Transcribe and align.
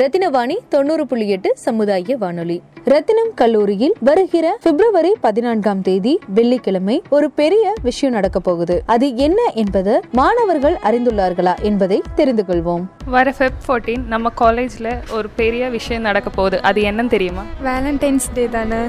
ரத்தினவாணி 0.00 0.56
தொண்ணூறு 0.68 1.06
புள்ளி 1.06 1.28
எட்டு 1.28 1.52
சமுதாய 1.56 2.16
வானொலி. 2.16 2.62
ரத்தினம் 2.84 3.30
கல்லூரியில் 3.34 3.94
வருகிற 4.00 4.58
பிப்ரவரி 4.62 5.14
பதினான்காம் 5.20 5.82
தேதி 5.82 6.18
வெள்ளிக்கிழமை 6.28 7.02
ஒரு 7.08 7.30
பெரிய 7.30 7.72
விஷயம் 7.82 8.14
நடக்க 8.14 8.40
போகுது. 8.40 8.82
அது 8.86 9.16
என்ன 9.16 9.50
என்பது 9.54 10.00
மாணவர்கள் 10.12 10.76
அறிந்துள்ளார்களா 10.82 11.60
என்பதை 11.62 12.02
தெரிந்து 12.14 12.44
கொள்வோம். 12.48 12.84
வர 13.06 13.34
ஃபெப் 13.38 13.60
ஃபோர்டீன் 13.68 14.06
நம்ம 14.06 14.28
காலேஜில் 14.28 14.88
ஒரு 15.10 15.28
பெரிய 15.28 15.68
விஷயம் 15.68 16.02
நடக்க 16.02 16.30
போகுது. 16.30 16.62
அது 16.62 16.82
என்னன்னு 16.82 17.06
தெரியுமா? 17.06 17.42
வேலண்டைன்ஸ் 17.64 18.32
டே 18.34 18.48
தானே? 18.48 18.84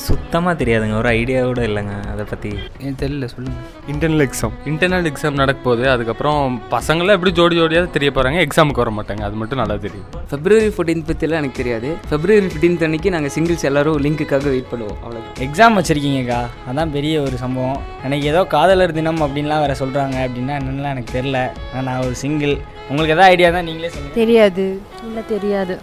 சுத்தமாக 0.00 0.54
தெரியாதுங்க. 0.60 0.94
ஒரு 1.00 1.08
ஐடியா 1.18 1.40
கூட 1.48 1.60
இல்லைங்க. 1.68 1.94
அதை 2.12 2.24
பற்றி 2.30 2.50
எனக்கு 2.80 3.00
தெரியல 3.02 3.26
சொல்லுங்கள் 3.32 3.66
இன்டர்னல் 3.92 4.24
எக்ஸாம் 4.26 4.54
இன்டர்னல் 4.70 5.08
எக்ஸாம் 5.10 5.38
நடக்க 5.40 5.58
போகுது. 5.66 5.84
அதுக்கப்புறம் 5.94 6.40
பசங்களாம் 6.74 7.16
எப்படி 7.18 7.32
ஜோடி 7.38 7.56
ஜோடியாக 7.60 7.90
தெரிய 7.96 8.10
போகிறாங்க 8.16 8.38
எக்ஸாமுக்கு 8.46 8.82
வர 8.82 8.92
மாட்டாங்க. 8.98 9.22
அது 9.28 9.36
மட்டும் 9.40 9.60
நல்லா 9.62 9.76
தெரியும். 9.86 10.06
ஃபெப்ரவரி 10.30 10.70
ஃபோர்டீன் 10.76 11.04
பற்றிலாம் 11.10 11.40
எனக்கு 11.42 11.60
தெரியாது. 11.60 11.88
ஃபெப்ரவரி 12.10 12.44
ஃபிஃப்டீன்த் 12.46 12.84
அன்னைக்கு 12.88 13.12
நாங்கள் 13.16 13.34
சிங்கிள்ஸ் 13.36 13.66
எல்லாரும் 13.70 13.98
லிங்க்குக்காக 14.06 14.48
வெயிட் 14.54 14.70
பண்ணுவோம். 14.72 14.98
அவ்வளோ 15.04 15.22
எக்ஸாம் 15.46 15.76
வச்சுருக்கீங்கக்கா. 15.80 16.40
அதான் 16.70 16.94
பெரிய 16.96 17.14
ஒரு 17.26 17.38
சம்பவம். 17.44 17.80
எனக்கு 18.06 18.26
ஏதோ 18.32 18.42
காதலர் 18.54 18.96
தினம் 19.00 19.20
அப்படின்லாம் 19.26 19.64
வேறு 19.64 19.80
சொல்கிறாங்க 19.82 20.18
அப்படின்னா 20.26 20.56
என்னென்னலாம் 20.60 20.94
எனக்கு 20.96 21.16
தெரில 21.18 21.40
நான் 21.88 22.04
ஒரு 22.06 22.16
சிங்கிள் 22.22 22.54
உங்களுக்கு 22.88 23.14
எதாவது 23.16 23.30
ஐடியா 23.34 23.50
தான் 23.56 23.68
நீங்களே 23.70 23.90
சொல்லுங்கள் 23.96 24.20
தெரியாது. 24.22 24.64
இல்லை 25.08 25.24
தெரியாது. 25.34 25.76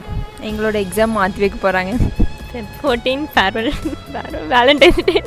எங்களோட 0.50 0.76
எக்ஸாம் 0.86 1.16
மாற்றி 1.20 1.44
வைக்க 1.46 1.60
போகிறாங்க 1.68 1.94
ஃபோர்டீன் 2.80 3.24
ஃபேர்வெல் 3.36 3.72
வேலண்டைன்ஸ் 4.54 5.04
டே 5.10 5.18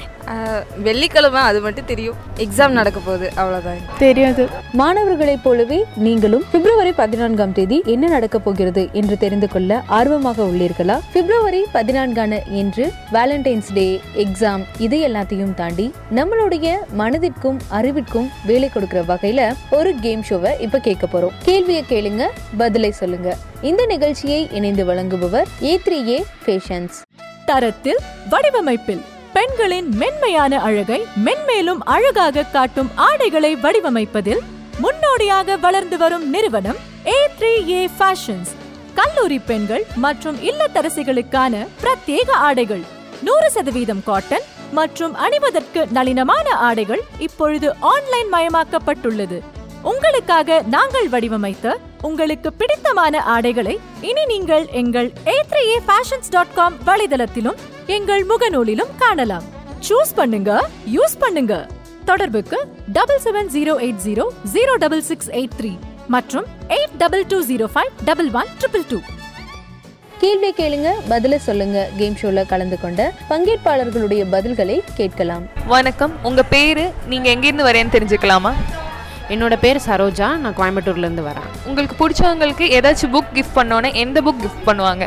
வெள்ளிக்கிழமை 0.87 1.41
அது 1.49 1.59
மட்டும் 1.65 1.89
தெரியும். 1.91 2.19
எக்ஸாம் 2.45 2.75
நடக்க 2.79 2.99
போகுது 3.07 3.27
அவ்வளோதான் 3.41 3.81
தெரியாது. 4.03 4.45
மாணவர்களைப் 4.81 5.43
போலவே 5.45 5.79
நீங்களும் 6.07 6.45
பிப்ரவரி 6.53 6.93
பதினான்காம் 7.01 7.55
தேதி 7.59 7.79
என்ன 7.95 8.11
நடக்க 8.15 8.37
போகிறது 8.39 8.83
என்று 9.01 9.17
தெரிந்து 9.25 9.49
கொள்ள 9.55 9.81
ஆர்வமாக 9.99 10.43
உள்ளீர்களா? 10.51 10.97
பிப்ரவரி 11.15 11.63
பதினான்கான 11.77 12.41
என்று 12.63 12.87
வேலண்டைன்ஸ் 13.17 13.71
டே 13.79 13.87
எக்ஸாம் 14.25 14.65
இது 14.87 14.99
எல்லாத்தையும் 15.09 15.55
தாண்டி 15.61 15.87
நம்மளுடைய 16.19 16.75
மனதிற்கும் 17.03 17.61
அறிவிற்கும் 17.79 18.29
வேலை 18.51 18.71
கொடுக்கிற 18.77 19.03
வகையில 19.13 19.53
ஒரு 19.79 19.93
கேம் 20.07 20.25
ஷோவை 20.31 20.53
இப்ப 20.67 20.83
கேட்க 20.89 21.07
போறோம். 21.15 21.37
கேள்வியை 21.49 21.85
கேளுங்க 21.93 22.27
பதிலை 22.57 22.93
சொல்லுங்க. 23.03 23.31
இந்த 23.71 23.83
நிகழ்ச்சியை 23.95 24.43
இணைந்து 24.59 24.85
வழங்குபவர் 24.91 25.51
ஏ 25.71 25.75
த்ரீ 25.87 25.99
ஏ 26.15 26.21
ஃபேஷன்ஸ் 26.45 26.99
தரத்தில் 27.47 28.01
வடிவமைப்பில் 28.31 29.03
பெண்களின் 29.33 29.89
மென்மையான 29.97 30.61
அழகை 30.61 31.01
மென்மேலும் 31.25 31.83
அழகாக 31.95 32.43
காட்டும் 32.43 32.91
ஆடைகளை 33.09 33.57
வடிவமைப்பதில் 33.57 34.43
முன்னோடியாக 34.79 35.57
வளர்ந்து 35.57 35.99
வரும் 35.99 36.27
நிறுவனம் 36.31 36.81
ஏ 37.07 37.19
த்ரீ 37.39 37.53
ஏ 37.69 37.89
ஃபேஷன்ஸ் 37.99 38.53
கல்லூரி 38.95 39.39
பெண்கள் 39.39 39.85
மற்றும் 39.97 40.37
இல்லத்தரசிகளுக்கான 40.37 41.67
பிரத்யேக 41.83 42.31
ஆடைகள். 42.49 42.85
நூறு 43.23 43.51
சதவீதம் 43.51 44.03
காட்டன் 44.05 44.47
மற்றும் 44.73 45.15
அணிவதற்கு 45.15 45.81
நளினமான 45.93 46.47
ஆடைகள் 46.69 47.03
இப்பொழுது 47.19 47.69
ஆன்லைன் 47.81 48.31
மயமாக்கப்பட்டுள்ளது. 48.33 49.39
உங்களுக்காக 49.91 50.59
நாங்கள் 50.75 51.09
வடிவமைத்த 51.13 51.67
உங்களுக்கு 52.09 52.49
பிடித்தமான 52.61 53.23
ஆடைகளை 53.35 53.75
இனி 54.09 54.25
நீங்கள் 54.33 54.65
எங்கள் 54.81 55.09
A 55.33 55.37
three 55.51 55.63
A 55.71 55.79
fashions 55.87 56.31
dot 56.35 56.53
com 56.59 56.77
வலைதளத்திலும் 56.89 57.59
எங்கள் 57.97 58.23
முகநூலிலும் 58.31 58.93
காணலாம். 59.03 59.47
சூஸ் 59.89 60.13
பண்ணுங்க 60.19 60.51
யூஸ் 60.97 61.17
பண்ணுங்க. 61.23 61.55
தொடர்புக்கு 62.11 62.59
double 62.99 63.21
seven 63.25 63.51
zero 63.55 63.75
eight 63.87 64.03
zero 64.07 64.27
zero 64.55 64.75
double 64.85 65.03
six 65.09 65.31
eight 65.39 65.57
three 65.61 65.73
மற்றும் 66.15 66.47
eight 66.77 66.95
double 67.03 67.25
two 67.33 67.41
zero 67.51 67.69
five 67.75 67.91
double 68.11 68.31
one 68.41 68.53
triple 68.61 68.87
two 68.93 69.01
கேள்வி 70.23 70.51
கேளுங்க 70.59 70.89
பதில 71.13 71.37
சொல்லுங்க. 71.47 71.79
கேம் 71.99 72.19
ஷோல 72.21 72.43
கலந்து 72.53 72.77
கொண்ட 72.83 73.01
பங்கேற்பாளர்களுடைய 73.31 74.23
பதில்களை 74.35 74.77
கேட்கலாம். 75.01 75.45
வணக்கம். 75.75 76.15
உங்கள் 76.31 76.49
பேர் 76.53 76.85
நீங்கள் 77.13 77.33
எங்கேருந்து 77.35 77.69
வரேன்னு 77.71 77.95
தெரிஞ்சுக்கலாமா? 77.97 78.53
என்னோட 79.35 79.55
பேர் 79.65 79.79
சரோஜா 79.89 80.29
நான் 80.45 80.57
கோயம்புத்தூர்லேருந்து 80.61 81.27
வரேன். 81.29 81.49
உங்களுக்கு 81.69 81.97
பிடிச்சவங்களுக்கு 82.01 82.67
ஏதாச்சும் 82.79 83.13
புக் 83.15 83.31
கிஃப்ட் 83.37 83.57
பண்ணோன்னே 83.61 83.93
எந்த 84.05 84.21
புக் 84.27 84.43
கிஃப்ட் 84.47 84.67
பண்ணுவாங்க? 84.71 85.07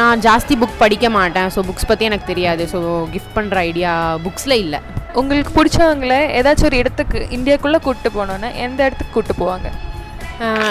நான் 0.00 0.22
ஜாஸ்தி 0.28 0.54
புக் 0.62 0.80
படிக்க 0.84 1.06
மாட்டேன். 1.18 1.50
ஸோ 1.54 1.62
புக்ஸ் 1.68 1.88
பற்றி 1.90 2.08
எனக்கு 2.08 2.30
தெரியாது. 2.32 2.64
ஸோ 2.72 2.80
கிஃப்ட் 3.14 3.36
பண்ணுற 3.36 3.58
ஐடியா 3.70 3.92
புக்ஸில் 4.24 4.60
இல்லை. 4.64 4.80
உங்களுக்கு 5.20 5.52
பிடிச்சவங்கள 5.58 6.16
ஏதாச்சும் 6.40 6.68
ஒரு 6.70 6.80
இடத்துக்கு 6.82 7.20
இந்தியாக்குள்ளே 7.36 7.80
கூப்பிட்டு 7.86 8.10
போனோன்னா 8.18 8.50
எந்த 8.66 8.80
இடத்துக்கு 8.88 9.14
கூப்பிட்டு 9.14 9.42
போவாங்க? 9.44 9.70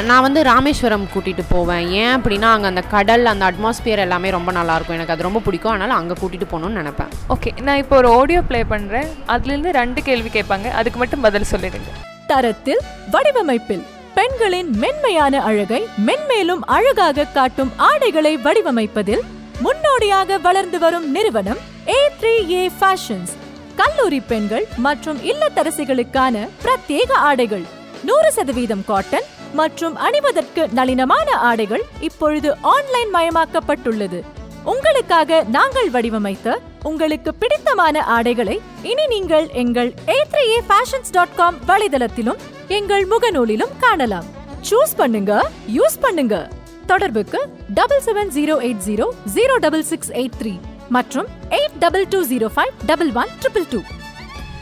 நான் 0.09 0.23
வந்து 0.25 0.41
ராமேஸ்வரம் 0.49 1.03
கூட்டிகிட்டு 1.13 1.43
போவேன். 1.55 1.83
ஏன் 2.01 2.13
அப்படின்னா 2.17 2.47
அங்கே 2.53 2.67
அந்த 2.71 2.83
கடல் 2.93 3.31
அந்த 3.31 3.43
அட்மாஸ்பியர் 3.49 4.03
எல்லாமே 4.05 4.29
ரொம்ப 4.35 4.51
நல்லாயிருக்கும் 4.57 4.97
எனக்கு 4.97 5.13
அது 5.15 5.27
ரொம்ப 5.27 5.41
பிடிக்கும். 5.47 5.73
அதனால் 5.73 5.97
அங்கே 5.99 6.15
கூட்டிகிட்டு 6.21 6.51
போகணும்னு 6.53 6.79
நினைப்பேன். 6.81 7.11
ஓகே 7.35 7.51
நான் 7.67 7.81
இப்போ 7.83 7.95
ஒரு 8.01 8.09
ஆடியோ 8.19 8.41
ப்ளே 8.51 8.61
பண்ணுறேன் 8.73 9.09
அதுலேருந்து 9.35 9.73
ரெண்டு 9.81 10.01
கேள்வி 10.07 10.31
கேட்பாங்க. 10.37 10.69
அதுக்கு 10.81 11.01
மட்டும் 11.03 11.25
பதில் 11.27 11.51
சொல்லிடுங்க. 11.53 11.91
தரத்தில் 12.31 12.81
வடிவமைப்பில் 13.11 13.83
பெண்களின் 14.13 14.69
மென்மையான 14.75 15.41
அழகை 15.41 15.81
மென்மேலும் 16.07 16.63
அழகாக 16.75 17.27
காட்டும் 17.33 17.71
ஆடைகளை 17.89 18.33
வடிவமைப்பதில் 18.37 19.23
முன்னோடியாக 19.61 20.37
வளர்ந்து 20.37 20.79
வரும் 20.79 21.07
நிறுவனம் 21.11 21.61
ஏ 21.87 21.99
த்ரீ 22.19 22.33
ஏ 22.51 22.63
ஃபேஷன்ஸ் 22.77 23.33
கல்லூரி 23.75 24.19
பெண்கள் 24.29 24.65
மற்றும் 24.77 25.19
இல்லத்தரசிகளுக்கான 25.31 26.45
பிரத்யேக 26.63 27.11
ஆடைகள் 27.29 27.65
நூறு 28.03 28.31
சதவீதம் 28.31 28.85
காட்டன் 28.85 29.27
மற்றும் 29.53 29.95
அணிவதற்கு 30.07 30.63
நளினமான 30.77 31.29
ஆடைகள் 31.49 31.83
இப்பொழுது 31.99 32.49
ஆன்லைன் 32.73 33.11
மயமாக்கப்பட்டுள்ளது. 33.15 34.19
உங்களுக்காக 34.63 35.39
நாங்கள் 35.47 35.89
வடிவமைத்த 35.89 36.47
உங்களுக்கு 36.83 37.33
பிடித்தமான 37.33 38.01
ஆடைகளை 38.01 38.61
இனி 38.83 39.05
நீங்கள் 39.07 39.47
எங்கள் 39.47 39.93
A 40.07 40.17
three 40.31 40.43
A 40.51 40.59
fashions 40.69 41.11
dot 41.11 41.35
com 41.35 41.57
வலைதளத்திலும் 41.67 42.39
எங்கள் 42.67 43.05
முகநூலிலும் 43.05 43.69
காணலாம். 43.79 44.27
சூஸ் 44.61 44.95
பண்ணுங்க 44.95 45.41
யூஸ் 45.67 45.99
பண்ணுங்க. 45.99 46.49
தொடர்புக்கு 46.87 47.39
double 47.69 48.01
seven 48.05 48.29
zero 48.29 48.61
eight 48.61 48.83
zero 48.85 49.13
zero 49.33 49.57
double 49.59 49.83
six 49.83 50.09
eight 50.09 50.37
three 50.41 50.53
மற்றும் 50.89 51.27
eight 51.51 51.79
double 51.79 52.05
two 52.07 52.23
zero 52.23 52.47
five 52.47 52.71
double 52.85 53.11
one 53.15 53.27
triple 53.41 53.65
two 53.71 53.81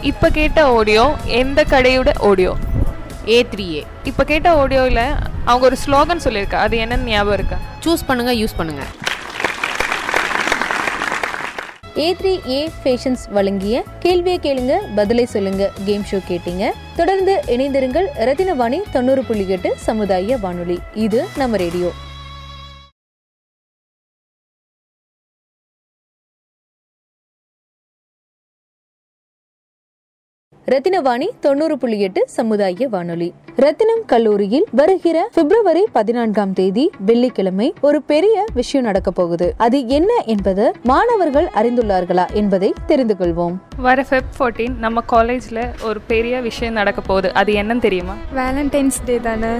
இப்போ 0.03 0.29
கேட்ட 0.29 0.65
ஆடியோ 0.67 1.15
எந்த 1.27 1.63
கடையோட 1.63 2.11
ஆடியோ 2.29 2.57
ஏ 3.27 3.43
த்ரீ 3.43 3.67
ஏ 3.73 3.83
இப்போ 4.05 4.23
கேட்ட 4.23 4.49
ஆடியோவில் 4.55 5.03
அவங்க 5.45 5.65
ஒரு 5.65 5.75
ஸ்லோகன் 5.75 6.23
சொல்லியிருக்கா 6.25 6.55
அது 6.55 6.77
என்னன்னு 6.77 7.03
ஞாபகம் 7.03 7.37
இருக்கா? 7.39 7.57
சூஸ் 7.85 8.05
பண்ணுங்கள் 8.09 8.39
யூஸ் 8.41 8.57
பண்ணுங்கள் 8.57 8.91
ஏ 12.03 12.15
த்ரீ 12.19 12.31
ஏ 12.49 12.69
ஃபேஷன்ஸ் 12.81 13.23
வழங்கிய 13.29 13.83
கேள்வியை 13.99 14.39
கேளுங்க 14.43 14.73
பதிலை 14.95 15.25
சொல்லுங்க 15.25 15.71
கேம் 15.85 16.03
ஷோ 16.11 16.17
கேட்டீங்க. 16.27 16.65
தொடர்ந்து 16.95 17.33
இணைந்திருங்கள் 17.47 18.07
ரத்தினவாணி 18.27 18.79
தொண்ணூறு 18.91 19.23
புள்ளி 19.23 19.45
எட்டு 19.47 19.69
சமுதாய 19.77 20.37
வானொலி. 20.37 20.77
இது 21.05 21.25
நம்ம 21.37 21.57
ரேடியோ 21.57 21.91
ரத்தினவாணி 30.71 31.29
தொண்ணூறு 31.39 31.77
புள்ளி 31.77 31.99
எட்டு 31.99 32.23
சமுதாய 32.27 32.87
வானொலி. 32.87 33.33
ரத்தினம் 33.55 34.05
கல்லூரியில் 34.05 34.65
வருகிற 34.71 35.29
பிப்ரவரி 35.33 35.87
பதினான்காம் 35.91 36.53
தேதி 36.53 36.91
வெள்ளிக்கிழமை 36.99 37.73
ஒரு 37.81 38.01
பெரிய 38.01 38.45
விஷயம் 38.53 38.85
நடக்க 38.85 39.11
போகுது. 39.11 39.53
அது 39.57 39.87
என்ன 39.87 40.23
என்பது 40.25 40.73
மாணவர்கள் 40.83 41.49
அறிந்துள்ளார்களா 41.55 42.31
என்பதை 42.33 42.73
தெரிந்து 42.85 43.15
கொள்வோம். 43.19 43.55
வர 43.77 44.05
ஃபெப் 44.09 44.31
ஃபோர்டீன் 44.39 44.77
நம்ம 44.77 45.01
காலேஜில் 45.01 45.63
ஒரு 45.83 46.01
பெரிய 46.01 46.41
விஷயம் 46.41 46.73
நடக்க 46.73 47.01
போகுது. 47.01 47.33
அது 47.33 47.53
என்னன்னு 47.53 47.79
தெரியுமா? 47.79 48.13
வேலண்டைன்ஸ் 48.35 49.03
டே 49.05 49.19
தானே? 49.19 49.55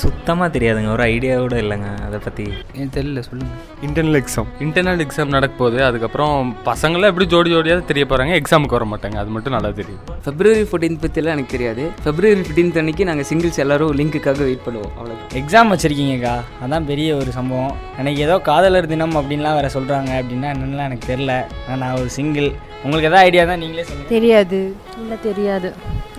சுத்தமாக 0.00 0.48
தெரியாதுங்க. 0.54 0.90
ஒரு 0.94 1.02
ஐடியா 1.12 1.34
கூட 1.42 1.56
இல்லைங்க. 1.62 1.88
அதை 2.06 2.18
பற்றி 2.24 2.44
எனக்கு 2.74 2.94
தெரியல 2.96 3.20
சொல்லுங்கள் 3.26 3.60
இன்டர்னல் 3.86 4.18
எக்ஸாம் 4.20 4.48
இன்டர்னல் 4.64 5.02
எக்ஸாம் 5.04 5.34
நடக்க 5.36 5.54
போகுது. 5.60 5.78
அதுக்கப்புறம் 5.88 6.34
பசங்களாம் 6.68 7.10
எப்படி 7.12 7.26
ஜோடி 7.34 7.50
ஜோடியாக 7.54 7.84
தெரிய 7.90 8.04
போகிறாங்க 8.10 8.32
எக்ஸாமுக்கு 8.40 8.76
வர 8.78 8.86
மாட்டாங்க. 8.92 9.16
அது 9.22 9.30
மட்டும் 9.36 9.54
நல்லா 9.56 9.70
தெரியும். 9.80 10.00
ஃபெப்ரவரி 10.24 10.64
ஃபோர்டீன் 10.70 11.00
பற்றிலாம் 11.04 11.36
எனக்கு 11.36 11.54
தெரியாது. 11.56 11.84
ஃபெப்ரவரி 12.04 12.38
ஃபிஃப்டீன்த் 12.40 12.80
அன்னைக்கு 12.82 13.08
நாங்கள் 13.10 13.28
சிங்கிள்ஸ் 13.30 13.60
எல்லாரும் 13.64 13.92
லிங்க்குக்காக 14.00 14.42
வெயிட் 14.48 14.64
பண்ணுவோம். 14.66 14.92
அவ்வளோ 14.98 15.16
எக்ஸாம் 15.42 15.72
வச்சுருக்கீங்கக்கா. 15.74 16.34
அதான் 16.66 16.88
பெரிய 16.92 17.16
ஒரு 17.20 17.32
சம்பவம். 17.38 17.74
எனக்கு 18.00 18.22
ஏதோ 18.26 18.38
காதலர் 18.50 18.90
தினம் 18.94 19.18
அப்படின்லாம் 19.20 19.58
வேறு 19.58 19.74
சொல்கிறாங்க 19.76 20.12
அப்படின்னா 20.22 20.50
என்னென்னலாம் 20.54 20.88
எனக்கு 20.90 21.10
தெரில 21.12 21.34
நான் 21.82 21.98
ஒரு 22.00 22.10
சிங்கிள் 22.18 22.48
உங்களுக்கு 22.84 23.08
எதாவது 23.10 23.26
ஐடியா 23.28 23.44
தான் 23.52 23.62
நீங்களே 23.64 23.86
சொல்லுங்கள் 23.90 24.14
தெரியாது. 24.16 24.60
இல்லை 25.02 25.18
தெரியாது. 25.28 25.70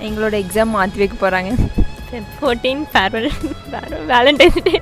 எங்களோட 0.07 0.33
எக்ஸாம் 0.45 0.73
மாற்றி 0.77 1.01
வைக்க 1.03 1.17
போகிறாங்க 1.19 1.51
ஃபோர்டீன் 2.39 2.83
ஃபேர்வெல் 2.93 3.29
வேலண்டைன்ஸ் 4.13 4.61
டே 4.67 4.75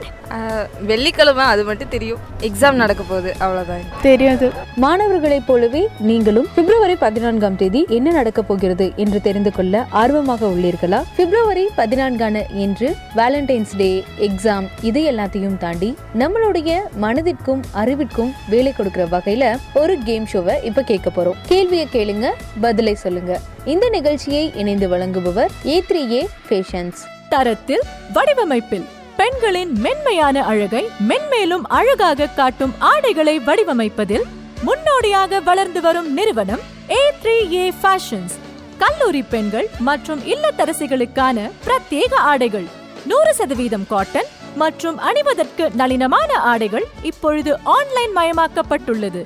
வெள்ளிக்கிழமை 0.89 1.43
அது 1.51 1.63
மட்டும் 1.67 1.91
தெரியும். 1.93 2.21
எக்ஸாம் 2.47 2.79
நடக்க 2.81 3.01
போகுது 3.09 3.31
அவ்வளோதான் 3.43 3.83
தெரியாது. 4.05 4.47
மாணவர்களைப் 4.83 5.45
போலவே 5.47 5.81
நீங்களும் 6.09 6.47
பிப்ரவரி 6.55 6.95
பதினான்காம் 7.03 7.57
தேதி 7.61 7.81
என்ன 7.97 8.11
நடக்க 8.17 8.41
போகிறது 8.49 8.87
என்று 9.03 9.19
தெரிந்து 9.27 9.51
கொள்ள 9.57 9.83
ஆர்வமாக 10.01 10.45
உள்ளீர்களா? 10.53 10.99
பிப்ரவரி 11.19 11.65
பதினான்கான 11.79 12.43
என்று 12.65 12.89
வேலண்டைன்ஸ் 13.19 13.73
டே 13.81 13.89
எக்ஸாம் 14.27 14.67
இது 14.89 15.03
எல்லாத்தையும் 15.11 15.57
தாண்டி 15.63 15.91
நம்மளுடைய 16.23 16.77
மனதிற்கும் 17.05 17.63
அறிவிற்கும் 17.83 18.31
வேலை 18.53 18.73
கொடுக்கிற 18.79 19.05
வகையில 19.15 19.55
ஒரு 19.81 19.95
கேம் 20.09 20.27
ஷோவை 20.33 20.57
இப்ப 20.69 20.87
கேட்க 20.91 21.09
போறோம். 21.17 21.41
கேள்வியை 21.53 21.87
கேளுங்க 21.95 22.29
பதிலை 22.61 22.95
சொல்லுங்க. 23.05 23.33
இந்த 23.73 23.85
நிகழ்ச்சியை 23.97 24.45
இணைந்து 24.63 24.89
வழங்குபவர் 24.95 25.53
ஏ 25.73 25.77
த்ரீ 25.89 26.03
ஏ 26.19 26.23
ஃபேஷன்ஸ் 26.47 27.01
தரத்தில் 27.29 27.83
வடிவமைப்பில். 28.13 28.85
பெண்களின் 29.17 29.71
மென்மையான 29.79 30.45
அழகை 30.45 30.85
மென்மேலும் 31.07 31.65
அழகாக 31.67 32.25
காட்டும் 32.25 32.73
ஆடைகளை 32.79 33.39
வடிவமைப்பதில் 33.39 34.25
முன்னோடியாக 34.61 35.39
வளர்ந்து 35.39 35.81
வரும் 35.81 36.13
நிறுவனம் 36.13 36.63
ஏ 36.89 37.01
த்ரீ 37.23 37.51
ஏ 37.51 37.73
ஃபேஷன்ஸ் 37.81 38.35
கல்லூரி 38.77 39.21
பெண்கள் 39.21 39.67
மற்றும் 39.79 40.19
இல்லத்தரசிகளுக்கான 40.19 41.51
பிரத்யேக 41.65 42.13
ஆடைகள். 42.15 42.67
நூறு 43.05 43.33
சதவீதம் 43.33 43.87
காட்டன் 43.87 44.29
மற்றும் 44.55 44.97
அணிவதற்கு 44.97 45.69
நளினமான 45.77 46.31
ஆடைகள் 46.33 46.85
இப்பொழுது 47.01 47.57
ஆன்லைன் 47.63 48.15
மயமாக்கப்பட்டுள்ளது. 48.15 49.23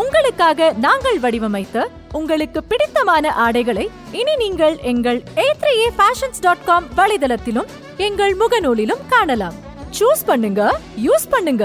உங்களுக்காக 0.00 0.72
நாங்கள் 0.84 1.18
வடிவமைத்த 1.22 1.76
உங்களுக்கு 2.18 2.60
பிடித்தமான 2.70 3.32
ஆடைகளை 3.44 3.84
இனி 4.20 4.34
நீங்கள் 4.42 4.76
எங்கள் 4.92 5.18
A 5.44 5.46
three 5.62 5.72
A 5.82 5.88
fashions 5.98 6.42
dot 6.44 6.64
com 6.64 6.86
வலைதளத்திலும் 6.98 7.70
எங்கள் 8.06 8.34
முகநூலிலும் 8.42 9.02
காணலாம். 9.08 9.56
சூஸ் 9.98 10.22
பண்ணுங்க 10.26 10.62
யூஸ் 11.06 11.26
பண்ணுங்க. 11.34 11.64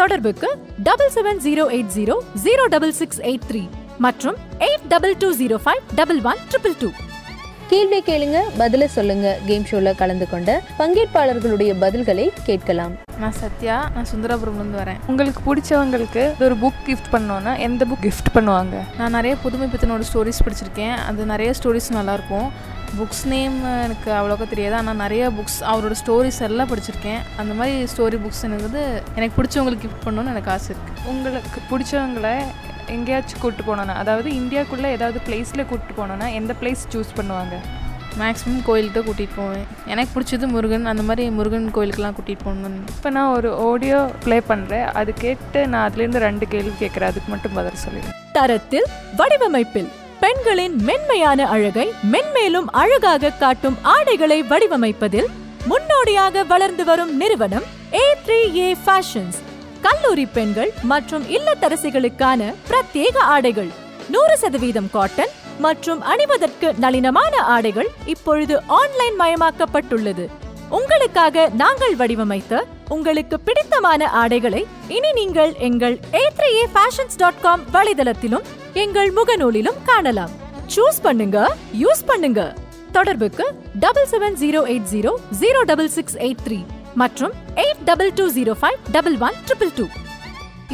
தொடர்புக்கு 0.00 0.48
double 0.88 1.12
seven 1.14 1.40
zero 1.46 1.64
eight 1.76 1.92
zero 1.96 2.14
zero 2.44 2.66
double 2.74 2.94
six 3.00 3.20
eight 3.30 3.46
three 3.50 3.62
மற்றும் 3.98 4.36
eight 4.66 4.86
double 4.92 5.16
two 5.22 5.30
zero 5.40 5.56
five 5.64 5.82
double 6.00 6.20
one 6.30 6.40
triple 6.52 6.76
two 6.82 6.90
கேள்வி 7.72 7.98
கேளுங்க 8.06 8.38
பதில 8.60 8.86
சொல்லுங்க. 8.94 9.26
கேம் 9.48 9.64
ஷோல 9.68 9.90
கலந்து 10.00 10.26
கொண்ட 10.32 10.50
பங்கேற்பாளர்களுடைய 10.78 11.72
பதில்களை 11.82 12.26
கேட்கலாம். 12.48 12.94
நான் 13.22 13.36
சத்யா 13.42 13.76
நான் 13.94 14.08
சுந்தராபுரம்லேருந்து 14.10 14.78
வரேன். 14.80 14.98
உங்களுக்கு 15.10 15.42
பிடிச்சவங்களுக்கு 15.46 16.22
ஒரு 16.46 16.56
புக் 16.62 16.82
கிஃப்ட் 16.88 17.08
பண்ணோன்னா 17.14 17.52
எந்த 17.66 17.86
புக் 17.90 18.04
கிஃப்ட் 18.06 18.30
பண்ணுவாங்க? 18.34 18.82
நான் 18.98 19.16
நிறைய 19.18 19.36
புதுமை 19.44 19.68
பித்தனோட 19.74 20.04
ஸ்டோரிஸ் 20.10 20.42
படிச்சிருக்கேன். 20.46 20.94
அது 21.08 21.30
நிறைய 21.32 21.52
ஸ்டோரிஸ் 21.60 21.88
நல்லாயிருக்கும். 21.98 22.50
புக்ஸ் 22.98 23.24
நேம் 23.32 23.56
எனக்கு 23.86 24.10
அவ்வளோக்கா 24.18 24.48
தெரியாது. 24.52 24.76
ஆனால் 24.80 25.00
நிறைய 25.04 25.30
புக்ஸ் 25.38 25.60
அவரோட 25.72 25.96
ஸ்டோரிஸ் 26.02 26.42
எல்லாம் 26.48 26.70
படிச்சிருக்கேன். 26.72 27.22
அந்த 27.42 27.54
மாதிரி 27.60 27.88
ஸ்டோரி 27.94 28.20
புக்ஸ் 28.26 28.44
எனக்கு 28.48 28.68
வந்து 28.68 28.84
எனக்கு 29.16 29.36
பிடிச்சவங்களுக்கு 29.38 29.86
கிஃப்ட் 29.86 30.06
பண்ணணும்னு 30.08 30.34
எனக்கு 30.34 30.52
ஆசை 30.56 30.68
இருக்குது 30.74 31.08
உங்களுக்கு 31.14 31.62
பிடிச்சவங்களை 31.72 32.34
எங்கேயாச்சும் 32.96 33.40
கூப்பிட்டு 33.42 33.64
போனோன்னா 33.68 33.94
அதாவது 34.02 34.28
இந்தியாக்குள்ளே 34.40 34.88
ஏதாவது 34.96 35.18
பிளேஸில் 35.28 35.68
கூப்பிட்டு 35.70 35.94
போனோன்னா 36.00 36.26
எந்த 36.40 36.52
பிளேஸ் 36.60 36.82
சூஸ் 36.94 37.16
பண்ணுவாங்க? 37.18 37.54
மேக்ஸிமம் 38.20 38.64
கோயிலுக்கு 38.68 38.96
தான் 38.96 39.06
கூட்டிகிட்டு 39.08 39.36
போவேன். 39.40 39.66
எனக்கு 39.92 40.10
பிடிச்சது 40.14 40.46
முருகன் 40.54 40.90
அந்த 40.92 41.02
மாதிரி 41.08 41.24
முருகன் 41.36 41.68
கோயிலுக்கெலாம் 41.76 42.16
கூட்டிகிட்டு 42.16 42.46
போகணுன்னு 42.48 42.80
இப்போ 42.94 43.10
நான் 43.16 43.32
ஒரு 43.36 43.50
ஆடியோ 43.68 44.00
ப்ளே 44.24 44.38
பண்ணுறேன் 44.50 44.86
அது 45.00 45.10
கேட்டு 45.24 45.60
நான் 45.72 45.84
அதுலேருந்து 45.86 46.22
ரெண்டு 46.28 46.46
கேள்வி 46.54 46.74
கேட்குறேன். 46.82 47.10
அதுக்கு 47.12 47.30
மட்டும் 47.34 47.54
பதில் 47.58 47.82
சொல்லிடுறேன். 47.84 48.16
தரத்தில் 48.38 48.88
வடிவமைப்பில் 49.20 49.90
பெண்களின் 50.24 50.74
மென்மையான 50.88 51.46
அழகை 51.54 51.86
மென்மேலும் 52.12 52.68
அழகாக 52.82 53.32
காட்டும் 53.42 53.78
ஆடைகளை 53.94 54.38
வடிவமைப்பதில் 54.52 55.30
முன்னோடியாக 55.70 56.44
வளர்ந்து 56.52 56.84
வரும் 56.90 57.14
நிறுவனம் 57.22 57.66
ஏ 58.02 58.04
த்ரீ 58.26 58.38
ஏ 58.60 58.68
ஃபேஷன்ஸ் 58.84 59.38
கல்லூரி 59.84 60.24
பெண்கள் 60.36 60.70
மற்றும் 60.90 61.24
இல்லத்தரசிகளுக்கான 61.36 62.40
பிரத்யேக 62.68 63.16
ஆடைகள். 63.34 63.70
நூறு 64.14 64.34
சதவீதம் 64.42 64.90
காட்டன் 64.96 65.32
மற்றும் 65.64 66.00
அணிவதற்கு 66.12 66.68
நளினமான 66.84 67.34
ஆடைகள் 67.54 67.88
இப்பொழுது 68.12 68.54
ஆன்லைன் 68.78 69.16
மயமாக்கப்பட்டுள்ளது. 69.22 70.24
உங்களுக்காக 70.78 71.44
நாங்கள் 71.62 71.96
வடிவமைத்த 72.00 72.62
உங்களுக்கு 72.88 73.36
பிடித்தமான 73.46 74.10
ஆடைகளை 74.22 74.62
இனி 74.96 75.10
நீங்கள் 75.20 75.52
எங்கள் 75.68 75.96
A 76.20 76.24
three 76.38 76.50
A 76.60 76.66
fashions 76.74 77.18
dot 77.22 77.40
com 77.40 77.64
வலைதளத்திலும் 77.76 78.46
எங்கள் 78.84 79.10
முகநூலிலும் 79.18 79.80
காணலாம். 79.90 80.34
சூஸ் 80.76 81.00
பண்ணுங்க 81.06 81.38
யூஸ் 81.82 82.04
பண்ணுங்க. 82.10 82.42
தொடர்புக்கு 82.98 83.44
double 83.84 84.08
seven 84.12 84.38
zero 84.42 84.62
eight 84.72 84.88
zero 84.94 85.12
zero 85.42 85.60
double 85.72 85.92
six 85.98 86.16
eight 86.26 86.44
three 86.46 86.60
மற்றும் 87.00 87.32
eight 87.62 87.82
double 87.84 88.10
two 88.18 88.24
zero 88.36 88.52
five 88.62 88.78
double 88.96 89.16
one 89.26 89.36
triple 89.48 89.72
two 89.76 89.84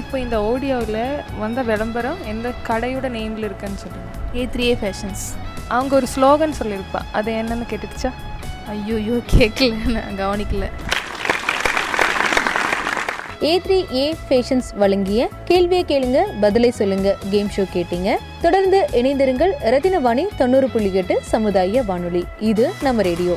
இப்போ 0.01 0.19
இந்த 0.19 0.37
ஆடியோவில் 0.49 1.03
வந்த 1.39 1.63
விளம்பரம் 1.63 2.19
எந்த 2.33 2.53
கடையோட 2.69 3.07
நேமில் 3.17 3.47
இருக்குன்னு 3.49 3.81
சொல்லுங்க. 3.85 4.09
ஏ 4.37 4.49
த்ரீ 4.55 4.65
ஏ 4.73 4.75
ஃபேஷன்ஸ் 4.83 5.25
அவங்க 5.69 5.95
ஒரு 5.97 6.07
ஸ்லோகன் 6.15 6.55
சொல்லியிருப்பா. 6.61 7.01
அது 7.13 7.33
என்னன்னு 7.33 7.67
கேட்டுச்சா 7.73 8.11
ஐயோ 8.75 9.17
கேட்கல 9.35 9.75
நான் 9.97 10.19
கவனிக்கல. 10.23 10.69
ஏ 13.49 13.53
த்ரீ 13.65 13.79
ஏ 13.97 14.07
ஃபேஷன்ஸ் 14.29 14.71
வழங்கிய 14.83 15.29
கேள்வியை 15.51 15.85
கேளுங்க 15.91 16.23
பதிலை 16.41 16.71
சொல்லுங்க 16.71 17.17
கேம் 17.31 17.53
ஷோ 17.57 17.65
கேட்டீங்க. 17.77 18.17
தொடர்ந்து 18.43 18.89
இணைந்திருங்கள் 19.01 19.53
ரத்தினவாணி 19.75 20.27
தொண்ணூறு 20.41 20.69
புள்ளி 20.75 20.91
எட்டு 21.03 21.17
சமுதாய 21.35 21.83
வானொலி. 21.91 22.25
இது 22.39 22.67
நம்ம 22.87 23.03
ரேடியோ. 23.03 23.37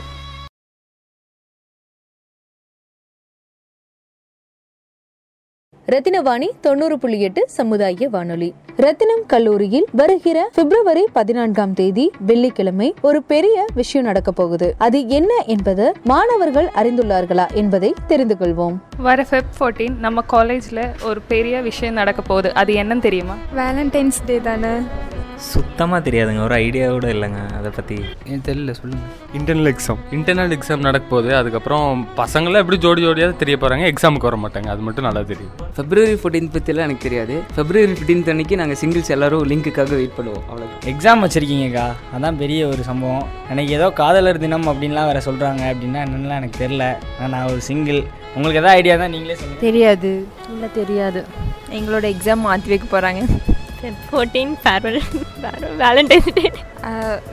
ரத்தினவாணி 5.92 6.50
தொண்ணூறு 6.62 7.00
புள்ளி 7.00 7.22
எட்டு 7.22 7.44
சமுதாய 7.48 8.10
வானொலி. 8.10 8.54
ரத்தினம் 8.76 9.24
கல்லூரியில் 9.28 9.88
வருகிற 9.92 10.50
பிப்ரவரி 10.56 11.08
பதினான்காம் 11.14 11.74
தேதி 11.74 12.12
வெள்ளிக்கிழமை 12.20 12.94
ஒரு 13.02 13.24
பெரிய 13.24 13.66
விஷயம் 13.74 14.06
நடக்க 14.06 14.32
போகுது. 14.32 14.76
அது 14.78 15.08
என்ன 15.08 15.44
என்பது 15.46 15.94
மாணவர்கள் 16.04 16.70
அறிந்துள்ளார்களா 16.76 17.54
என்பதை 17.54 17.94
தெரிந்து 18.08 18.36
கொள்வோம். 18.40 18.76
வர 18.98 19.26
ஃபெப் 19.30 19.52
ஃபோர்டீன் 19.60 19.98
நம்ம 19.98 20.22
காலேஜில் 20.22 20.90
ஒரு 21.04 21.22
பெரிய 21.22 21.62
விஷயம் 21.62 21.94
நடக்க 21.94 22.22
போகுது. 22.22 22.54
அது 22.54 22.74
என்னன்னு 22.74 23.00
தெரியுமா? 23.00 23.36
வேலண்டைன்ஸ் 23.56 24.26
டே 24.26 24.40
தானே. 24.40 24.68
சுத்தமாக 25.50 26.00
தெரியாதுங்க. 26.08 26.42
ஒரு 26.48 26.56
ஐடியா 26.66 26.86
கூட 26.96 27.08
இல்லைங்க. 27.16 27.40
அதை 27.58 27.70
பற்றி 27.78 27.96
எனக்கு 28.26 28.46
தெரியல 28.50 28.74
சொல்லுங்கள் 28.80 29.14
இன்டர்னல் 29.38 29.70
எக்ஸாம் 29.72 30.02
இன்டர்னல் 30.18 30.54
எக்ஸாம் 30.58 30.86
நடக்க 30.88 31.06
போகுது. 31.14 31.30
அதுக்கப்புறம் 31.40 31.86
பசங்களாம் 32.20 32.62
எப்படி 32.64 32.80
ஜோடி 32.86 33.02
ஜோடியாக 33.06 33.36
தெரிய 33.42 33.58
போகிறாங்க 33.64 33.86
எக்ஸாமுக்கு 33.94 34.30
வர 34.30 34.40
மாட்டாங்க. 34.44 34.70
அது 34.74 34.84
மட்டும் 34.88 35.08
நல்லா 35.08 35.24
தெரியும். 35.32 35.54
ஃபெப்ரவரி 35.78 36.16
ஃபோர்டீன் 36.22 36.52
பற்றிலாம் 36.56 36.88
எனக்கு 36.88 37.06
தெரியாது. 37.08 37.36
ஃபெப்ரவரி 37.56 37.96
ஃபிஃப்டீன்த் 37.98 38.32
அன்னைக்கு 38.34 38.60
நாங்கள் 38.62 38.80
சிங்கிள்ஸ் 38.82 39.14
எல்லாரும் 39.18 39.46
லிங்க்குக்காக 39.52 39.94
வெயிட் 40.02 40.18
பண்ணுவோம். 40.20 40.46
அவ்வளோ 40.50 40.68
எக்ஸாம் 40.94 41.24
வச்சுருக்கீங்கக்கா. 41.26 41.88
அதான் 42.18 42.40
பெரிய 42.44 42.68
ஒரு 42.74 42.84
சம்பவம். 42.90 43.26
எனக்கு 43.54 43.72
ஏதோ 43.80 43.90
காதலர் 44.02 44.44
தினம் 44.46 44.70
அப்படின்லாம் 44.74 45.10
வேறு 45.12 45.28
சொல்கிறாங்க 45.30 45.64
அப்படின்னா 45.74 46.02
என்னென்னலாம் 46.08 46.42
எனக்கு 46.44 46.62
தெரில 46.66 46.84
நான் 47.34 47.50
ஒரு 47.54 47.64
சிங்கிள் 47.70 48.02
உங்களுக்கு 48.36 48.62
எதாவது 48.62 48.78
ஐடியா 48.82 48.94
தான் 49.04 49.14
நீங்களே 49.16 49.38
சொல்லுங்கள் 49.40 49.66
தெரியாது. 49.70 50.12
இல்லை 50.54 50.70
தெரியாது. 50.82 51.22
எங்களோட 51.80 52.06
எக்ஸாம் 52.16 52.46
மாற்றி 52.50 52.72
வைக்க 52.74 52.86
போகிறாங்க 52.94 53.21
ஃபோர்டீன் 54.09 54.54
ஃபேர்வெல் 54.64 55.00
வேலண்டைன்ஸ் 55.83 56.30
டே 56.38 56.45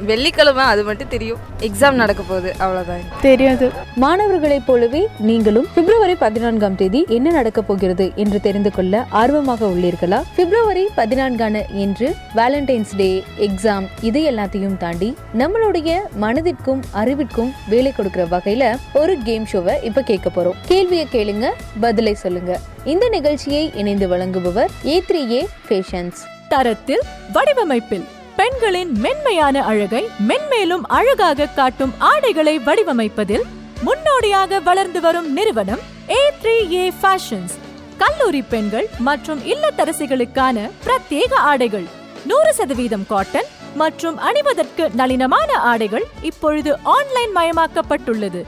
வெள்ளிக்கிழமை 0.08 0.64
அது 0.72 0.82
மட்டும் 0.86 1.10
தெரியும். 1.12 1.38
எக்ஸாம் 1.66 1.96
நடக்க 2.00 2.22
போகுது 2.22 2.50
அவ்வளோதான் 2.64 3.04
தெரியாது. 3.20 3.66
மாணவர்களைப் 4.02 4.66
போலவே 4.66 5.02
நீங்களும் 5.28 5.68
பிப்ரவரி 5.76 6.14
பதினான்காம் 6.24 6.76
தேதி 6.80 7.00
என்ன 7.16 7.30
நடக்க 7.30 7.62
போகிறது 7.62 8.06
என்று 8.22 8.38
தெரிந்து 8.46 8.70
கொள்ள 8.76 9.04
ஆர்வமாக 9.20 9.66
உள்ளீர்களா? 9.72 10.20
பிப்ரவரி 10.36 10.84
பதினான்கான 11.00 11.64
என்று 11.84 12.08
வேலண்டைன்ஸ் 12.40 12.94
டே 13.00 13.10
எக்ஸாம் 13.48 13.86
இது 14.10 14.22
எல்லாத்தையும் 14.32 14.78
தாண்டி 14.84 15.10
நம்மளுடைய 15.42 15.98
மனதிற்கும் 16.24 16.82
அறிவிற்கும் 17.02 17.52
வேலை 17.74 17.92
கொடுக்கிற 17.92 18.26
வகையில 18.36 18.72
ஒரு 19.02 19.16
கேம் 19.28 19.46
ஷோவை 19.52 19.76
இப்ப 19.90 20.06
கேட்க 20.12 20.28
போறோம். 20.36 20.58
கேள்வியை 20.72 21.06
கேளுங்க 21.12 21.46
பதிலை 21.80 22.16
சொல்லுங்க. 22.24 22.52
இந்த 22.94 23.06
நிகழ்ச்சியை 23.18 23.64
இணைந்து 23.82 24.08
வழங்குபவர் 24.14 24.74
ஏ 24.94 24.98
த்ரீ 25.08 25.22
ஏ 25.38 25.42
ஃபேஷன்ஸ் 25.68 26.20
தரத்தில் 26.48 27.02
வடிவமைப்பில். 27.32 28.06
பெண்களின் 28.36 28.92
மென்மையான 28.92 29.64
அழகை 29.64 30.08
மென்மேலும் 30.28 30.84
அழகாக 30.88 31.46
காட்டும் 31.46 31.94
ஆடைகளை 31.98 32.58
வடிவமைப்பதில் 32.58 33.44
முன்னோடியாக 33.82 34.60
வளர்ந்து 34.60 35.00
வரும் 35.00 35.32
நிறுவனம் 35.32 35.82
ஏ 36.10 36.20
த்ரீ 36.42 36.70
ஏ 36.72 36.92
ஃபேஷன்ஸ் 37.02 37.54
கல்லூரி 37.96 38.42
பெண்கள் 38.42 38.88
மற்றும் 38.98 39.40
இல்லத்தரசிகளுக்கான 39.40 40.70
பிரத்யேக 40.86 41.34
ஆடைகள். 41.34 41.86
நூறு 42.26 42.54
சதவீதம் 42.54 43.06
காட்டன் 43.06 43.48
மற்றும் 43.74 44.18
அணிவதற்கு 44.18 44.90
நளினமான 44.96 45.50
ஆடைகள் 45.52 46.06
இப்பொழுது 46.22 46.78
ஆன்லைன் 46.82 47.36
மயமாக்கப்பட்டுள்ளது. 47.36 48.42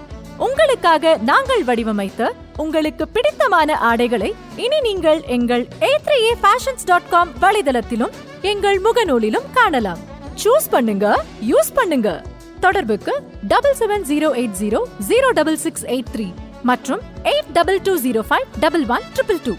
உங்களுக்காக 0.46 1.12
நாங்கள் 1.30 1.62
வடிவமைத்த 1.68 2.22
உங்களுக்கு 2.64 3.04
பிடித்தமான 3.14 3.76
ஆடைகளை 3.88 4.30
இனி 4.64 4.78
நீங்கள் 4.86 5.20
எங்கள் 5.36 5.64
A 5.88 5.90
three 6.06 6.18
A 6.28 6.34
fashions 6.42 6.86
dot 6.90 7.08
com 7.14 7.32
வலைதளத்திலும் 7.42 8.14
எங்கள் 8.52 8.78
முகநூலிலும் 8.86 9.48
காணலாம். 9.56 10.00
சூஸ் 10.42 10.68
பண்ணுங்க 10.74 11.06
யூஸ் 11.50 11.72
பண்ணுங்க. 11.78 12.10
தொடர்புக்கு 12.64 13.12
double 13.52 13.76
seven 13.80 14.06
zero 14.10 14.28
eight 14.40 14.56
zero 14.60 14.80
zero 15.08 15.28
double 15.38 15.58
six 15.64 15.84
eight 15.94 16.10
three 16.14 16.26
மற்றும் 16.70 17.02
eight 17.32 17.50
double 17.58 17.80
two 17.88 17.94
zero 18.06 18.22
five 18.30 18.46
double 18.64 18.84
one 18.96 19.04
triple 19.16 19.40
two 19.46 19.54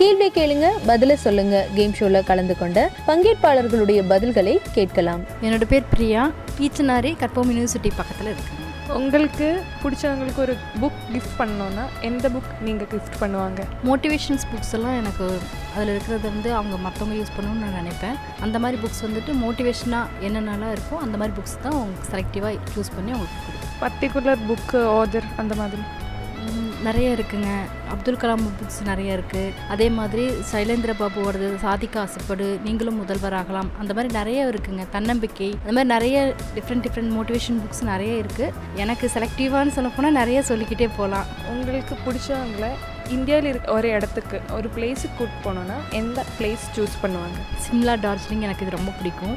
கேள்வி 0.00 0.28
கேளுங்க 0.38 0.68
பதில 0.90 1.14
சொல்லுங்க 1.24 1.56
கேம் 1.76 1.96
ஷோல 1.98 2.22
கலந்து 2.30 2.56
கொண்ட 2.62 2.78
பங்கேற்பாளர்களுடைய 3.08 4.00
பதில்களை 4.12 4.56
கேட்கலாம். 4.78 5.22
என்னோட 5.44 5.66
பேர் 5.72 5.90
பிரியா 5.94 6.24
பீச்சனாரி 6.58 7.12
கற்போம் 7.22 7.50
யூனிவர்சிட்டி 7.52 7.92
பக்கத்தில் 8.00 8.32
இருக்குங்க 8.34 8.63
உங்களுக்கு 8.88 9.64
பிடிச்சவங்களுக்கு 9.82 10.40
ஒரு 10.40 10.54
புக் 10.80 10.98
கிஃப்ட் 11.12 11.36
பண்ணோன்னா 11.38 11.84
எந்த 12.00 12.28
புக் 12.28 12.50
நீங்கள் 12.60 12.88
கிஃப்ட் 12.92 13.16
பண்ணுவாங்க? 13.20 13.60
மோட்டிவேஷன்ஸ் 13.84 14.44
புக்ஸ் 14.52 14.72
எல்லாம் 14.72 14.96
எனக்கு 14.96 15.40
அதில் 15.74 15.88
இருக்கிறது 15.88 16.30
வந்து 16.30 16.54
அவங்க 16.54 16.76
மற்றவங்க 16.88 17.16
யூஸ் 17.20 17.34
பண்ணணும்னு 17.36 17.64
நான் 17.64 17.78
நினைப்பேன். 17.82 18.16
அந்த 18.40 18.58
மாதிரி 18.58 18.82
புக்ஸ் 18.82 19.04
வந்துட்டு 19.06 19.34
மோட்டிவேஷனாக 19.44 20.06
என்னென்னலாம் 20.20 20.74
இருக்கோ 20.76 20.98
அந்த 21.06 21.16
மாதிரி 21.16 21.36
புக்ஸ் 21.40 21.60
தான் 21.62 21.72
அவங்க 21.72 22.08
செலக்டிவாக 22.12 22.58
சூஸ் 22.74 22.94
பண்ணி 22.96 23.12
அவங்களுக்கு 23.12 23.52
பர்டிகுலர் 23.82 24.46
புக்கு 24.50 24.80
ஆதர் 25.00 25.28
அந்த 25.36 25.54
மாதிரி? 25.54 25.82
நிறைய 26.86 27.08
இருக்குங்க. 27.16 27.50
அப்துல் 27.92 28.18
கலாம் 28.22 28.44
புக்ஸ் 28.60 28.80
நிறைய 28.88 29.16
இருக்குது 29.16 29.52
அதே 29.74 29.86
மாதிரி 29.98 30.24
சைலேந்திர 30.52 30.92
பாபுவோடது 31.00 31.48
சாதிக்க 31.64 31.96
ஆசைப்படு 32.04 32.46
நீங்களும் 32.66 32.98
முதல்வராகலாம் 33.02 33.70
அந்த 33.82 33.92
மாதிரி 33.96 34.10
நிறைய 34.18 34.46
இருக்குங்க. 34.52 34.84
தன்னம்பிக்கை 34.96 35.50
அந்த 35.62 35.74
மாதிரி 35.76 35.90
நிறைய 35.96 36.16
டிஃப்ரெண்ட் 36.56 36.84
டிஃப்ரெண்ட் 36.86 37.14
மோட்டிவேஷன் 37.18 37.60
புக்ஸ் 37.64 37.84
நிறைய 37.92 38.14
இருக்குது 38.22 38.52
எனக்கு 38.84 39.08
செலக்டிவான்னு 39.16 39.76
சொல்ல 39.78 39.90
போனால் 39.96 40.18
நிறைய 40.20 40.40
சொல்லிக்கிட்டே 40.50 40.90
போகலாம் 40.98 41.30
உங்களுக்கு 41.54 41.96
பிடிச்சவங்கள 42.06 42.68
இந்தியாவில் 43.14 43.48
இருக்க 43.52 43.68
ஒரு 43.78 43.88
இடத்துக்கு 43.96 44.36
ஒரு 44.58 44.68
பிளேஸுக்கு 44.76 45.16
கூட்டு 45.18 45.38
போனோன்னா 45.46 45.76
எந்த 45.98 46.20
பிளேஸ் 46.36 46.64
சூஸ் 46.76 46.94
பண்ணுவாங்க? 47.02 47.38
சிம்லா 47.64 47.94
டார்ஜிலிங் 48.06 48.46
எனக்கு 48.46 48.64
இது 48.66 48.78
ரொம்ப 48.78 48.92
பிடிக்கும். 49.00 49.36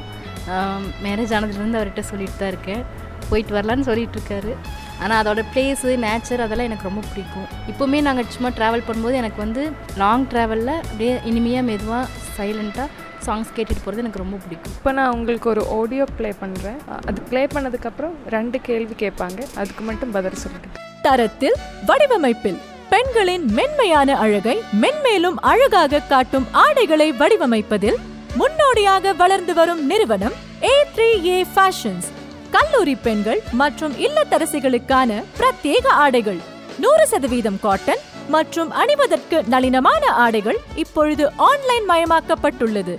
மேரேஜ் 1.06 1.34
ஆனதுலேருந்து 1.36 1.78
அவர்கிட்ட 1.78 2.04
சொல்லிட்டு 2.10 2.38
தான் 2.40 2.52
இருக்கேன். 2.52 2.82
போயிட்டு 3.30 3.56
வரலான்னு 3.56 3.88
சொல்லிட்டு 3.88 4.18
இருக்காரு 4.18 4.52
ஆனால் 5.02 5.18
அதோட 5.22 5.40
பிளேஸு 5.52 5.90
நேச்சர் 6.04 6.44
அதெல்லாம் 6.44 6.68
எனக்கு 6.70 6.88
ரொம்ப 6.88 7.02
பிடிக்கும். 7.10 7.48
இப்போவுமே 7.72 7.98
நாங்கள் 8.06 8.32
சும்மா 8.36 8.50
ட்ராவல் 8.58 8.86
பண்ணும்போது 8.88 9.18
எனக்கு 9.22 9.40
வந்து 9.44 9.62
லாங் 10.02 10.26
ட்ராவலில் 10.32 10.74
அப்படியே 10.80 11.12
இனிமையாக 11.32 11.66
மெதுவாக 11.70 12.06
சைலண்ட்டாக 12.38 12.88
சாங்ஸ் 13.26 13.54
கேட்டுட்டு 13.56 13.82
போகிறது 13.84 14.02
எனக்கு 14.04 14.22
ரொம்ப 14.22 14.36
பிடிக்கும். 14.42 14.74
இப்போ 14.78 14.90
நான் 14.98 15.14
உங்களுக்கு 15.16 15.48
ஒரு 15.52 15.62
ஆடியோ 15.78 16.04
ப்ளே 16.18 16.30
பண்ணுறேன் 16.42 16.78
அது 17.08 17.20
ப்ளே 17.30 17.42
பண்ணதுக்கப்புறம் 17.54 18.14
ரெண்டு 18.36 18.58
கேள்வி 18.68 18.96
கேட்பாங்க. 19.04 19.40
அதுக்கு 19.60 19.84
மட்டும் 19.90 20.12
பதில் 20.16 20.40
சொல்லுங்கள் 20.44 20.74
தரத்தில் 21.06 21.56
வடிவமைப்பில் 21.90 22.58
பெண்களின் 22.92 23.46
மென்மையான 23.56 24.10
அழகை 24.24 24.54
மென்மேலும் 24.82 25.38
அழகாக 25.50 26.04
காட்டும் 26.12 26.46
ஆடைகளை 26.64 27.08
வடிவமைப்பதில் 27.22 27.98
முன்னோடியாக 28.40 29.12
வளர்ந்து 29.22 29.52
வரும் 29.58 29.82
நிறுவனம் 29.90 30.36
ஏ 30.70 30.74
த்ரீ 30.94 31.08
ஏ 31.32 31.36
ஃபேஷன்ஸ் 31.54 32.08
கல்லூரி 32.54 32.94
பெண்கள் 33.06 33.40
மற்றும் 33.60 33.94
இல்லத்தரசிகளுக்கான 34.06 35.10
பிரத்யேக 35.38 35.86
ஆடைகள். 36.04 36.40
நூறு 36.82 37.04
சதவீதம் 37.12 37.60
காட்டன் 37.64 38.02
மற்றும் 38.34 38.70
அணிவதற்கு 38.80 39.38
நளினமான 39.52 40.02
ஆடைகள் 40.24 40.58
இப்பொழுது 40.82 41.24
ஆன்லைன் 41.50 41.86
மயமாக்கப்பட்டுள்ளது. 41.90 42.94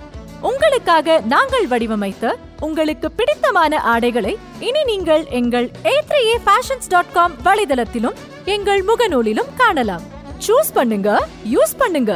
உங்களுக்காக 0.50 1.16
நாங்கள் 1.32 1.66
வடிவமைத்த 1.72 2.34
உங்களுக்கு 2.66 3.08
பிடித்தமான 3.18 3.80
ஆடைகளை 3.92 4.32
இனி 4.68 4.82
நீங்கள் 4.90 5.24
எங்கள் 5.40 5.68
ஏ 5.92 6.36
ஃபேஷன்ஸ் 6.46 6.90
டாட் 6.94 7.14
காம் 7.16 7.36
வலைதளத்திலும் 7.46 8.18
எங்கள் 8.56 8.82
முகநூலிலும் 8.90 9.50
காணலாம். 9.62 10.04
சூஸ் 10.46 10.72
பண்ணுங்க 10.78 11.10
யூஸ் 11.54 11.74
பண்ணுங்க. 11.82 12.12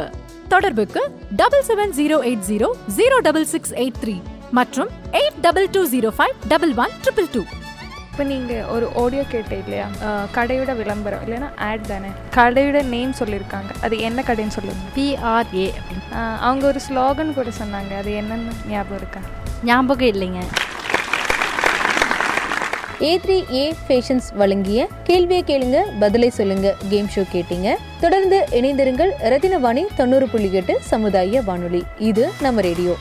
தொடர்புக்கு 0.53 1.01
double 1.41 1.65
seven 1.67 1.93
zero 1.99 2.17
eight 2.29 2.47
zero 2.49 2.67
zero 2.97 3.19
double 3.27 3.47
six 3.53 3.73
eight 3.83 3.99
three 4.03 4.15
மற்றும் 4.57 4.89
eight 5.19 5.37
double 5.45 5.67
two 5.75 5.81
zero 5.93 6.09
five 6.17 6.35
double 6.51 6.73
one 6.83 6.93
triple 7.03 7.29
two 7.35 7.43
இப்போ 8.09 8.25
நீங்கள் 8.33 8.67
ஒரு 8.73 8.85
ஆடியோ 9.01 9.23
கேட்ட 9.31 9.53
இல்லையா? 9.61 9.85
கடையோட 10.35 10.71
விளம்பரம் 10.81 11.23
இல்லைன்னா 11.25 11.47
ஆட் 11.69 11.87
தானே? 11.89 12.09
கடையோட 12.35 12.79
நேம் 12.91 13.13
சொல்லியிருக்காங்க 13.19 13.71
அது 13.85 13.95
என்ன 14.09 14.19
கடைன்னு 14.27 14.55
சொல்லுங்க. 14.57 14.83
பிஆர்ஏ 14.97 15.65
அவங்க 16.47 16.63
ஒரு 16.71 16.81
ஸ்லோகன் 16.85 17.33
கூட 17.39 17.51
சொன்னாங்க. 17.61 17.91
அது 18.01 18.11
என்னன்னு 18.21 18.53
ஞாபகம் 18.73 18.99
இருக்கா? 19.01 19.21
ஞாபகம் 19.69 20.11
இல்லைங்க. 20.13 20.43
ஏ 23.07 23.11
த்ரீ 23.23 23.37
ஏ 23.61 23.63
ஃபேஷன்ஸ் 23.87 24.29
வழங்கிய 24.41 24.81
கேள்வியை 25.09 25.41
கேளுங்க 25.49 25.81
பதிலை 26.03 26.29
சொல்லுங்க 26.37 26.69
கேம் 26.93 27.11
ஷோ 27.15 27.25
கேட்டீங்க. 27.33 27.71
தொடர்ந்து 28.03 28.39
இணைந்திருங்கள் 28.59 29.11
ரத்தினவாணி 29.33 29.83
தொண்ணூறு 29.99 30.27
புள்ளி 30.35 30.51
எட்டு 30.61 30.75
சமுதாய 30.91 31.41
வானொலி. 31.49 31.83
இது 32.11 32.25
நம்ம 32.47 32.61
ரேடியோ 32.69 32.95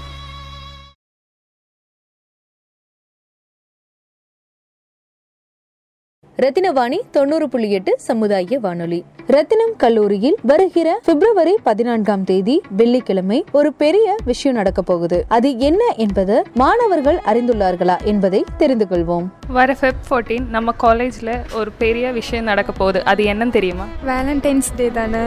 ரத்தினவாணி 6.42 7.00
தொண்ணூறு 7.10 7.48
புள்ளி 7.48 7.70
எட்டு 7.70 7.94
சமுதாய 7.98 8.58
வானொலி. 8.58 9.04
ரத்தினம் 9.26 9.74
கல்லூரியில் 9.76 10.36
வருகிற 10.42 11.00
பிப்ரவரி 11.04 11.56
பதினான்காம் 11.62 12.24
தேதி 12.24 12.62
வெள்ளிக்கிழமை 12.76 13.44
ஒரு 13.52 13.72
பெரிய 13.72 14.16
விஷயம் 14.24 14.56
நடக்க 14.56 14.82
போகுது. 14.82 15.24
அது 15.28 15.58
என்ன 15.58 15.94
என்பது 15.96 16.44
மாணவர்கள் 16.54 17.20
அறிந்துள்ளார்களா 17.26 18.02
என்பதை 18.04 18.44
தெரிந்து 18.56 18.86
கொள்வோம். 18.90 19.26
வர 19.48 19.76
ஃபெப் 19.80 20.02
ஃபோர்டீன் 20.10 20.48
நம்ம 20.48 20.72
காலேஜில் 20.72 21.34
ஒரு 21.52 21.70
பெரிய 21.78 22.12
விஷயம் 22.12 22.44
நடக்க 22.44 22.72
போகுது. 22.72 23.04
அது 23.04 23.24
என்னன்னு 23.24 23.50
தெரியுமா? 23.50 23.86
வேலண்டைன்ஸ் 24.06 24.74
டே 24.76 24.90
தானே. 24.90 25.26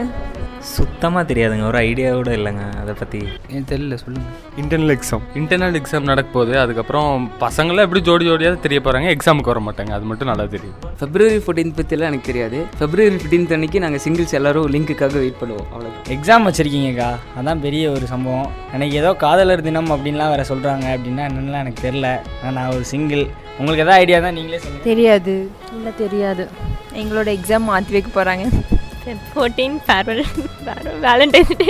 சுத்தமாக 0.75 1.23
தெரியாதுங்க. 1.29 1.63
ஒரு 1.69 1.77
ஐடியா 1.87 2.09
கூட 2.17 2.31
இல்லைங்க. 2.37 2.63
அதை 2.81 2.93
பற்றி 2.99 3.19
எனக்கு 3.49 3.69
தெரியல 3.71 3.95
சொல்லுங்கள் 4.01 4.33
இன்டர்னல் 4.61 4.93
எக்ஸாம் 4.95 5.23
இன்டர்னல் 5.39 5.77
எக்ஸாம் 5.79 6.07
நடக்க 6.11 6.29
போகுது. 6.35 6.53
அதுக்கப்புறம் 6.63 7.09
பசங்களாம் 7.43 7.85
எப்படி 7.87 8.01
ஜோடி 8.07 8.25
ஜோடியாக 8.29 8.59
தெரிய 8.65 8.79
போகிறாங்க 8.85 9.09
எக்ஸாமுக்கு 9.15 9.51
வர 9.53 9.61
மாட்டாங்க. 9.67 9.91
அது 9.97 10.05
மட்டும் 10.11 10.29
நல்லா 10.31 10.45
தெரியும். 10.55 10.75
ஃபெப்ரவரி 10.99 11.39
ஃபோர்டீன் 11.45 11.73
பற்றிலாம் 11.79 12.11
எனக்கு 12.11 12.29
தெரியாது. 12.31 12.59
ஃபெப்ரவரி 12.79 13.17
ஃபிஃப்டீன்த் 13.17 13.53
அன்னைக்கு 13.57 13.81
நாங்கள் 13.85 14.03
சிங்கிள்ஸ் 14.05 14.35
எல்லாரும் 14.39 14.67
லிங்க்குக்காக 14.75 15.17
வெயிட் 15.23 15.41
பண்ணுவோம். 15.41 15.67
அவ்வளோதான் 15.73 16.13
எக்ஸாம் 16.15 16.47
வச்சுருக்கீங்கக்கா. 16.49 17.09
அதான் 17.41 17.63
பெரிய 17.67 17.91
ஒரு 17.97 18.07
சம்பவம். 18.13 18.49
எனக்கு 18.77 18.95
ஏதோ 19.01 19.11
காதலர் 19.25 19.65
தினம் 19.67 19.91
அப்படின்லாம் 19.97 20.33
வேறு 20.35 20.49
சொல்கிறாங்க 20.53 20.87
அப்படின்னா 20.95 21.25
என்னென்னலாம் 21.29 21.65
எனக்கு 21.65 21.85
தெரில 21.87 22.07
நான் 22.57 22.73
ஒரு 22.77 22.85
சிங்கிள் 22.93 23.25
உங்களுக்கு 23.59 23.83
எதாவது 23.85 24.01
ஐடியா 24.01 24.17
தான் 24.25 24.35
நீங்களே 24.37 24.59
சொல்லுங்கள் 24.63 24.89
தெரியாது. 24.91 25.35
இல்லை 25.77 25.93
தெரியாது. 26.03 26.43
எங்களோட 27.03 27.29
எக்ஸாம் 27.37 27.69
மாற்றி 27.69 27.95
வைக்க 27.95 28.09
போகிறாங்க 28.17 28.45
ஃபோர்டீன் 29.29 29.77
ஃபேர்வெல் 29.87 30.23
வேலண்டைன்ஸ் 31.01 31.53
டே 31.61 31.69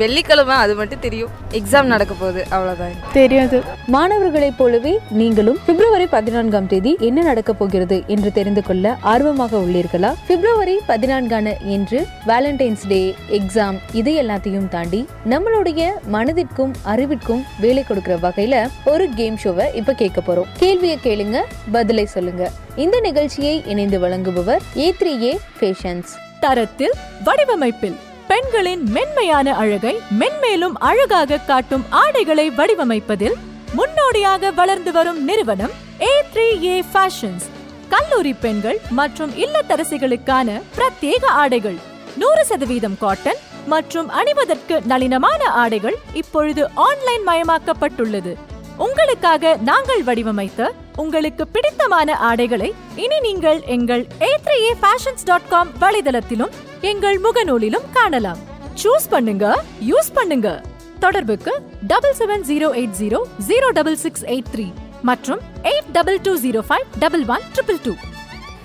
வெள்ளிக்கிழமை 0.00 0.56
அது 0.56 0.74
மட்டும் 0.74 1.00
தெரியும். 1.00 1.30
எக்ஸாம் 1.50 1.90
நடக்க 1.92 2.14
போகுது 2.14 2.42
அவ்வளோதான் 2.50 2.96
தெரியாது. 3.12 3.62
மாணவர்களைப் 3.86 4.58
போலவே 4.58 4.98
நீங்களும் 5.10 5.58
பிப்ரவரி 5.66 6.06
பதினான்காம் 6.06 6.66
தேதி 6.66 6.96
என்ன 7.00 7.22
நடக்க 7.22 7.52
போகிறது 7.52 8.02
என்று 8.06 8.32
தெரிந்து 8.32 8.62
கொள்ள 8.62 8.96
ஆர்வமாக 9.00 9.56
உள்ளீர்களா? 9.56 10.12
பிப்ரவரி 10.26 10.76
பதினான்கான 10.88 11.54
என்று 11.76 12.06
வேலண்டைன்ஸ் 12.26 12.86
டே 12.88 13.14
எக்ஸாம் 13.30 13.78
இது 13.92 14.12
எல்லாத்தையும் 14.22 14.68
தாண்டி 14.68 15.06
நம்மளுடைய 15.30 15.90
மனதிற்கும் 16.12 16.74
அறிவிற்கும் 16.84 17.42
வேலை 17.60 17.84
கொடுக்கிற 17.84 18.16
வகையில 18.16 18.68
ஒரு 18.84 19.08
கேம் 19.08 19.38
ஷோவை 19.44 19.74
இப்ப 19.74 19.92
கேட்க 19.92 20.20
போறோம். 20.20 20.50
கேள்வியை 20.56 20.98
கேளுங்க 21.04 21.40
பதிலை 21.72 22.06
சொல்லுங்க. 22.06 22.50
இந்த 22.76 23.00
நிகழ்ச்சியை 23.00 23.62
இணைந்து 23.66 24.00
வழங்குபவர் 24.00 24.62
ஏ 24.76 24.94
த்ரீ 25.00 25.20
ஏ 25.22 25.38
ஃபேஷன்ஸ் 25.60 26.12
தரத்தில் 26.40 26.96
வடிவமைப்பில் 27.24 27.98
பெண்களின் 28.32 28.82
மென்மையான 28.90 29.54
அழகை 29.54 29.92
மென்மேலும் 30.20 30.76
அழகாக 30.78 31.36
காட்டும் 31.36 31.82
ஆடைகளை 31.90 32.50
வடிவமைப்பதில் 32.50 33.34
முன்னோடியாக 33.74 34.50
வளர்ந்து 34.50 34.92
வரும் 34.92 35.24
நிறுவனம் 35.24 35.72
ஏ 36.00 36.12
த்ரீ 36.34 36.46
ஏ 36.64 36.84
ஃபேஷன்ஸ் 36.92 37.46
கல்லூரி 37.88 38.32
பெண்கள் 38.34 38.78
மற்றும் 38.90 39.32
இல்லத்தரசிகளுக்கான 39.34 40.60
பிரத்யேக 40.76 41.24
ஆடைகள். 41.26 41.78
நூறு 42.16 42.44
சதவீதம் 42.44 42.98
காட்டன் 42.98 43.36
மற்றும் 43.66 44.08
அணிவதற்கு 44.08 44.80
நளினமான 44.86 45.42
ஆடைகள் 45.44 45.98
இப்பொழுது 46.12 46.70
ஆன்லைன் 46.74 47.26
மயமாக்கப்பட்டுள்ளது. 47.26 48.34
உங்களுக்காக 48.78 49.56
நாங்கள் 49.56 50.02
வடிவமைத்த 50.02 50.72
உங்களுக்கு 50.96 51.46
பிடித்தமான 51.46 52.16
ஆடைகளை 52.16 52.74
இனி 52.96 53.20
நீங்கள் 53.20 53.60
எங்கள் 53.60 54.06
ஏ 54.22 54.74
ஃபேஷன்ஸ் 54.80 55.24
டாட் 55.24 55.48
காம் 55.48 55.72
வலைதளத்திலும் 55.80 56.50
எங்கள் 56.80 57.18
முகநூலிலும் 57.18 57.92
காணலாம். 57.92 58.38
சூஸ் 58.74 59.08
பண்ணுங்க 59.08 59.62
யூஸ் 59.80 60.12
பண்ணுங்க. 60.14 60.62
தொடர்புக்கு 61.00 61.62
double 61.86 62.16
seven 62.18 62.42
zero 62.42 62.70
eight 62.74 62.96
zero 62.98 63.26
zero 63.46 63.70
double 63.70 63.96
six 63.96 64.24
eight 64.24 64.50
three 64.52 64.72
மற்றும் 65.02 65.40
eight 65.62 65.92
double 65.92 66.18
two 66.22 66.36
zero 66.36 66.60
five 66.68 66.84
double 66.98 67.24
one 67.28 67.40
triple 67.54 67.78
two 67.84 67.94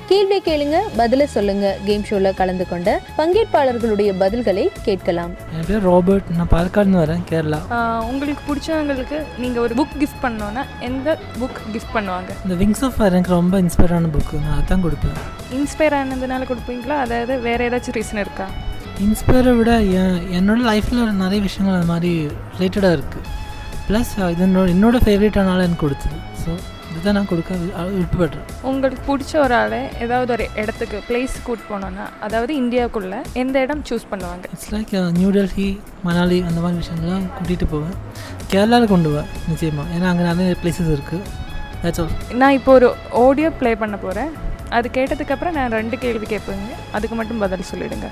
கேள்வி 0.10 0.36
கேளுங்க 0.46 0.78
பதில 1.00 1.24
சொல்லுங்க. 1.34 1.66
கேம் 1.88 2.04
ஷோல 2.10 2.28
கலந்து 2.40 2.66
கொண்ட 2.70 2.90
பங்கேற்பாளர்களுடைய 3.18 4.10
பதில்களை 4.22 4.64
கேட்கலாம். 4.86 5.32
என் 5.56 5.66
பேர் 5.70 5.84
ராபர்ட் 5.88 6.30
நான் 6.38 6.52
பாலக்காடுன்னு 6.54 7.00
வரேன் 7.02 7.24
கேரளா. 7.32 7.60
உங்களுக்கு 8.12 8.44
பிடிச்சவங்களுக்கு 8.50 9.18
நீங்கள் 9.44 9.64
ஒரு 9.66 9.76
புக் 9.80 9.98
கிஃப்ட் 10.02 10.22
பண்ணோன்னா 10.26 10.64
எந்த 10.90 11.18
புக் 11.42 11.60
கிஃப்ட் 11.74 11.94
பண்ணுவாங்க? 11.98 12.30
இந்த 12.46 12.58
விங்ஸ் 12.62 12.84
ஆஃப் 12.88 12.96
ஃபயர் 12.98 13.16
எனக்கு 13.18 13.36
ரொம்ப 13.40 13.60
இன்ஸ்பயரான 13.66 14.12
புக்கு 14.16 14.40
நான் 14.46 14.58
அதான் 14.60 14.86
கொடுப்பேன். 14.86 15.20
இன்ஸ்பயர் 15.60 15.98
ஆனதுனால 16.00 16.48
கொடுப்பீங்களா? 16.52 16.98
அதாவது 17.08 17.36
வேறு 17.48 17.68
ஏதாச்சும் 17.70 17.98
ரீசன் 18.00 18.24
இருக்கா? 18.26 18.48
இன்ஸ்பயரை 19.08 19.56
விட 19.60 19.72
என் 20.00 20.18
என்னோட 20.40 20.60
லைஃப்பில் 20.72 21.04
நிறைய 21.26 21.42
விஷயங்கள் 21.50 21.78
அது 21.80 21.92
மாதிரி 21.94 22.14
ரிலேட்டடாக 22.56 22.96
இருக்குது 23.00 23.26
ப்ளஸ் 23.90 24.16
இது 24.34 24.44
என்னோட 24.50 24.68
என்னோட 24.78 24.98
ஃபேவரேட்டானால 25.06 25.66
எனக்கு 25.68 25.86
கொடுத்தது. 25.86 26.18
ஸோ 26.44 26.52
இதுதான் 26.98 27.18
நான் 27.20 27.30
கொடுக்க 27.32 27.56
விருப்பப்படுறேன் 27.96 28.46
உங்களுக்கு 28.70 29.01
பிடிச்ச 29.10 29.34
ஒரு 29.46 29.56
ஆளை 29.62 29.82
ஏதாவது 30.04 30.32
ஒரு 30.36 30.46
இடத்துக்கு 30.62 31.00
பிளேஸ் 31.08 31.36
கூட்டு 31.48 31.66
போனோன்னா 31.72 32.06
அதாவது 32.25 32.54
இந்தியாவுக்குள்ள 32.62 33.16
எந்த 33.42 33.56
இடம் 33.66 33.84
சூஸ் 33.89 34.06
பண்ணுவாங்க? 34.12 34.46
It's 34.56 34.72
like 34.75 34.94
new 35.20 35.30
Delhi 35.36 35.68
Manali 36.08 36.39
அந்த 36.50 36.60
மாதிரி 36.63 36.80
விஷயங்கள்லாம் 36.84 37.27
கூட்டிகிட்டு 37.36 37.68
போவேன். 37.74 37.96
கேரளாவில் 38.54 38.92
கொண்டு 38.94 39.10
போவேன் 39.12 39.30
நிச்சயமாக 39.51 39.94
ஏன்னா 39.96 40.08
அங்கே 40.12 40.25
நிறைய 40.30 40.56
பிளேசஸ் 40.62 40.92
இருக்குது 40.96 41.24
தட்ஸ் 41.84 42.01
ஆல் 42.04 42.38
நான் 42.42 42.56
இப்போ 42.60 42.72
ஒரு 42.77 42.89
ஆடியோ 43.25 43.50
ப்ளே 43.60 43.74
பண்ண 43.84 43.98
போகிறேன் 44.06 44.32
அது 44.77 44.88
கேட்டதுக்கப்புறம் 44.98 45.56
நான் 45.58 45.75
ரெண்டு 45.80 45.98
கேள்வி 46.06 46.27
கேட்பேங்க. 46.34 46.72
அதுக்கு 46.96 47.16
மட்டும் 47.20 47.42
பதில் 47.44 47.70
சொல்லிடுங்க. 47.72 48.08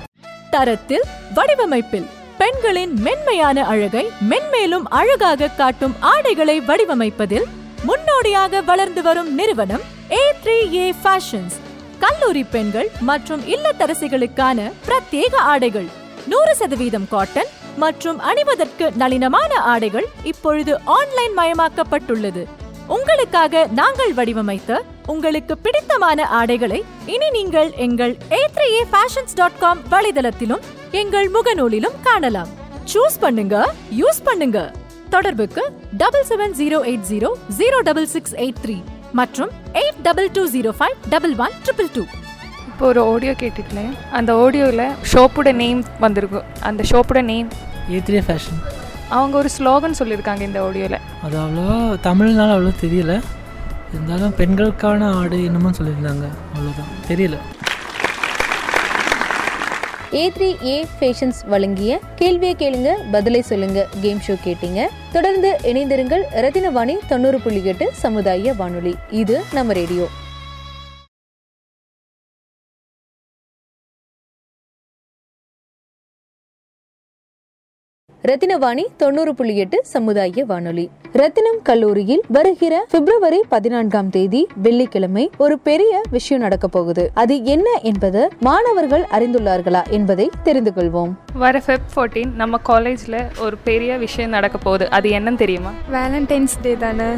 தரத்தில் 0.54 1.06
வடிவமைப்பில் 1.38 2.08
பெண்களின் 2.42 2.94
மென்மையான 3.06 3.58
அழகை 3.72 4.04
மென்மேலும் 4.32 4.88
அழகாக 5.00 5.50
காட்டும் 5.60 5.96
ஆடைகளை 6.14 6.56
வடிவமைப்பதில் 6.70 7.48
முன்னோடியாக 7.84 8.62
வளர்ந்து 8.62 9.02
வரும் 9.02 9.36
நிறுவனம் 9.36 9.84
ஏ 10.12 10.24
த்ரீ 10.44 10.58
ஏ 10.76 10.88
ஃபேஷன்ஸ் 11.04 11.56
கல்லூரி 12.00 12.44
பெண்கள் 12.44 12.90
மற்றும் 13.10 13.44
இல்லத்தரசிகளுக்கான 13.54 14.72
பிரத்யேக 14.88 15.36
ஆடைகள். 15.54 15.88
நூறு 16.28 16.56
சதவீதம் 16.56 17.08
காட்டன் 17.08 17.52
மற்றும் 17.78 18.20
அணிவதற்கு 18.20 18.86
நளினமான 19.02 19.52
ஆடைகள் 19.74 20.08
இப்பொழுது 20.24 20.80
ஆன்லைன் 20.98 21.34
மயமாக்கப்பட்டுள்ளது. 21.40 22.44
உங்களுக்காக 22.88 23.68
நாங்கள் 23.80 24.14
வடிவமைத்த 24.14 24.82
உங்களுக்கு 25.14 25.58
பிடித்தமான 25.58 26.28
ஆடைகளை 26.40 26.84
இனி 27.06 27.30
நீங்கள் 27.30 27.72
எங்கள் 27.86 28.18
A 28.32 28.42
three 28.56 28.68
A 28.80 28.84
fashions 28.92 29.36
dot 29.36 29.60
com 29.60 29.82
வலைதளத்திலும் 29.94 30.66
எங்கள் 30.92 31.30
முகநூலிலும் 31.36 32.00
காணலாம். 32.02 32.52
சூஸ் 32.94 33.20
பண்ணுங்க 33.20 33.74
யூஸ் 34.02 34.22
பண்ணுங்க. 34.24 34.72
தொடர்புக்கு 35.10 35.64
double 35.98 36.26
seven 36.30 36.56
zero 36.60 36.78
eight 36.92 37.08
zero 37.12 37.30
zero 37.60 37.78
double 37.90 38.08
six 38.08 38.36
eight 38.44 38.62
three 38.66 38.78
மற்றும் 39.14 39.52
eight 39.74 40.00
double 40.02 40.30
two 40.32 40.44
zero 40.50 40.72
five 40.80 40.96
double 41.10 41.36
one 41.38 41.56
triple 41.66 41.90
two 41.96 42.04
இப்போ 42.70 42.86
ஒரு 42.88 43.02
ஆடியோ 43.14 43.34
கேட்டுட்டேன் 43.34 43.92
அந்த 44.12 44.34
ஆடியோவில் 44.46 44.86
ஷோப்போட 45.14 45.52
நேம் 45.54 45.82
வந்திருக்கும் 46.00 46.48
அந்த 46.62 46.84
ஷோப்போட 46.84 47.22
நேம் 47.24 47.50
ஏ 47.92 48.00
த்ரீ 48.00 48.22
ஃபேஷன் 48.28 48.60
அவங்க 49.10 49.38
ஒரு 49.38 49.50
ஸ்லோகன் 49.58 49.98
சொல்லியிருக்காங்க 50.00 50.42
இந்த 50.42 50.60
ஆடியோவில் 50.68 51.00
அது 51.26 51.38
அவ்வளோவா 51.38 51.78
தமிழ்னால 52.08 52.56
அவ்வளோ 52.56 52.74
தெரியல. 52.82 53.14
இருந்தாலும் 53.94 54.34
பெண்களுக்கான 54.34 55.10
ஆடு 55.16 55.44
என்னமோ 55.44 55.70
சொல்லியிருந்தாங்க. 55.70 56.26
அவ்வளோதான். 56.56 56.90
தெரியல. 57.10 57.38
ஏ 60.20 60.32
த்ரீ 60.36 60.48
ஏ 60.66 60.76
ஃபேஷன்ஸ் 60.98 61.40
வழங்கிய 61.46 62.00
கேள்வியை 62.16 62.56
கேளுங்க 62.60 62.90
பதிலை 63.12 63.42
சொல்லுங்க 63.42 63.88
கேம் 64.02 64.22
ஷோ 64.28 64.36
கேட்டீங்க. 64.46 64.82
தொடர்ந்து 65.12 65.50
இணைந்திருங்கள் 65.64 66.24
ரத்தினவாணி 66.44 66.96
தொண்ணூறு 67.08 67.40
புள்ளி 67.40 67.64
எட்டு 67.66 67.88
சமுதாய 68.04 68.54
வானொலி. 68.54 68.96
இது 69.22 69.42
நம்ம 69.54 69.74
ரேடியோ 69.74 70.08
ரத்தினவாணி 78.26 78.86
தொண்ணூறு 78.98 79.36
புள்ளி 79.36 79.58
எட்டு 79.58 79.80
சமுதாய 79.84 80.46
வானொலி. 80.46 80.90
ரத்தினம் 81.14 81.62
கல்லூரியில் 81.64 82.22
வருகிற 82.28 82.86
பிப்ரவரி 82.92 83.44
பதினான்காம் 83.50 84.10
தேதி 84.10 84.48
வெள்ளிக்கிழமை 84.56 85.32
ஒரு 85.38 85.60
பெரிய 85.60 86.02
விஷயம் 86.12 86.42
நடக்க 86.42 86.68
போகுது. 86.68 87.12
அது 87.14 87.44
என்ன 87.44 87.80
என்பது 87.82 88.30
மாணவர்கள் 88.40 89.06
அறிந்துள்ளார்களா 89.12 89.90
என்பதை 89.90 90.30
தெரிந்து 90.44 90.72
கொள்வோம். 90.76 91.14
வர 91.34 91.62
ஃபெப் 91.68 91.88
ஃபோர்டீன் 91.96 92.34
நம்ம 92.36 92.58
காலேஜில் 92.58 93.26
ஒரு 93.40 93.58
பெரிய 93.58 93.98
விஷயம் 93.98 94.30
நடக்க 94.30 94.58
போகுது. 94.58 94.90
அது 94.90 95.10
என்னன்னு 95.10 95.36
தெரியுமா? 95.36 95.72
வேலண்டைன்ஸ் 95.92 96.56
டே 96.62 96.76
தானே. 96.76 97.10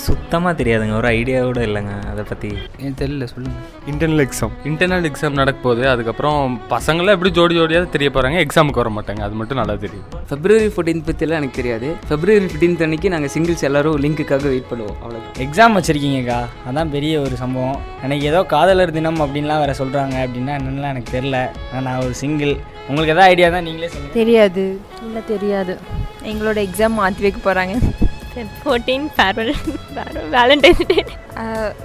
சுத்தமாக 0.00 0.52
தெரியாதுங்க. 0.58 0.94
ஒரு 1.00 1.08
ஐடியா 1.18 1.38
கூட 1.48 1.60
இல்லைங்க. 1.68 1.94
அதை 2.10 2.22
பற்றி 2.30 2.48
எனக்கு 2.78 2.98
தெரியல 3.02 3.24
சொல்லுங்கள் 3.32 3.64
இன்டர்னல் 3.90 4.22
எக்ஸாம் 4.24 4.54
இன்டர்னல் 4.70 5.06
எக்ஸாம் 5.08 5.38
நடக்க 5.40 5.58
போகுது. 5.66 5.84
அதுக்கப்புறம் 5.92 6.38
பசங்களாம் 6.74 7.14
எப்படி 7.16 7.32
ஜோடி 7.38 7.54
ஜோடியாக 7.58 7.88
தெரிய 7.96 8.10
போகிறாங்க 8.14 8.38
எக்ஸாமுக்கு 8.46 8.82
வர 8.82 8.90
மாட்டாங்க. 8.96 9.22
அது 9.26 9.36
மட்டும் 9.40 9.60
நல்லா 9.60 9.76
தெரியும். 9.84 10.06
ஃபெப்ரவரி 10.30 10.68
ஃபோர்டீன் 10.74 11.04
பற்றிலாம் 11.08 11.40
எனக்கு 11.40 11.58
தெரியாது. 11.60 11.88
ஃபெப்ரவரி 12.08 12.46
ஃபிஃப்டீன்த் 12.46 12.84
அன்னைக்கு 12.86 13.12
நாங்கள் 13.14 13.32
சிங்கிள்ஸ் 13.34 13.66
எல்லாரும் 13.70 13.98
லிங்க்குக்காக 14.04 14.46
வெயிட் 14.54 14.70
பண்ணுவோம். 14.72 14.96
அவ்வளோதான் 15.02 15.40
எக்ஸாம் 15.46 15.76
வச்சுருக்கீங்கக்கா. 15.78 16.40
அதான் 16.70 16.92
பெரிய 16.96 17.20
ஒரு 17.26 17.36
சம்பவம். 17.42 17.80
எனக்கு 18.06 18.26
ஏதோ 18.32 18.42
காதலர் 18.54 18.94
தினம் 18.98 19.20
அப்படின்லாம் 19.26 19.62
வேறு 19.64 19.80
சொல்கிறாங்க 19.82 20.16
அப்படின்னா 20.26 20.54
என்னென்னலாம் 20.60 20.94
எனக்கு 20.94 21.16
தெரில 21.18 21.40
நான் 21.88 22.02
ஒரு 22.06 22.16
சிங்கிள் 22.22 22.54
உங்களுக்கு 22.88 23.14
எதாவது 23.14 23.30
ஐடியா 23.32 23.48
தான் 23.56 23.66
நீங்களே 23.68 23.90
சொல்லுங்கள் 23.92 24.18
தெரியாது. 24.22 24.64
இல்லை 25.06 25.22
தெரியாது. 25.34 25.74
எங்களோட 26.32 26.58
எக்ஸாம் 26.68 26.98
மாற்றி 27.02 27.22
வைக்க 27.26 27.40
போகிறாங்க 27.44 27.76
ஃபோர்டீன் 28.62 29.06
ஃபேர்வெல் 29.16 29.52
வேலண்டைன்ஸ் 30.36 30.86
டே 30.90 30.98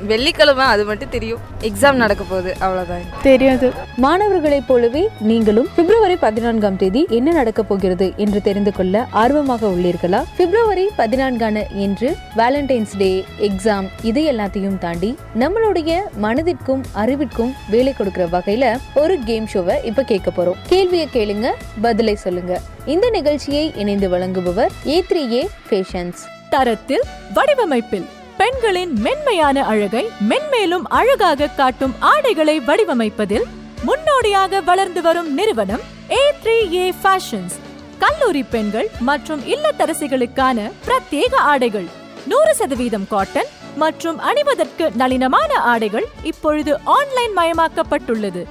வெள்ளிக்கிழமை 0.10 0.66
அது 0.74 0.84
மட்டும் 0.88 1.12
தெரியும். 1.14 1.42
எக்ஸாம் 1.68 2.00
நடக்க 2.02 2.24
போகுது 2.30 2.52
அவ்வளோதான் 2.66 3.06
தெரியாது. 3.28 3.68
மாணவர்களைப் 4.04 4.68
போலவே 4.68 5.04
நீங்களும் 5.30 5.70
பிப்ரவரி 5.76 6.16
பதினான்காம் 6.24 6.78
தேதி 6.82 7.02
என்ன 7.18 7.32
நடக்க 7.32 7.62
போகிறது 7.70 8.08
என்று 8.24 8.40
தெரிந்து 8.48 8.72
கொள்ள 8.78 9.06
ஆர்வமாக 9.22 9.68
உள்ளீர்களா? 9.74 10.22
பிப்ரவரி 10.40 10.86
பதினான்கான 11.00 11.66
என்று 11.86 12.10
வேலண்டைன்ஸ் 12.42 12.96
டே 13.02 13.12
எக்ஸாம் 13.50 13.88
இது 14.12 14.24
எல்லாத்தையும் 14.34 14.78
தாண்டி 14.86 15.12
நம்மளுடைய 15.44 16.00
மனதிற்கும் 16.26 16.84
அறிவிற்கும் 17.04 17.54
வேலை 17.76 17.94
கொடுக்கிற 17.94 18.26
வகையில 18.38 18.78
ஒரு 19.04 19.18
கேம் 19.30 19.50
ஷோவை 19.54 19.78
இப்ப 19.92 20.08
கேட்க 20.14 20.32
போறோம். 20.38 20.62
கேள்வியை 20.74 21.10
கேளுங்க 21.18 21.50
பதிலை 21.82 22.16
சொல்லுங்க. 22.26 22.56
இந்த 22.96 23.08
நிகழ்ச்சியை 23.20 23.68
இணைந்து 23.84 24.10
வழங்குபவர் 24.16 24.74
ஏ 24.96 25.00
த்ரீ 25.12 25.24
ஏ 25.40 25.44
ஃபேஷன்ஸ் 25.70 26.24
தரத்தில் 26.50 27.06
வடிவமைப்பில். 27.34 28.08
பெண்களின் 28.38 28.94
மென்மையான 29.06 29.66
அழகை 29.66 30.10
மென்மேலும் 30.30 30.86
அழகாக 31.00 31.48
காட்டும் 31.48 31.96
ஆடைகளை 32.00 32.60
வடிவமைப்பதில் 32.60 33.46
முன்னோடியாக 33.84 34.62
வளர்ந்து 34.62 35.02
வரும் 35.02 35.34
நிறுவனம் 35.34 35.84
ஏ 36.12 36.22
த்ரீ 36.44 36.58
ஏ 36.74 36.94
ஃபேஷன்ஸ் 37.02 37.56
கல்லூரி 38.00 38.44
பெண்கள் 38.44 38.90
மற்றும் 39.00 39.42
இல்லத்தரசிகளுக்கான 39.42 40.72
பிரத்யேக 40.88 41.36
ஆடைகள். 41.36 41.88
நூறு 42.28 42.56
சதவீதம் 42.56 43.08
காட்டன் 43.08 43.52
மற்றும் 43.76 44.20
அணிவதற்கு 44.20 44.86
நளினமான 44.98 45.52
ஆடைகள் 45.72 46.08
இப்பொழுது 46.24 46.80
ஆன்லைன் 46.84 47.38
மயமாக்கப்பட்டுள்ளது. 47.38 48.44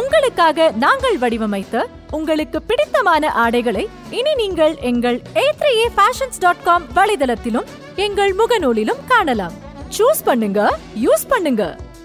உங்களுக்காக 0.00 0.68
நாங்கள் 0.84 1.18
வடிவமைத்த 1.22 1.76
உங்களுக்கு 2.18 2.58
பிடித்தமான 2.68 3.30
ஆடைகளை 3.44 3.84
இனி 4.18 4.32
நீங்கள் 4.42 4.74
எங்கள் 4.90 5.18
A three A 5.44 5.86
fashions 5.96 6.40
dot 6.44 6.62
com 6.62 6.86
வலைதளத்திலும் 6.96 7.68
எங்கள் 8.06 8.32
முகநூலிலும் 8.40 9.02
காணலாம். 9.12 9.56
சூஸ் 9.96 10.22
பண்ணுங்க 10.24 10.60
யூஸ் 11.04 11.26
பண்ணுங்க. 11.32 11.62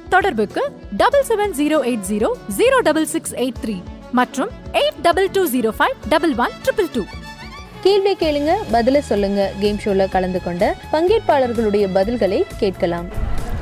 தொடர்புக்கு 0.10 0.62
double 1.02 1.26
seven 1.30 1.54
zero 1.60 1.78
eight 1.90 2.06
zero 2.10 2.30
zero 2.58 2.78
double 2.88 3.08
six 3.14 3.34
eight 3.44 3.62
three 3.64 3.78
மற்றும் 4.20 4.52
eight 4.82 5.00
double 5.08 5.30
two 5.38 5.44
zero 5.56 5.72
five 5.80 5.96
double 6.14 6.34
one 6.46 6.54
triple 6.66 6.90
two 6.96 7.04
கேள்வி 7.86 8.12
கேளுங்க 8.22 8.52
பதில 8.74 9.00
சொல்லுங்க 9.10 9.42
கேம் 9.60 9.80
ஷோல 9.84 10.06
கலந்து 10.16 10.40
கொண்ட 10.44 10.64
பங்கேற்பாளர்களுடைய 10.94 11.86
பதில்களை 11.98 12.40
கேட்கலாம். 12.62 13.08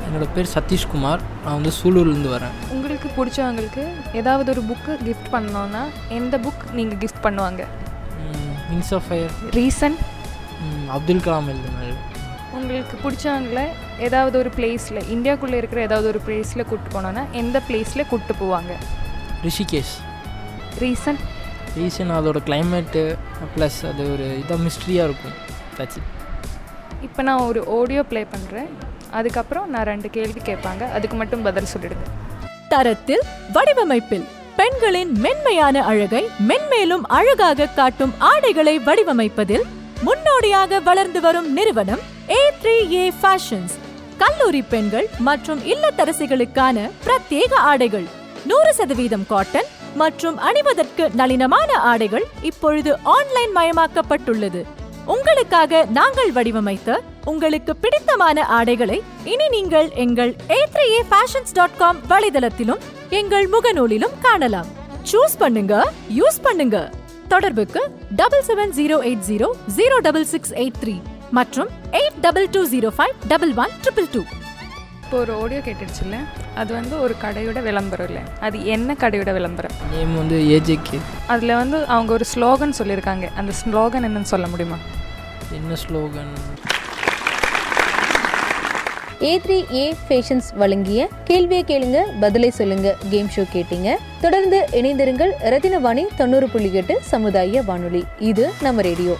என்னோட 0.06 0.26
பேர் 0.34 0.48
சதீஷ்குமார். 0.54 1.22
நான் 1.44 1.56
வந்து 1.58 1.72
சூலூர்லேருந்து 1.78 2.30
வரேன். 2.34 2.54
உங்களுக்கு 2.74 3.08
பிடிச்சவங்களுக்கு 3.16 3.84
ஏதாவது 4.20 4.48
ஒரு 4.54 4.62
புக்கு 4.70 4.92
கிஃப்ட் 5.06 5.30
பண்ணோன்னா 5.34 5.82
எந்த 6.18 6.38
புக் 6.46 6.64
நீங்கள் 6.78 7.00
கிஃப்ட் 7.04 7.24
பண்ணுவாங்க? 7.26 7.62
Wings 8.70 8.92
of 8.98 9.06
Fire 9.08 9.32
reason 9.58 9.96
Abdul 10.96 11.24
Kalam 11.26 11.50
எழுதினாரு 11.52 11.94
உங்களுக்கு 12.56 12.96
பிடிச்சவங்கள 13.04 13.62
ஏதாவது 14.06 14.36
ஒரு 14.42 14.50
பிளேஸில் 14.56 15.06
இந்தியாக்குள்ளே 15.14 15.58
இருக்கிற 15.60 15.80
ஏதாவது 15.88 16.08
ஒரு 16.12 16.20
பிளேஸில் 16.26 16.66
கூப்பிட்டு 16.68 16.94
போனோன்னா 16.96 17.24
எந்த 17.42 17.56
பிளேஸில் 17.68 18.08
கூப்பிட்டு 18.10 18.34
போவாங்க? 18.42 18.72
ரிஷிகேஷ். 19.46 19.94
ரீசன் 20.84 21.18
ரீசன் 21.78 22.12
அதோட 22.18 22.38
கிளைமேட்டு 22.48 23.02
ப்ளஸ் 23.54 23.78
அது 23.90 24.02
ஒரு 24.12 24.26
இதாக 24.42 24.58
மிஸ்ட்ரியாக 24.66 25.08
இருக்கும். 25.08 25.34
தச்சு 25.78 26.00
இப்போ 27.06 27.20
நான் 27.28 27.44
ஒரு 27.48 27.60
ஆடியோ 27.78 28.02
ப்ளே 28.10 28.22
பண்ணுறேன் 28.34 28.70
அதுக்கப்புறம் 29.18 29.66
நான் 29.74 29.88
ரெண்டு 29.92 30.08
கேள்வி 30.16 30.40
கேட்பாங்க. 30.48 30.82
அதுக்கு 30.96 31.16
மட்டும் 31.20 31.44
பதில் 31.48 31.70
சொல்லிடுங்க. 31.72 32.06
தரத்தில் 32.72 33.24
வடிவமைப்பில் 33.56 34.26
பெண்களின் 34.60 35.12
மென்மையான 35.24 35.82
அழகை 35.90 36.22
மென்மேலும் 36.50 37.04
அழகாக 37.18 37.68
காட்டும் 37.78 38.14
ஆடைகளை 38.30 38.74
வடிவமைப்பதில் 38.88 39.64
முன்னோடியாக 40.06 40.80
வளர்ந்து 40.88 41.20
வரும் 41.26 41.48
நிறுவனம் 41.58 42.02
ஏ 42.38 42.40
த்ரீ 42.62 42.76
ஏ 43.00 43.04
ஃபேஷன்ஸ் 43.20 43.74
கல்லூரி 44.22 44.62
பெண்கள் 44.72 45.08
மற்றும் 45.28 45.60
இல்லத்தரசிகளுக்கான 45.72 46.86
பிரத்யேக 47.06 47.52
ஆடைகள். 47.70 48.06
நூறு 48.50 48.72
சதவீதம் 48.78 49.26
காட்டன் 49.32 49.68
மற்றும் 50.02 50.36
அணிவதற்கு 50.48 51.04
நளினமான 51.20 51.70
ஆடைகள் 51.90 52.26
இப்பொழுது 52.50 52.90
ஆன்லைன் 53.16 53.52
மயமாக்கப்பட்டுள்ளது. 53.58 54.60
உங்களுக்காக 55.14 55.82
நாங்கள் 55.98 56.32
வடிவமைத்த 56.36 56.98
உங்களுக்கு 57.32 57.72
பிடித்தமான 57.82 58.44
ஆடைகளை 58.58 58.98
இனி 59.32 59.46
நீங்கள் 59.56 59.88
எங்கள் 60.04 60.32
ஏ 60.56 61.00
ஃபேஷன்ஸ் 61.10 61.54
டாட் 61.58 61.78
காம் 61.80 62.00
வலைதளத்திலும் 62.12 62.84
எங்கள் 63.20 63.46
முகநூலிலும் 63.54 64.16
காணலாம். 64.26 64.70
சூஸ் 65.10 65.36
பண்ணுங்க 65.42 65.74
யூஸ் 66.20 66.40
பண்ணுங்க. 66.46 66.76
தொடர்புக்கு 67.32 67.80
double 68.20 68.44
seven 68.48 68.74
zero 68.78 68.96
eight 69.08 69.24
zero 69.28 69.48
zero 69.76 69.96
double 70.06 70.26
six 70.32 70.52
eight 70.62 70.80
three 70.82 70.96
மற்றும் 71.38 71.70
eight 72.00 72.18
double 72.26 72.48
two 72.56 72.62
zero 72.74 72.90
five 72.98 73.14
double 73.32 73.54
one 73.64 73.72
triple 73.84 74.08
two 74.14 74.22
இப்போ 75.06 75.18
ஒரு 75.18 75.34
ஆடியோ 75.42 75.60
கேட்டுடுச்சுல்ல? 75.60 76.16
அது 76.54 76.74
வந்து 76.74 77.00
ஒரு 77.00 77.14
கடையோட 77.22 77.62
விளம்பரம் 77.62 78.06
இல்லை. 78.06 78.22
அது 78.40 78.64
என்ன 78.64 78.96
கடையோட 79.00 79.32
விளம்பரம்? 79.32 79.74
நேம் 79.92 80.14
வந்து 80.16 80.36
ஏஜேகே 80.36 80.98
அதில் 81.26 81.54
வந்து 81.54 81.86
அவங்க 81.86 82.12
ஒரு 82.12 82.24
ஸ்லோகன் 82.34 82.72
சொல்லியிருக்காங்க. 82.78 83.26
அந்த 83.34 83.52
ஸ்லோகன் 83.60 84.06
என்னன்னு 84.08 84.30
சொல்ல 84.32 84.46
முடியுமா? 84.46 84.76
என்ன 85.52 85.76
slogan? 85.82 86.32
A 89.22 89.40
three 89.44 89.74
A 89.74 89.96
fashions 90.08 90.50
வழங்கிய 90.54 91.08
கேள்வியை 91.24 91.64
கேளுங்க 91.68 92.02
பதிலை 92.20 92.50
சொல்லுங்க 92.50 92.96
கேம் 93.10 93.30
ஷோ 93.36 93.44
கேட்டீங்க. 93.52 93.96
தொடர்ந்து 94.20 94.68
இணைந்திருங்கள் 94.72 95.32
ரத்தினவாணி 95.52 96.06
தொண்ணூறு 96.16 96.48
புள்ளி 96.48 96.72
எட்டு 96.72 96.98
சமுதாய 97.02 97.62
வானொலி. 97.62 98.04
இது 98.18 98.52
நம்ம 98.60 98.82
ரேடியோ. 98.82 99.16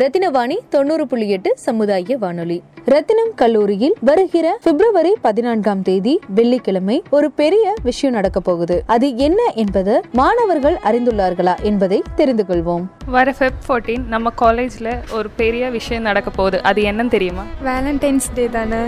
ரத்தினவாணி 0.00 0.58
தொண்ணூறு 0.68 1.06
புள்ளி 1.06 1.28
எட்டு 1.28 1.52
சமுதாய 1.56 2.16
வானொலி. 2.16 2.62
ரத்தினம் 2.84 3.32
கல்லூரியில் 3.34 3.94
வருகிற 4.00 4.58
பிப்ரவரி 4.62 5.14
பதினான்காம் 5.20 5.82
தேதி 5.82 6.20
வெள்ளிக்கிழமை 6.34 7.02
ஒரு 7.10 7.30
பெரிய 7.30 7.74
விஷயம் 7.82 8.14
நடக்க 8.14 8.40
போகுது. 8.40 8.82
அது 8.86 9.16
என்ன 9.16 9.52
என்பது 9.54 10.02
மாணவர்கள் 10.12 10.78
அறிந்துள்ளார்களா 10.84 11.54
என்பதை 11.62 12.02
தெரிந்து 12.14 12.44
கொள்வோம். 12.48 12.84
வர 13.06 13.34
ஃபெப் 13.38 13.62
ஃபோர்டீன் 13.68 14.06
நம்ம 14.06 14.30
காலேஜில் 14.30 14.90
ஒரு 15.12 15.30
பெரிய 15.30 15.70
விஷயம் 15.70 16.02
நடக்க 16.02 16.30
போகுது. 16.30 16.62
அது 16.62 16.82
என்னன்னு 16.82 17.08
தெரியுமா? 17.08 17.42
வேலண்டைன்ஸ் 17.64 18.32
டே 18.34 18.48
தானே. 18.48 18.82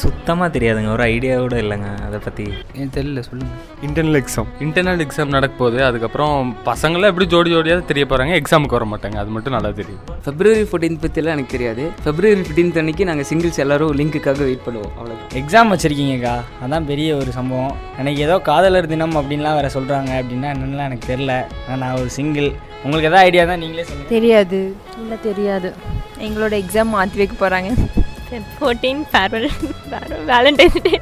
சுத்தமாக 0.00 0.48
தெரியாதுங்க. 0.54 0.90
ஒரு 0.94 1.02
ஐடியா 1.14 1.34
கூட 1.44 1.56
இல்லைங்க. 1.62 1.88
அதை 2.06 2.18
பற்றி 2.26 2.44
எனக்கு 2.74 2.94
தெரியல 2.98 3.20
சொல்லுங்கள் 3.28 3.60
இன்டர்னல் 3.86 4.18
எக்ஸாம் 4.20 4.48
இன்டர்னல் 4.64 5.02
எக்ஸாம் 5.04 5.34
நடக்க 5.36 5.54
போகுது. 5.60 5.78
அதுக்கப்புறம் 5.88 6.34
பசங்களாம் 6.68 7.10
எப்படி 7.12 7.26
ஜோடி 7.34 7.50
ஜோடியாக 7.54 7.84
தெரிய 7.90 8.04
போகிறாங்க 8.10 8.34
எக்ஸாமுக்கு 8.40 8.76
வர 8.78 8.86
மாட்டாங்க. 8.92 9.16
அது 9.22 9.32
மட்டும் 9.36 9.54
நல்லா 9.56 9.70
தெரியும். 9.80 10.02
ஃபெப்ரவரி 10.26 10.64
ஃபோர்டீன் 10.70 11.00
பற்றிலாம் 11.04 11.36
எனக்கு 11.36 11.54
தெரியாது. 11.56 11.84
ஃபெப்ரவரி 12.04 12.36
ஃபிஃப்டீன்த் 12.40 12.78
அன்னைக்கு 12.82 13.08
நாங்கள் 13.10 13.28
சிங்கிள்ஸ் 13.30 13.60
எல்லாரும் 13.64 13.92
லிங்க்குக்காக 14.00 14.42
வெயிட் 14.48 14.64
பண்ணுவோம். 14.66 14.92
அவ்வளோ 14.98 15.16
எக்ஸாம் 15.42 15.72
வச்சுருக்கீங்கக்கா. 15.74 16.36
அதான் 16.66 16.88
பெரிய 16.92 17.16
ஒரு 17.22 17.32
சம்பவம். 17.38 17.74
எனக்கு 18.02 18.22
ஏதோ 18.26 18.38
காதலர் 18.50 18.90
தினம் 18.92 19.16
அப்படின்லாம் 19.22 19.58
வேறு 19.58 19.74
சொல்கிறாங்க 19.76 20.12
அப்படின்னா 20.20 20.50
என்னென்னலாம் 20.54 20.88
எனக்கு 20.90 21.10
தெரில 21.12 21.34
ஆனா 21.66 21.76
நான் 21.82 21.98
ஒரு 22.00 22.10
சிங்கிள் 22.18 22.48
உங்களுக்கு 22.84 23.10
எதாவது 23.10 23.26
ஐடியா 23.28 23.44
தான் 23.50 23.62
நீங்களே 23.64 23.84
சொல்லுங்கள் 23.90 24.14
தெரியாது. 24.16 24.62
இல்லை 25.02 25.18
தெரியாது. 25.28 25.68
எங்களோட 26.26 26.54
எக்ஸாம் 26.64 26.94
மாற்றி 26.96 27.20
வைக்க 27.20 27.36
போகிறாங்க 27.44 27.70
ஃபோர்டீன் 28.56 29.02
ஃபேர்வெல் 29.12 29.48
வேலண்டைன்ஸ் 30.26 30.78
டே 30.86 30.94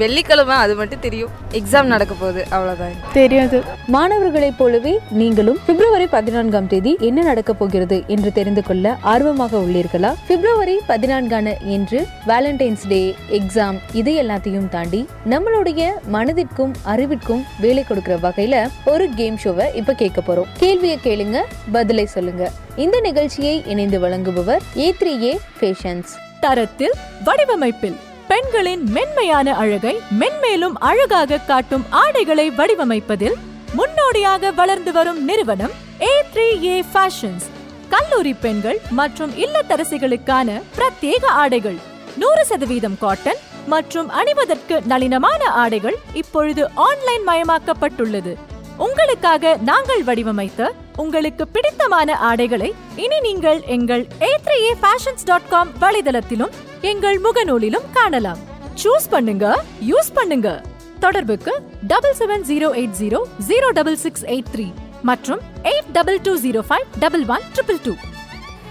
வெள்ளிக்கிழமை 0.00 0.56
அது 0.56 0.74
மட்டும் 0.74 1.00
தெரியும். 1.00 1.30
எக்ஸாம் 1.52 1.90
நடக்க 1.92 2.14
போகுது 2.20 2.42
அவ்வளோதான் 2.50 2.94
தெரியாது. 3.12 3.62
மாணவர்களைப் 3.86 4.58
போலவே 4.58 4.98
நீங்களும் 5.10 5.58
பிப்ரவரி 5.66 6.06
பதினான்காம் 6.06 6.66
தேதி 6.66 6.96
என்ன 7.00 7.22
நடக்க 7.22 7.52
போகிறது 7.54 8.02
என்று 8.06 8.32
தெரிந்து 8.32 8.62
கொள்ள 8.62 8.96
ஆர்வமாக 9.00 9.56
உள்ளீர்களா? 9.56 10.14
பிப்ரவரி 10.26 10.76
பதினான்கான 10.88 11.56
என்று 11.76 12.06
வேலண்டைன்ஸ் 12.26 12.86
டே 12.88 13.14
எக்ஸாம் 13.30 13.78
இது 13.92 14.12
எல்லாத்தையும் 14.22 14.68
தாண்டி 14.68 15.08
நம்மளுடைய 15.30 15.90
மனதிற்கும் 16.12 16.74
அறிவிற்கும் 16.94 17.44
வேலை 17.60 17.84
கொடுக்கிற 17.84 18.16
வகையில 18.16 18.66
ஒரு 18.84 19.08
கேம் 19.20 19.38
ஷோவை 19.44 19.74
இப்ப 19.74 19.92
கேட்க 19.92 20.20
போறோம். 20.20 20.50
கேள்வியை 20.58 20.98
கேளுங்க 21.04 21.40
பதிலை 21.72 22.06
சொல்லுங்க. 22.06 22.50
இந்த 22.76 23.00
நிகழ்ச்சியை 23.00 23.62
இணைந்து 23.66 24.00
வழங்குபவர் 24.00 24.64
ஏ 24.76 24.94
த்ரீ 25.00 25.14
ஏ 25.22 25.38
ஃபேஷன்ஸ் 25.60 26.12
தரத்தில் 26.40 26.94
வடிவமைப்பில் 27.24 27.96
பெண்களின் 28.28 28.82
மென்மையான 28.90 29.54
அழகை 29.54 30.00
மென்மேலும் 30.20 30.76
அழகாக 30.78 31.38
காட்டும் 31.38 31.84
ஆடைகளை 31.90 32.50
வடிவமைப்பதில் 32.50 33.36
முன்னோடியாக 33.74 34.50
வளர்ந்து 34.50 34.92
வரும் 34.92 35.24
நிறுவனம் 35.24 35.74
ஏ 36.00 36.12
த்ரீ 36.34 36.46
ஏ 36.62 36.84
ஃபேஷன்ஸ் 36.92 37.46
கல்லூரி 37.88 38.34
பெண்கள் 38.34 38.78
மற்றும் 38.90 39.32
இல்லத்தரசிகளுக்கான 39.36 40.62
பிரத்யேக 40.76 41.24
ஆடைகள். 41.26 41.78
நூறு 42.16 42.44
சதவீதம் 42.44 42.98
காட்டன் 42.98 43.40
மற்றும் 43.66 44.08
அணிவதற்கு 44.08 44.80
நளினமான 44.88 45.42
ஆடைகள் 45.44 45.98
இப்பொழுது 46.12 46.70
ஆன்லைன் 46.74 47.28
மயமாக்கப்பட்டுள்ளது. 47.28 48.34
உங்களுக்காக 48.78 49.56
நாங்கள் 49.56 50.02
வடிவமைத்த 50.02 50.72
உங்களுக்கு 50.96 51.46
பிடித்தமான 51.46 52.16
ஆடைகளை 52.16 52.74
இனி 52.96 53.20
நீங்கள் 53.20 53.60
எங்கள் 53.60 54.06
ஏ 54.22 54.72
ஃபேஷன்ஸ் 54.80 55.24
டாட் 55.24 55.48
காம் 55.48 55.72
வலைதளத்திலும் 55.80 56.50
எங்கள் 56.80 57.20
முகநூலிலும் 57.20 57.86
காணலாம். 57.92 58.38
சூஸ் 58.74 59.10
பண்ணுங்க 59.10 59.62
யூஸ் 59.80 60.12
பண்ணுங்க. 60.14 60.62
தொடர்புக்கு 61.00 61.52
double 61.82 62.16
seven 62.18 62.42
zero 62.42 62.74
eight 62.74 62.96
zero 62.98 63.26
zero 63.48 63.70
double 63.72 63.96
six 63.96 64.24
eight 64.24 64.50
three 64.54 64.72
மற்றும் 65.02 65.40
eight 65.62 65.92
double 65.92 66.18
two 66.22 66.36
zero 66.36 66.60
five 66.60 66.86
double 66.98 67.24
one 67.28 67.42
triple 67.54 67.78
two 67.86 67.94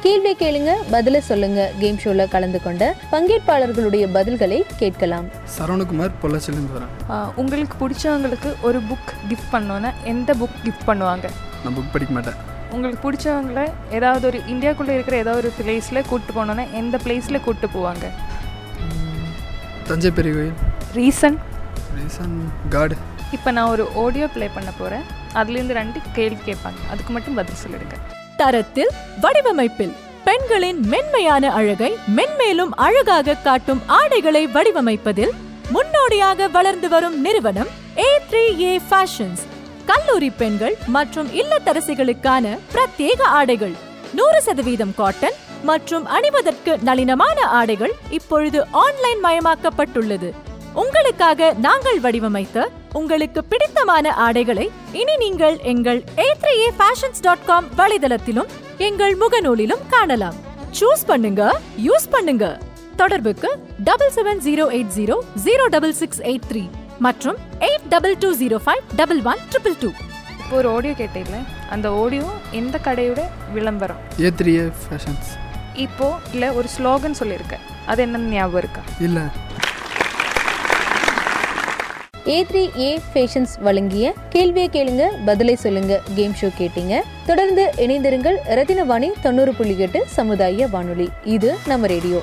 கேள்வி 0.03 0.31
கேளுங்க 0.39 0.71
பதில 0.93 1.17
சொல்லுங்க. 1.27 1.59
கேம் 1.81 1.99
ஷோல 2.03 2.23
கலந்து 2.33 2.59
கொண்ட 2.63 2.83
பங்கேற்பாளர்களுடைய 3.11 4.05
பதில்களை 4.15 4.57
கேட்கலாம். 4.81 5.27
சரவணகுமார் 5.55 6.15
பொள்ளாச்சிலேருந்து 6.21 6.75
வரேன். 6.77 6.91
உங்களுக்கு 7.41 7.75
பிடிச்சவங்களுக்கு 7.81 8.49
ஒரு 8.67 8.79
புக் 8.89 9.11
கிஃப்ட் 9.29 9.51
பண்ணோன்னா 9.53 9.91
எந்த 10.11 10.33
புக் 10.41 10.57
கிஃப்ட் 10.65 10.85
பண்ணுவாங்க? 10.89 11.29
நான் 11.63 11.75
புக் 11.77 11.91
படிக்க 11.93 12.13
மாட்டேன். 12.17 12.39
உங்களுக்கு 12.75 13.03
பிடிச்சவங்கள 13.05 13.63
ஏதாவது 13.97 14.25
ஒரு 14.31 14.39
இந்தியாக்குள்ளே 14.53 14.95
இருக்கிற 14.97 15.17
ஏதாவது 15.23 15.41
ஒரு 15.43 15.51
பிளேஸில் 15.59 16.01
கூப்பிட்டு 16.09 16.35
போனோன்னா 16.39 16.65
எந்த 16.81 16.99
பிளேஸில் 17.05 17.43
கூப்பிட்டு 17.45 17.69
போவாங்க? 17.75 18.05
தஞ்சை 19.91 20.11
பெரிய 20.17 20.33
கோயில் 20.37 20.57
ரீசன்? 20.99 21.37
ரீசன் 21.99 22.35
காடு 22.75 22.97
இப்போ 23.37 23.51
நான் 23.57 23.71
ஒரு 23.75 23.85
ஆடியோ 24.05 24.27
ப்ளே 24.33 24.49
பண்ண 24.57 24.71
போகிறேன் 24.81 25.05
அதுலேருந்து 25.39 25.79
ரெண்டு 25.81 25.99
கேள்வி 26.19 26.41
கேட்பாங்க. 26.49 26.81
அதுக்கு 26.91 27.13
மட்டும் 27.17 27.39
பதில் 27.41 27.63
சொல்லிடுங்க. 27.63 27.97
தரத்தில் 28.37 28.91
வடிவமைப்பில் 29.21 29.93
பெண்களின் 30.23 30.79
மென்மையான 30.87 31.51
அழகை 31.51 31.91
மென்மேலும் 32.15 32.73
அழகாக 32.75 33.33
காட்டும் 33.33 33.81
ஆடைகளை 33.87 34.47
வடிவமைப்பதில் 34.47 35.33
முன்னோடியாக 35.69 36.47
வளர்ந்து 36.47 36.89
வரும் 36.89 37.21
நிறுவனம் 37.21 37.71
ஏ 37.97 38.09
த்ரீ 38.29 38.43
ஏ 38.59 38.79
ஃபேஷன்ஸ் 38.89 39.43
கல்லூரி 39.85 40.29
பெண்கள் 40.29 40.75
மற்றும் 40.87 41.27
இல்லத்தரசிகளுக்கான 41.27 42.57
பிரத்யேக 42.73 43.21
ஆடைகள். 43.39 43.75
நூறு 44.13 44.41
சதவீதம் 44.41 44.95
காட்டன் 44.95 45.37
மற்றும் 45.63 46.05
அணிவதற்கு 46.05 46.77
நளினமான 46.83 47.39
ஆடைகள் 47.59 47.93
இப்பொழுது 48.09 48.65
ஆன்லைன் 48.71 49.23
மயமாக்கப்பட்டுள்ளது. 49.23 50.31
உங்களுக்காக 50.73 51.53
நாங்கள் 51.57 51.99
வடிவமைத்த 51.99 52.69
உங்களுக்கு 52.99 53.41
பிடித்தமான 53.51 54.05
ஆடைகளை 54.25 54.65
இனி 55.01 55.15
நீங்கள் 55.23 55.55
எங்கள் 55.71 55.99
A 56.25 56.27
three 56.41 56.53
A 56.65 56.69
fashions 56.79 57.23
dot 57.25 57.45
com 57.49 57.67
வலைதளத்திலும் 57.79 58.51
எங்கள் 58.87 59.15
முகநூலிலும் 59.21 59.83
காணலாம். 59.93 60.37
சூஸ் 60.79 61.03
பண்ணுங்க 61.11 61.41
யூஸ் 61.87 62.07
பண்ணுங்க. 62.15 62.45
தொடர்புக்கு 63.01 63.49
double 63.89 64.11
seven 64.17 64.41
zero 64.47 64.65
eight 64.77 64.93
zero 64.97 65.15
zero 65.45 65.65
double 65.75 65.95
six 66.01 66.21
eight 66.31 66.47
three 66.51 66.63
மற்றும் 67.07 67.37
eight 67.67 67.87
double 67.93 68.15
two 68.23 68.29
zero 68.41 68.57
five 68.65 68.83
double 69.01 69.21
one 69.31 69.41
triple 69.53 69.77
two 69.83 69.89
இப்போ 70.41 70.55
ஒரு 70.59 70.69
ஆடியோ 70.75 70.93
கேட்டீங்களே 71.01 71.41
அந்த 71.75 71.87
ஆடியோ 72.03 72.27
எந்த 72.61 72.75
கடையோட 72.87 73.21
விளம்பரம். 73.55 74.01
ஏ 74.25 74.31
த்ரீ 74.41 74.53
ஏ 74.61 74.65
ஃபேஷன்ஸ் 74.83 75.31
இப்போ 75.85 76.07
இல்லை 76.33 76.49
ஒரு 76.59 76.67
ஸ்லோகன் 76.75 77.19
சொல்லியிருக்கேன் 77.21 77.63
அது 77.91 77.99
என்னன்னு 78.05 78.33
ஞாபகம் 78.37 78.61
இருக்கா? 78.63 78.83
இல்லை. 79.07 79.25
ஏ 82.27 82.45
த்ரீ 82.51 82.79
ஏ 82.79 82.99
ஃபேஷன்ஸ் 83.13 83.53
வழங்கிய 83.59 84.13
கேள்வியை 84.29 84.69
கேளுங்க 84.73 85.09
பதிலை 85.25 85.55
சொல்லுங்க 85.55 86.01
கேம் 86.15 86.35
ஷோ 86.41 86.49
கேட்டீங்க. 86.59 87.01
தொடர்ந்து 87.25 87.73
இணைந்திருங்கள் 87.77 88.37
ரத்தினவாணி 88.49 89.11
தொண்ணூறு 89.21 89.53
புள்ளி 89.53 89.79
எட்டு 89.79 90.03
சமுதாய 90.07 90.67
வானொலி. 90.67 91.09
இது 91.23 91.55
நம்ம 91.67 91.87
ரேடியோ. 91.87 92.21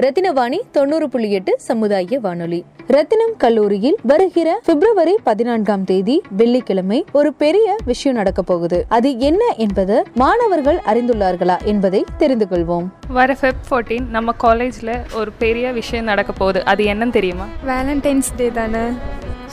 ரத்தினவாணி 0.00 0.58
தொண்ணூறு 0.70 1.08
புள்ளி 1.08 1.32
எட்டு 1.32 1.54
சமுதாய 1.58 2.20
வானொலி. 2.20 2.64
ரத்தினம் 2.86 3.34
கல்லூரியில் 3.36 3.96
வருகிற 4.02 4.60
பிப்ரவரி 4.64 5.18
பதினான்காம் 5.24 5.84
தேதி 5.84 6.22
வெள்ளிக்கிழமை 6.30 7.04
ஒரு 7.12 7.32
பெரிய 7.32 7.76
விஷயம் 7.84 8.16
நடக்க 8.16 8.42
போகுது. 8.42 8.84
அது 8.88 9.18
என்ன 9.18 9.54
என்பது 9.56 10.04
மாணவர்கள் 10.14 10.80
அறிந்துள்ளார்களா 10.86 11.64
என்பதை 11.64 12.04
தெரிந்து 12.18 12.46
கொள்வோம். 12.50 12.86
வர 13.08 13.36
ஃபெப் 13.40 13.62
ஃபோர்டீன் 13.70 14.08
நம்ம 14.08 14.32
காலேஜில் 14.32 15.00
ஒரு 15.14 15.32
பெரிய 15.32 15.72
விஷயம் 15.72 16.04
நடக்க 16.04 16.32
போகுது. 16.32 16.64
அது 16.64 16.84
என்னன்னு 16.84 17.10
தெரியுமா? 17.10 17.44
வேலண்டைன்ஸ் 17.66 18.30
டே 18.36 18.48
தானே. 18.48 18.78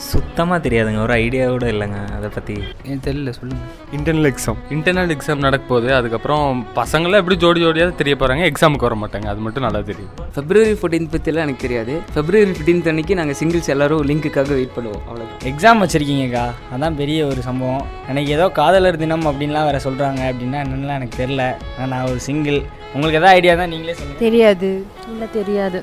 சுத்தமாக 0.06 0.58
தெரியாதுங்க. 0.64 1.00
ஒரு 1.04 1.14
ஐடியா 1.22 1.44
கூட 1.52 1.66
இல்லைங்க. 1.74 2.00
அதை 2.16 2.28
பற்றி 2.34 2.54
எனக்கு 2.84 3.04
தெரியல 3.06 3.30
சொல்லுங்கள் 3.38 3.70
இன்டர்னல் 3.96 4.28
எக்ஸாம் 4.30 4.58
இன்டர்னல் 4.74 5.12
எக்ஸாம் 5.14 5.44
நடக்க 5.46 5.64
போகுது. 5.70 5.88
அதுக்கப்புறம் 5.98 6.44
பசங்களாம் 6.78 7.20
எப்படி 7.22 7.36
ஜோடி 7.44 7.60
ஜோடியாக 7.64 7.94
தெரிய 8.00 8.14
போகிறாங்க 8.20 8.44
எக்ஸாமுக்கு 8.50 8.86
வர 8.88 8.96
மாட்டாங்க. 9.02 9.28
அது 9.32 9.42
மட்டும் 9.46 9.66
நல்லா 9.66 9.80
தெரியும். 9.90 10.12
ஃபெப்ரவரி 10.36 10.74
ஃபோர்டீன் 10.80 11.10
பற்றிலாம் 11.14 11.46
எனக்கு 11.46 11.64
தெரியாது. 11.66 11.94
ஃபெப்ரவரி 12.14 12.48
ஃபிஃப்டீன்த் 12.50 12.90
அன்னைக்கு 12.92 13.18
நாங்கள் 13.20 13.38
சிங்கிள்ஸ் 13.40 13.72
எல்லாரும் 13.74 14.04
லிங்க்குக்காக 14.10 14.52
வெயிட் 14.58 14.74
பண்ணுவோம். 14.76 15.02
அவ்வளோதான் 15.08 15.46
எக்ஸாம் 15.52 15.82
வச்சுருக்கீங்கக்கா. 15.84 16.44
அதான் 16.76 16.98
பெரிய 17.02 17.26
ஒரு 17.30 17.42
சம்பவம். 17.48 17.84
எனக்கு 18.12 18.30
ஏதோ 18.36 18.48
காதலர் 18.60 19.00
தினம் 19.04 19.26
அப்படின்லாம் 19.30 19.68
வேறு 19.70 19.86
சொல்கிறாங்க 19.88 20.22
அப்படின்னா 20.32 20.60
என்னென்னலாம் 20.64 21.00
எனக்கு 21.00 21.20
தெரில 21.22 21.42
ஆனால் 21.78 21.92
நான் 21.94 22.10
ஒரு 22.12 22.22
சிங்கிள் 22.28 22.60
உங்களுக்கு 22.92 23.18
எதாவது 23.20 23.36
ஐடியா 23.38 23.54
தான் 23.62 23.72
நீங்களே 23.74 23.96
சொல்லுங்கள் 23.98 24.24
தெரியாது. 24.26 24.70
இல்லை 25.12 25.28
தெரியாது. 25.40 25.80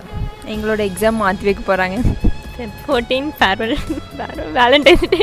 எங்களோட 0.54 0.82
எக்ஸாம் 0.92 1.22
மாற்றி 1.24 1.48
வைக்க 1.50 1.62
போகிறாங்க 1.68 1.98
ஃபோர்டீன் 2.84 3.30
ஃபேர்வெல் 3.40 3.76
வேலண்டைன்ஸ் 4.54 5.06
டே 5.14 5.22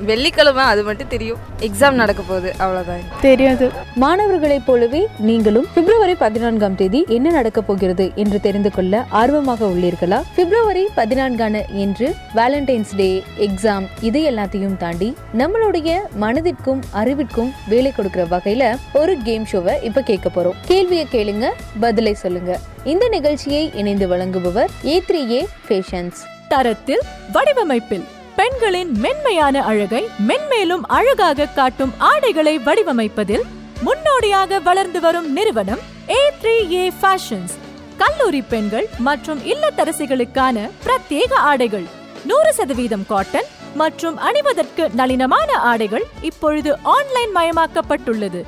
வெள்ளிக்கிழமை 0.00 0.64
அது 0.64 0.82
மட்டும் 0.82 1.08
தெரியும். 1.08 1.38
எக்ஸாம் 1.60 1.92
நடக்க 1.92 2.22
போகுது 2.22 2.54
அவ்வளோதான் 2.58 3.04
தெரியாது. 3.20 3.70
மாணவர்களைப் 3.94 4.66
போலவே 4.66 5.06
நீங்களும் 5.18 5.66
பிப்ரவரி 5.74 6.14
பதினான்காம் 6.14 6.74
தேதி 6.74 7.04
என்ன 7.08 7.30
நடக்க 7.30 7.62
போகிறது 7.62 8.12
என்று 8.14 8.40
தெரிந்து 8.40 8.70
கொள்ள 8.70 9.04
ஆர்வமாக 9.08 9.64
உள்ளீர்களா? 9.64 10.22
பிப்ரவரி 10.34 10.84
பதினான்கான 10.96 11.62
இன்று 11.74 12.14
வேலண்டைன்ஸ் 12.34 12.94
டே 12.96 13.22
எக்ஸாம் 13.38 13.86
இது 14.00 14.30
எல்லாத்தையும் 14.30 14.76
தாண்டி 14.76 15.16
நம்மளுடைய 15.38 15.98
மனதிற்கும் 16.20 16.82
அறிவிற்கும் 16.94 17.52
வேலை 17.68 17.92
கொடுக்கிற 17.92 18.24
வகையில 18.24 18.76
ஒரு 18.92 19.16
கேம் 19.24 19.46
ஷோவை 19.52 19.82
இப்ப 19.82 20.02
கேட்க 20.02 20.30
போறோம். 20.36 20.58
கேள்வியை 20.66 21.06
கேளுங்க 21.12 21.48
பதிலை 21.80 22.14
சொல்லுங்க. 22.14 22.58
இந்த 22.84 23.08
நிகழ்ச்சியை 23.08 23.70
இணைந்து 23.74 24.08
வழங்குபவர் 24.08 24.68
ஏ 24.84 25.02
த்ரீ 25.08 25.28
ஏ 25.28 25.46
ஃபேஷன்ஸ் 25.68 26.20
தரத்தில் 26.48 27.02
வடிவமைப்பில் 27.32 28.04
பெண்களின் 28.38 28.90
மென்மையான 29.02 29.62
அழகை 29.62 30.00
மென்மேலும் 30.28 30.82
அழகாக 30.96 31.46
காட்டும் 31.46 31.92
ஆடைகளை 31.98 32.58
வடிவமைப்பதில் 32.58 33.44
முன்னோடியாக 33.82 34.60
வளர்ந்து 34.60 35.00
வரும் 35.00 35.28
நிறுவனம் 35.32 35.82
ஏ 36.08 36.20
த்ரீ 36.40 36.54
ஏ 36.72 36.92
ஃபேஷன்ஸ் 37.00 37.54
கல்லூரி 37.96 38.42
பெண்கள் 38.42 38.86
மற்றும் 38.98 39.40
இல்லத்தரசிகளுக்கான 39.52 40.56
பிரத்யேக 40.86 41.32
ஆடைகள். 41.50 41.86
நூறு 42.24 42.52
சதவீதம் 42.52 43.06
காட்டன் 43.06 43.48
மற்றும் 43.74 44.16
அணிவதற்கு 44.16 44.84
நளினமான 44.96 45.48
ஆடைகள் 45.70 46.06
இப்பொழுது 46.20 46.70
ஆன்லைன் 46.96 47.34
மயமாக்கப்பட்டுள்ளது. 47.36 48.42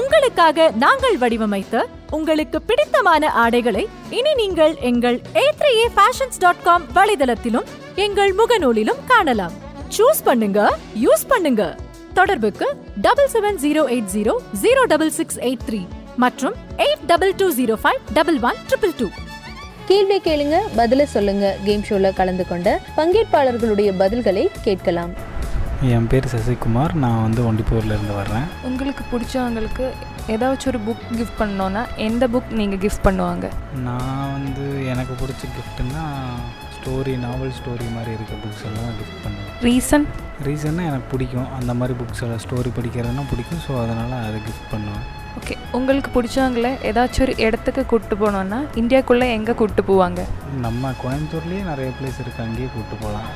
உங்களுக்காக 0.00 0.66
நாங்கள் 0.82 1.16
வடிவமைத்த 1.22 1.76
உங்களுக்கு 2.16 2.58
பிடித்தமான 2.68 3.30
ஆடைகளை 3.42 3.82
இனி 4.18 4.32
நீங்கள் 4.40 4.74
எங்கள் 4.90 5.18
ஏ 5.42 5.86
ஃபேஷன்ஸ் 5.96 6.40
டாட் 6.44 6.62
காம் 6.66 6.84
வலைதளத்திலும் 6.96 7.66
எங்கள் 8.04 8.32
முகநூலிலும் 8.40 9.00
காணலாம். 9.10 9.54
சூஸ் 9.96 10.22
பண்ணுங்க 10.28 10.60
யூஸ் 11.04 11.24
பண்ணுங்க. 11.32 11.62
தொடர்புக்கு 12.18 12.66
double 13.06 13.28
seven 13.34 13.58
zero 13.64 13.82
eight 13.94 14.10
zero 14.14 14.34
zero 14.62 14.84
double 14.92 15.12
six 15.18 15.38
eight 15.48 15.66
three 15.68 15.80
மற்றும் 16.24 16.56
eight 16.86 17.04
double 17.10 17.34
two 17.42 17.48
zero 17.58 17.76
five 17.82 18.00
double 18.18 18.38
one 18.48 18.58
triple 18.70 18.94
two 19.00 19.08
கேள்வி 19.90 20.18
கேளுங்க 20.28 20.56
பதில 20.80 21.04
சொல்லுங்க 21.14 21.46
கேம் 21.66 21.84
ஷோல 21.88 22.12
கலந்து 22.20 22.46
கொண்ட 22.50 22.68
பங்கேற்பாளர்களுடைய 22.96 23.90
பதில்களை 24.02 24.44
கேட்கலாம். 24.66 25.12
என் 25.90 26.06
பேர் 26.10 26.26
சசிகுமார். 26.32 26.92
நான் 27.02 27.22
வந்து 27.24 27.40
ஒண்டிப்பூர்லேருந்து 27.48 28.14
வர்றேன். 28.18 28.44
உங்களுக்கு 28.68 29.02
பிடிச்சவங்களுக்கு 29.12 29.84
ஏதாச்சும் 30.34 30.70
ஒரு 30.72 30.80
புக் 30.86 31.06
கிஃப்ட் 31.18 31.40
பண்ணோன்னா 31.40 31.82
எந்த 32.06 32.24
புக் 32.34 32.50
நீங்கள் 32.60 32.80
கிஃப்ட் 32.84 33.04
பண்ணுவாங்க? 33.06 33.46
நான் 33.86 34.32
வந்து 34.34 34.64
எனக்கு 34.92 35.14
பிடிச்ச 35.22 35.42
கிஃப்ட்டுன்னா 35.56 36.04
ஸ்டோரி 36.76 37.14
நாவல் 37.24 37.56
ஸ்டோரி 37.58 37.88
மாதிரி 37.96 38.12
இருக்க 38.16 38.36
புக்ஸ் 38.44 38.64
எல்லாம் 38.68 38.94
கிஃப்ட் 39.00 39.20
பண்ணுவேன். 39.24 39.50
ரீசன் 39.66 40.06
ரீசன்னா 40.48 40.84
எனக்கு 40.90 41.08
பிடிக்கும். 41.14 41.50
அந்த 41.58 41.74
மாதிரி 41.80 41.96
புக்ஸ் 42.02 42.22
எல்லாம் 42.26 42.44
ஸ்டோரி 42.46 42.72
படிக்கிறதுனா 42.78 43.26
பிடிக்கும். 43.32 43.64
ஸோ 43.66 43.74
அதனால் 43.82 44.14
அதை 44.28 44.38
கிஃப்ட் 44.48 44.70
பண்ணுவேன். 44.74 45.04
ஓகே 45.38 45.54
உங்களுக்கு 45.76 46.10
பிடிச்சவங்கள 46.14 46.68
ஏதாச்சும் 46.88 47.24
ஒரு 47.26 47.34
இடத்துக்கு 47.44 47.82
கூப்பிட்டு 47.90 48.16
போனோன்னா 48.22 48.58
இந்தியாக்குள்ளே 48.80 49.26
எங்கே 49.36 49.52
கூப்பிட்டு 49.60 49.84
போவாங்க? 49.90 50.20
நம்ம 50.64 50.90
கோயம்புத்தூர்லேயே 51.02 51.62
நிறைய 51.70 51.90
பிளேஸ் 51.98 52.18
இருக்குது 52.22 52.44
அங்கேயே 52.46 52.68
கூப்பிட்டு 52.74 52.98
போகலாம். 53.04 53.30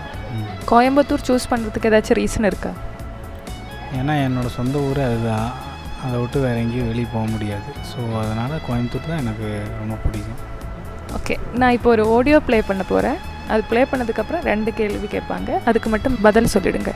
கோயம்புத்தூர் 0.73 1.25
சூஸ் 1.29 1.49
பண்ணுறதுக்கு 1.53 1.91
ஏதாச்சும் 1.91 2.19
ரீசன் 2.21 2.49
இருக்கா? 2.51 2.73
ஏன்னா 4.01 4.15
என்னோடய 4.27 4.57
சொந்த 4.59 4.77
ஊர் 4.89 5.01
அதுதான். 5.07 5.49
அதை 6.05 6.17
விட்டு 6.23 6.39
வேறு 6.45 6.59
எங்கேயும் 6.65 6.91
வெளியே 6.91 7.09
போக 7.15 7.25
முடியாது. 7.35 7.71
ஸோ 7.91 7.99
அதனால் 8.23 8.63
கோயம்புத்தூர் 8.67 9.11
தான் 9.11 9.23
எனக்கு 9.25 9.49
ரொம்ப 9.81 9.95
பிடிக்கும். 10.05 10.41
ஓகே 11.19 11.35
நான் 11.61 11.75
இப்போ 11.79 11.89
ஒரு 11.95 12.05
ஆடியோ 12.17 12.39
ப்ளே 12.49 12.59
பண்ண 12.71 12.83
போகிறேன் 12.93 13.19
அது 13.53 13.63
ப்ளே 13.71 13.83
பண்ணதுக்கப்புறம் 13.91 14.47
ரெண்டு 14.51 14.71
கேள்வி 14.79 15.09
கேட்பாங்க. 15.17 15.51
அதுக்கு 15.71 15.89
மட்டும் 15.95 16.17
பதில் 16.27 16.53
சொல்லிடுங்க. 16.55 16.93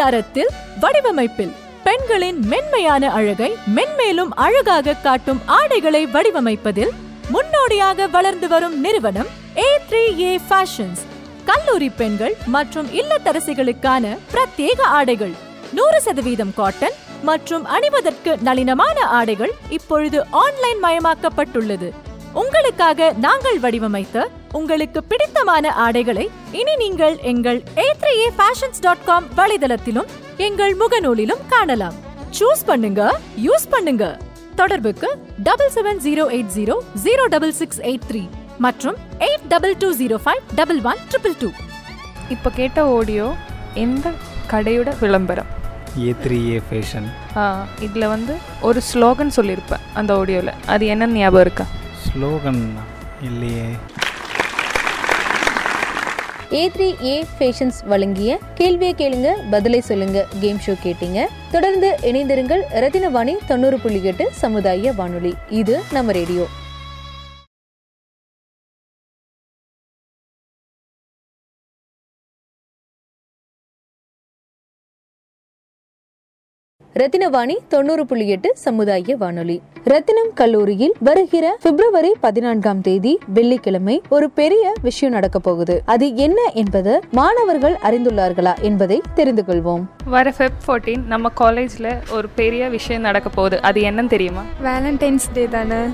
தரத்தில் 0.00 0.50
வடிவமைப்பில் 0.84 1.54
பெண்களின் 1.84 2.38
மென்மையான 2.46 3.10
அழகை 3.10 3.48
மென்மேலும் 3.76 4.32
அழகாக 4.44 4.94
காட்டும் 4.94 5.40
ஆடைகளை 5.46 6.06
வடிவமைப்பதில் 6.06 6.92
முன்னோடியாக 7.30 8.06
வளர்ந்து 8.06 8.48
வரும் 8.48 8.80
நிறுவனம் 8.80 9.30
ஏ 9.56 9.68
த்ரீ 9.88 10.02
ஏ 10.18 10.38
ஃபேஷன்ஸ் 10.48 11.02
கல்லூரி 11.44 11.90
பெண்கள் 11.90 12.34
மற்றும் 12.46 12.88
இல்லத்தரசிகளுக்கான 12.90 14.04
பிரத்யேக 14.32 14.80
ஆடைகள். 14.98 15.34
நூறு 15.72 16.00
சதவீதம் 16.00 16.54
காட்டன் 16.54 16.96
மற்றும் 17.22 17.64
அணிவதற்கு 17.64 18.36
நளினமான 18.44 18.96
ஆடைகள் 19.18 19.52
இப்பொழுது 19.68 20.26
ஆன்லைன் 20.30 20.80
மயமாக்கப்பட்டுள்ளது. 20.84 21.92
உங்களுக்காக 22.32 23.12
நாங்கள் 23.12 23.58
வடிவமைத்த 23.58 24.28
உங்களுக்கு 24.52 25.02
பிடித்தமான 25.02 25.72
ஆடைகளை 25.72 26.30
இனி 26.52 26.76
நீங்கள் 26.76 27.16
எங்கள் 27.16 27.62
A 27.78 27.88
three 28.00 28.14
A 28.18 28.30
fashions 28.38 28.80
dot 28.80 29.04
com 29.04 29.26
வலைதளத்திலும் 29.36 30.10
எங்கள் 30.44 30.74
முகநூலிலும் 30.80 31.42
காணலாம். 31.52 31.96
சூஸ் 32.38 32.62
பண்ணுங்க 32.68 33.00
யூஸ் 33.46 33.66
பண்ணுங்க. 33.72 34.04
தொடர்புக்கு 34.60 35.08
double 35.48 35.70
seven 35.74 36.00
zero 36.04 36.24
eight 36.36 36.52
zero 36.56 36.74
zero 37.04 37.24
double 37.34 37.52
six 37.58 37.80
eight 37.88 38.06
three 38.10 38.22
மற்றும் 38.64 38.96
eight 39.26 39.44
double 39.52 39.74
two 39.82 39.88
zero 40.00 40.16
five 40.24 40.42
double 40.60 40.80
one 40.90 41.00
triple 41.10 41.34
two 41.42 41.48
இப்போ 42.34 42.50
கேட்ட 42.58 42.84
ஆடியோ 42.98 43.26
எந்த 43.84 44.06
கடையோட 44.52 44.90
விளம்பரம்? 45.02 45.50
ஏ 46.06 46.12
த்ரீ 46.24 46.38
ஏ 46.54 46.58
ஃபேஷன் 46.68 47.08
இதில் 47.86 48.10
வந்து 48.14 48.34
ஒரு 48.68 48.82
ஸ்லோகன் 48.90 49.34
சொல்லியிருப்பேன் 49.38 49.84
அந்த 50.00 50.12
ஆடியோவில் 50.20 50.52
அது 50.74 50.86
என்னன்னு 50.94 51.20
ஞாபகம் 51.22 51.44
இருக்கா? 51.46 51.66
ஸ்லோகன் 52.06 52.62
இல்லையே. 53.28 53.66
ஏ 56.58 56.70
த்ரீ 56.74 56.86
ஏ 57.04 57.24
ஃபேஷன்ஸ் 57.36 57.78
வழங்கிய 57.90 58.38
கேள்வியை 58.54 58.94
கேளுங்க 58.98 59.28
பதிலை 59.50 59.80
சொல்லுங்க 59.80 60.26
கேம் 60.40 60.58
ஷோ 60.66 60.74
கேட்டீங்க. 60.84 61.20
தொடர்ந்து 61.50 61.98
இணைந்திருங்கள் 62.02 62.62
ரத்தினவாணி 62.82 63.34
தொண்ணூறு 63.46 63.78
புள்ளி 63.78 64.00
எட்டு 64.04 64.28
சமுதாய 64.42 64.92
வானொலி. 64.92 65.34
இது 65.60 65.80
நம்ம 65.92 66.12
ரேடியோ 66.12 66.46
ரத்தினவாணி 76.98 77.56
தொண்ணூறு 77.68 78.06
புள்ளி 78.06 78.28
எட்டு 78.28 78.52
சமுதாய 78.56 79.16
வானொலி. 79.16 79.60
ரத்தினம் 79.84 80.30
கல்லூரியில் 80.34 80.94
வருகிற 80.98 81.58
பிப்ரவரி 81.62 82.14
பதினான்காம் 82.20 82.80
தேதி 82.80 83.18
வெள்ளிக்கிழமை 83.26 84.02
ஒரு 84.08 84.30
பெரிய 84.30 84.72
விஷயம் 84.82 85.14
நடக்க 85.14 85.38
போகுது. 85.38 85.82
அது 85.84 86.16
என்ன 86.16 86.50
என்பது 86.54 87.00
மாணவர்கள் 87.10 87.76
அறிந்துள்ளார்களா 87.82 88.60
என்பதை 88.60 89.02
தெரிந்து 89.14 89.44
கொள்வோம். 89.46 89.84
வர 90.04 90.34
ஃபெப் 90.38 90.60
ஃபோர்டீன் 90.66 91.06
நம்ம 91.06 91.28
காலேஜில் 91.28 91.92
ஒரு 92.10 92.28
பெரிய 92.28 92.68
விஷயம் 92.68 93.02
நடக்க 93.02 93.28
போகுது. 93.28 93.62
அது 93.62 93.80
என்னன்னு 93.80 94.06
தெரியுமா? 94.06 94.42
வேலண்டைன்ஸ் 94.62 95.32
டே 95.32 95.46
தானே. 95.46 95.84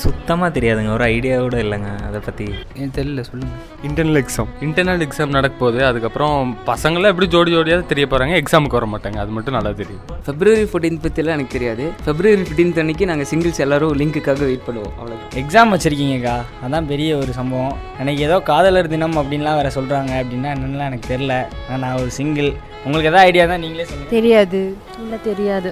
சுத்தமாக 0.00 0.48
தெரியாதுங்க. 0.56 0.90
ஒரு 0.96 1.04
ஐடியா 1.14 1.36
கூட 1.44 1.56
இல்லைங்க. 1.64 1.90
அதை 2.06 2.18
பற்றி 2.26 2.46
எனக்கு 2.76 2.94
தெரியல 2.98 3.22
சொல்லுங்கள் 3.28 3.60
இன்டர்னல் 3.88 4.20
எக்ஸாம் 4.22 4.50
இன்டர்னல் 4.66 5.04
எக்ஸாம் 5.06 5.34
நடக்க 5.36 5.54
போகுது. 5.62 5.80
அதுக்கப்புறம் 5.88 6.36
பசங்களாம் 6.70 7.12
எப்படி 7.12 7.28
ஜோடி 7.34 7.50
ஜோடியாக 7.56 7.86
தெரிய 7.92 8.06
போகிறாங்க 8.12 8.34
எக்ஸாமுக்கு 8.42 8.78
வர 8.78 8.88
மாட்டாங்க. 8.92 9.18
அது 9.24 9.32
மட்டும் 9.36 9.56
நல்லா 9.58 9.72
தெரியும். 9.80 10.02
ஃபெப்ரவரி 10.26 10.66
ஃபோர்டீன் 10.72 11.00
பற்றிலாம் 11.06 11.36
எனக்கு 11.38 11.56
தெரியாது. 11.56 11.86
ஃபெப்ரவரி 12.06 12.38
ஃபிஃப்டீன்த் 12.42 12.80
அன்னைக்கு 12.82 13.08
நாங்கள் 13.10 13.28
சிங்கிள்ஸ் 13.32 13.62
எல்லாரும் 13.66 13.94
லிங்க்குக்காக 14.02 14.42
வெயிட் 14.50 14.66
பண்ணுவோம். 14.68 14.94
அவ்வளோதான் 14.98 15.34
எக்ஸாம் 15.42 15.74
வச்சுருக்கீங்கக்கா. 15.74 16.36
அதான் 16.66 16.88
பெரிய 16.92 17.10
ஒரு 17.22 17.34
சம்பவம். 17.40 17.76
எனக்கு 18.04 18.22
ஏதோ 18.28 18.38
காதலர் 18.50 18.92
தினம் 18.94 19.18
அப்படின்லாம் 19.22 19.58
வேறு 19.60 19.76
சொல்கிறாங்க 19.78 20.12
அப்படின்னா 20.22 20.50
என்னென்னலாம் 20.54 20.90
எனக்கு 20.92 21.10
தெரில 21.14 21.34
ஆனால் 21.66 21.82
நான் 21.84 22.00
ஒரு 22.04 22.12
சிங்கிள் 22.20 22.50
உங்களுக்கு 22.86 23.10
எதாவது 23.10 23.26
ஐடியா 23.28 23.44
தான் 23.52 23.62
நீங்களே 23.64 23.86
சொல்லுங்கள் 23.90 24.16
தெரியாது. 24.18 24.62
இல்லை 25.02 25.20
தெரியாது. 25.30 25.70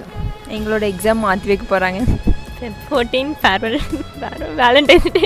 எங்களோட 0.57 0.83
எக்ஸாம் 0.93 1.25
மாற்றி 1.25 1.49
வைக்க 1.51 1.65
போகிறாங்க 1.73 1.99
ஃபோர்டீன் 2.89 3.31
ஃபேர்வெல் 3.41 3.79
வேலண்டைன்ஸ் 4.61 5.09
டே 5.17 5.23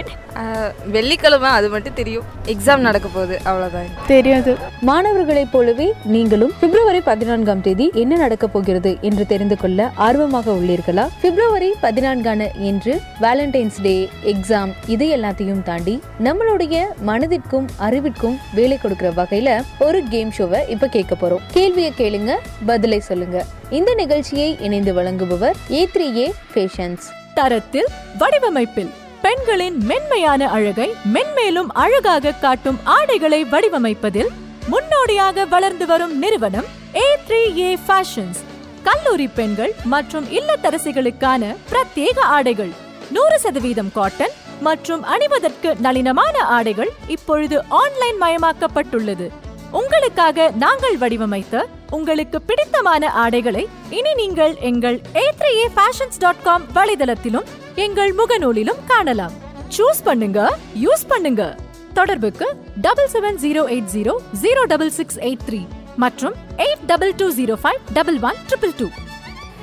வெள்ளிக்கிழமை 0.96 1.50
அது 1.58 1.68
மட்டும் 1.74 1.96
தெரியும். 2.00 2.26
எக்ஸாம் 2.54 2.84
நடக்க 2.88 3.08
போகுது 3.14 3.36
அவ்வளோதான் 3.50 3.88
தெரியாது. 4.08 4.52
மாணவர்களைப் 4.90 5.52
போலவே 5.52 5.88
நீங்களும் 6.14 6.54
பிப்ரவரி 6.60 7.02
பதினான்காம் 7.08 7.64
தேதி 7.68 7.88
என்ன 8.02 8.18
நடக்க 8.24 8.46
போகிறது 8.48 8.92
என்று 9.10 9.26
தெரிந்து 9.32 9.58
கொள்ள 9.58 9.90
ஆர்வமாக 10.08 10.52
உள்ளீர்களா? 10.60 11.06
பிப்ரவரி 11.24 11.72
பதினான்கான 11.86 12.50
என்று 12.70 12.94
வேலண்டைன்ஸ் 13.26 13.82
டே 13.88 13.96
எக்ஸாம் 14.34 14.74
இது 14.96 15.08
எல்லாத்தையும் 15.18 15.64
தாண்டி 15.70 15.96
நம்மளுடைய 16.28 16.86
மனதிற்கும் 17.10 17.68
அறிவிற்கும் 17.88 18.38
வேலை 18.54 18.78
கொடுக்கிற 18.78 19.12
வகையில 19.22 19.60
ஒரு 19.88 20.02
கேம் 20.14 20.34
ஷோவை 20.38 20.62
இப்ப 20.76 20.88
கேட்க 20.88 21.16
போறோம். 21.22 21.46
கேள்வியை 21.52 21.94
கேளுங்க 22.02 22.34
பதிலை 22.66 23.00
சொல்லுங்க. 23.10 23.38
இந்த 23.70 23.94
நிகழ்ச்சியை 24.04 24.50
இணைந்து 24.68 24.94
வழங்குபவர் 24.94 25.58
ஏ 25.72 25.84
த்ரீ 25.94 26.10
ஏ 26.24 26.28
ஃபேஷன்ஸ் 26.54 27.08
தரத்தில் 27.40 27.90
வடிவமைப்பில் 28.22 28.92
பெண்களின் 29.22 29.78
மென்மையான 29.90 30.42
அழகை 30.56 30.90
மென்மேலும் 31.14 31.72
அழகாக 31.84 32.36
காட்டும் 32.44 32.80
ஆடைகளை 32.96 33.40
வடிவமைப்பதில் 33.54 34.32
முன்னோடியாக 34.70 35.46
வளர்ந்து 35.46 35.86
வரும் 35.86 36.14
நிறுவனம் 36.20 36.68
ஏ 36.96 37.08
த்ரீ 37.28 37.42
ஏ 37.60 37.70
ஃபேஷன்ஸ் 37.86 38.42
கல்லூரி 38.84 39.28
பெண்கள் 39.38 39.74
மற்றும் 39.94 40.28
இல்லத்தரசிகளுக்கான 40.38 41.54
பிரத்யேக 41.72 42.20
ஆடைகள் 42.38 42.74
நூறு 43.16 43.38
சதவீதம் 43.40 43.92
காட்டன் 43.98 44.36
மற்றும் 44.62 45.04
அணிவதற்கு 45.14 45.70
நளினமான 45.86 46.36
ஆடைகள் 46.58 46.92
இப்பொழுது 47.16 47.58
ஆன்லைன் 47.82 48.18
மயமாக்கப்பட்டுள்ளது. 48.24 49.28
உங்களுக்காக 49.72 50.52
நாங்கள் 50.64 50.98
வடிவமைத்த 50.98 51.66
உங்களுக்கு 51.90 52.42
பிடித்தமான 52.42 53.10
ஆடைகளை 53.24 53.64
இனி 53.90 54.14
நீங்கள் 54.14 54.54
எங்கள் 54.70 54.98
A 55.16 55.26
three 55.40 55.52
A 55.62 55.66
fashions 55.76 56.20
dot 56.20 56.42
com 56.42 56.66
வலைதளத்திலும் 56.76 57.48
எங்கள் 57.76 58.14
முகநூலிலும் 58.20 58.80
காணலாம். 58.92 59.34
சூஸ் 59.78 60.02
பண்ணுங்க 60.04 60.40
யூஸ் 60.86 61.06
பண்ணுங்க. 61.08 61.58
தொடர்புக்கு 61.94 62.48
double 62.86 63.12
seven 63.14 63.40
zero 63.44 63.64
eight 63.74 63.92
zero 63.96 64.14
zero 64.44 64.64
double 64.74 64.94
six 65.00 65.20
eight 65.20 65.46
three 65.50 65.62
மற்றும் 66.04 66.36
eight 66.66 66.86
double 66.86 67.14
two 67.22 67.30
zero 67.40 67.58
five 67.64 67.80
double 68.00 68.20
one 68.30 68.42
triple 68.50 68.76
two 68.80 68.90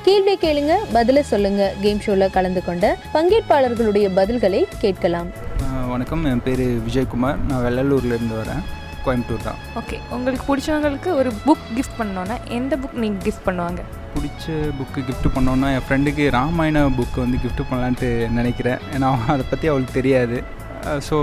கேள்வி 0.05 0.37
கேளுங்க 0.37 0.75
பதில 0.95 1.21
சொல்லுங்க. 1.21 1.73
கேம் 1.83 2.01
ஷோல 2.07 2.31
கலந்து 2.31 2.63
கொண்ட 2.65 2.97
பங்கேற்பாளர்களுடைய 3.15 4.07
பதில்களை 4.21 4.65
கேட்கலாம். 4.79 5.31
வணக்கம் 5.93 6.25
என் 6.25 6.43
பேர் 6.43 6.67
விஜயகுமார். 6.89 7.39
நான் 7.49 7.63
வெள்ளலூர்லேருந்து 7.67 8.37
வரேன். 8.43 8.65
கோயம்புத்தூர் 9.07 9.47
தான். 9.49 9.61
ஓகே 9.81 9.97
உங்களுக்கு 10.17 10.47
பிடிச்சவங்களுக்கு 10.51 11.11
ஒரு 11.21 11.33
புக் 11.47 11.67
கிஃப்ட் 11.77 11.99
பண்ணோன்னா 12.01 12.37
எந்த 12.59 12.77
புக் 12.83 12.99
நீங்கள் 13.05 13.25
கிஃப்ட் 13.27 13.47
பண்ணுவாங்க? 13.49 13.81
பிடிச்ச 14.17 14.45
புக்கு 14.79 15.01
gift 15.09 15.27
பண்ணோன்னா 15.37 15.71
என் 15.77 15.87
ஃப்ரெண்டுக்கு 15.87 16.27
ராமாயண 16.39 16.85
புக்கு 16.99 17.19
வந்து 17.25 17.41
gift 17.47 17.61
பண்ணலான்ட்டு 17.71 18.11
நினைக்கிறேன். 18.39 18.81
ஏன்னா 18.95 19.11
அதை 19.35 19.45
பற்றி 19.53 19.69
அவளுக்கு 19.73 19.99
தெரியாது. 20.01 20.39
ஸோ 21.09 21.19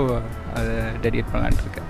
அதை 0.58 0.74
டெடிகேட் 1.02 1.32
பண்ணலான்ட்டு 1.32 1.64
இருக்கேன். 1.66 1.88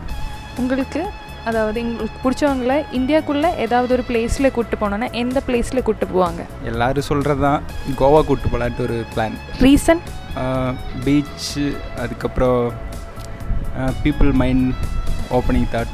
உங்களுக்கு 0.62 1.02
அதாவது 1.50 1.78
உங்களுக்கு 1.84 2.18
பிடிச்சவங்கள 2.24 2.74
இந்தியாக்குள்ளே 2.98 3.48
ஏதாவது 3.64 3.92
ஒரு 3.96 4.04
பிளேஸில் 4.08 4.52
கூப்பிட்டு 4.56 4.76
போனோன்னா 4.82 5.08
எந்த 5.22 5.38
பிளேஸில் 5.46 5.82
கூப்பிட்டு 5.86 6.06
போவாங்க? 6.12 6.42
எல்லாரும் 6.70 7.06
சொல்கிறது 7.08 7.42
தான் 7.46 7.62
கோவா 8.00 8.20
கூப்பிட்டு 8.28 8.52
போகலான்ட்டு 8.52 8.84
ஒரு 8.88 8.98
பிளான் 9.14 9.38
ரீசன் 9.64 10.02
பீச்சு 11.04 11.64
அதுக்கப்புறம் 12.02 12.60
people 14.04 14.30
mind 14.42 14.70
opening 15.38 15.70
thought 15.74 15.92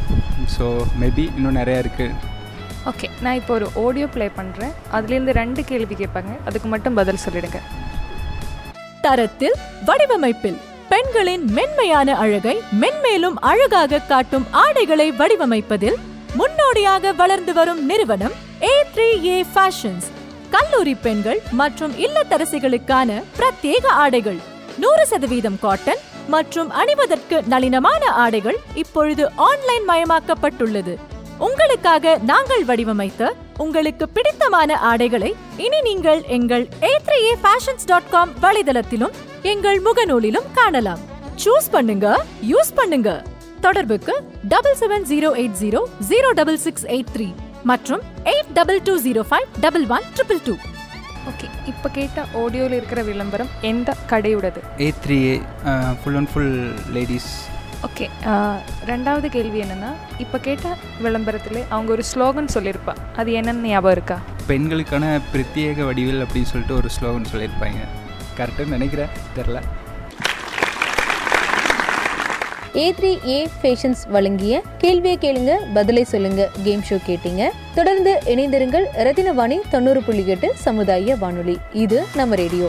so 0.56 0.66
maybe 1.02 1.24
இன்னும் 1.36 1.58
நிறையா 1.60 1.78
இருக்குது 1.84 2.14
ஓகே 2.90 3.08
நான் 3.24 3.38
இப்போ 3.40 3.52
ஒரு 3.54 3.66
ஆடியோ 3.84 4.06
ப்ளே 4.14 4.26
பண்ணுறேன் 4.38 4.72
அதுலேருந்து 4.96 5.32
ரெண்டு 5.40 5.60
கேள்வி 5.70 5.94
கேட்பாங்க. 5.94 6.32
அதுக்கு 6.48 6.68
மட்டும் 6.68 6.94
பதில் 6.94 7.22
சொல்லிடுங்க. 7.24 7.58
தரத்தில் 9.02 9.56
வடிவமைப்பில் 9.88 10.58
பெண்களின் 10.92 11.44
மென்மையான 11.56 12.14
அழகை 12.24 12.54
மென்மேலும் 12.82 13.36
அழகாக 13.50 14.00
காட்டும் 14.12 14.46
ஆடைகளை 14.62 15.08
வடிவமைப்பதில் 15.20 15.98
முன்னோடியாக 16.34 17.12
வளர்ந்து 17.12 17.52
வரும் 17.58 17.82
நிறுவனம் 17.90 18.34
ஏ 18.70 18.74
த்ரீ 18.94 19.08
ஏ 19.32 19.36
ஃபேஷன்ஸ் 19.52 20.08
கல்லூரி 20.54 20.94
பெண்கள் 21.04 21.40
மற்றும் 21.60 21.94
இல்லத்தரசிகளுக்கான 22.04 23.10
பிரத்யேக 23.38 23.84
ஆடைகள். 24.02 24.40
நூறு 24.82 25.04
சதவீதம் 25.12 25.58
காட்டன் 25.64 26.00
மற்றும் 26.34 26.70
அணிவதற்கு 26.80 27.36
நளினமான 27.52 28.02
ஆடைகள் 28.24 28.58
இப்பொழுது 28.82 29.24
ஆன்லைன் 29.48 29.86
மயமாக்கப்பட்டுள்ளது. 29.90 30.94
உங்களுக்காக 31.46 32.14
நாங்கள் 32.30 32.64
வடிவமைத்த 32.70 33.30
உங்களுக்கு 33.64 34.04
பிடித்தமான 34.16 34.70
ஆடைகளை 34.90 35.30
இனி 35.66 35.80
நீங்கள் 35.88 36.20
எங்கள் 36.36 36.64
A 36.90 36.92
three 37.06 37.18
A 37.30 37.34
fashions 37.44 37.88
dot 37.90 38.10
com 38.14 38.32
வலைதளத்திலும் 38.44 39.16
எங்கள் 39.52 39.80
முகநூலிலும் 39.86 40.48
காணலாம். 40.58 41.02
சூஸ் 41.44 41.68
பண்ணுங்க 41.74 42.06
யூஸ் 42.52 42.72
பண்ணுங்க. 42.80 43.10
தொடர்புக்கு 43.66 44.14
double 44.54 44.76
seven 44.80 45.06
zero 45.10 45.30
eight 45.42 45.58
zero 45.62 45.80
zero 46.10 46.28
double 46.40 46.58
six 46.64 46.86
eight 46.94 47.12
three 47.14 47.28
மற்றும் 47.70 48.02
eight 48.32 48.52
double 48.58 48.80
two 48.88 48.94
zero 49.06 49.22
five 49.30 49.46
double 49.64 49.86
one 49.96 50.06
triple 50.16 50.40
two 50.48 50.54
okay 51.30 51.46
இப்போ 51.66 51.88
கேட்ட 51.88 52.26
ஆடியோவில் 52.42 52.76
இருக்கிற 52.76 53.02
விளம்பரம் 53.02 53.48
எந்த 53.60 53.94
கடையுடையது? 54.10 54.60
A 54.80 54.92
three 55.04 55.18
A 55.24 55.36
full 56.02 56.14
and 56.14 56.30
full 56.32 56.54
ladies 56.92 57.30
okay 57.82 58.06
ரெண்டாவது 58.84 59.28
கேள்வி 59.28 59.58
என்னென்னா 59.60 59.90
இப்போ 60.18 60.38
கேட்ட 60.38 60.68
விளம்பரத்தில் 61.00 61.60
அவங்க 61.68 61.92
ஒரு 61.92 62.04
ஸ்லோகன் 62.12 62.54
சொல்லியிருப்பா 62.54 62.94
அது 63.16 63.32
என்னன்னு 63.32 63.68
ஞாபகம் 63.68 63.92
இருக்கா? 63.92 64.16
பெண்களுக்கான 64.46 65.20
பிரத்யேக 65.32 65.84
வடிவில் 65.84 66.24
அப்படின்னு 66.24 66.50
சொல்லிட்டு 66.52 66.74
ஒரு 66.74 66.90
ஸ்லோகன் 66.96 67.30
சொல்லியிருப்பாங்க. 67.32 67.80
கரெக்டாக 68.38 68.66
நினைக்கிறேன் 68.66 69.08
தெரில. 69.36 69.58
ஏ 72.78 72.94
த்ரீ 72.98 73.28
ஏ 73.28 73.48
ஃபேஷன்ஸ் 73.62 74.02
வழங்கிய 74.08 74.62
கேள்வியை 74.78 75.18
கேளுங்க 75.20 75.52
பதிலை 75.74 76.04
சொல்லுங்க 76.04 76.50
கேம் 76.64 76.82
ஷோ 76.90 76.96
கேட்டீங்க. 77.06 77.50
தொடர்ந்து 77.74 78.12
இணைந்திருங்கள் 78.24 78.86
ரத்தினவாணி 79.06 79.58
தொண்ணூறு 79.70 80.02
புள்ளி 80.02 80.26
எட்டு 80.26 80.52
சமுதாய 80.54 81.16
வானொலி. 81.16 81.56
இது 81.72 82.04
நம்ம 82.14 82.34
ரேடியோ. 82.34 82.68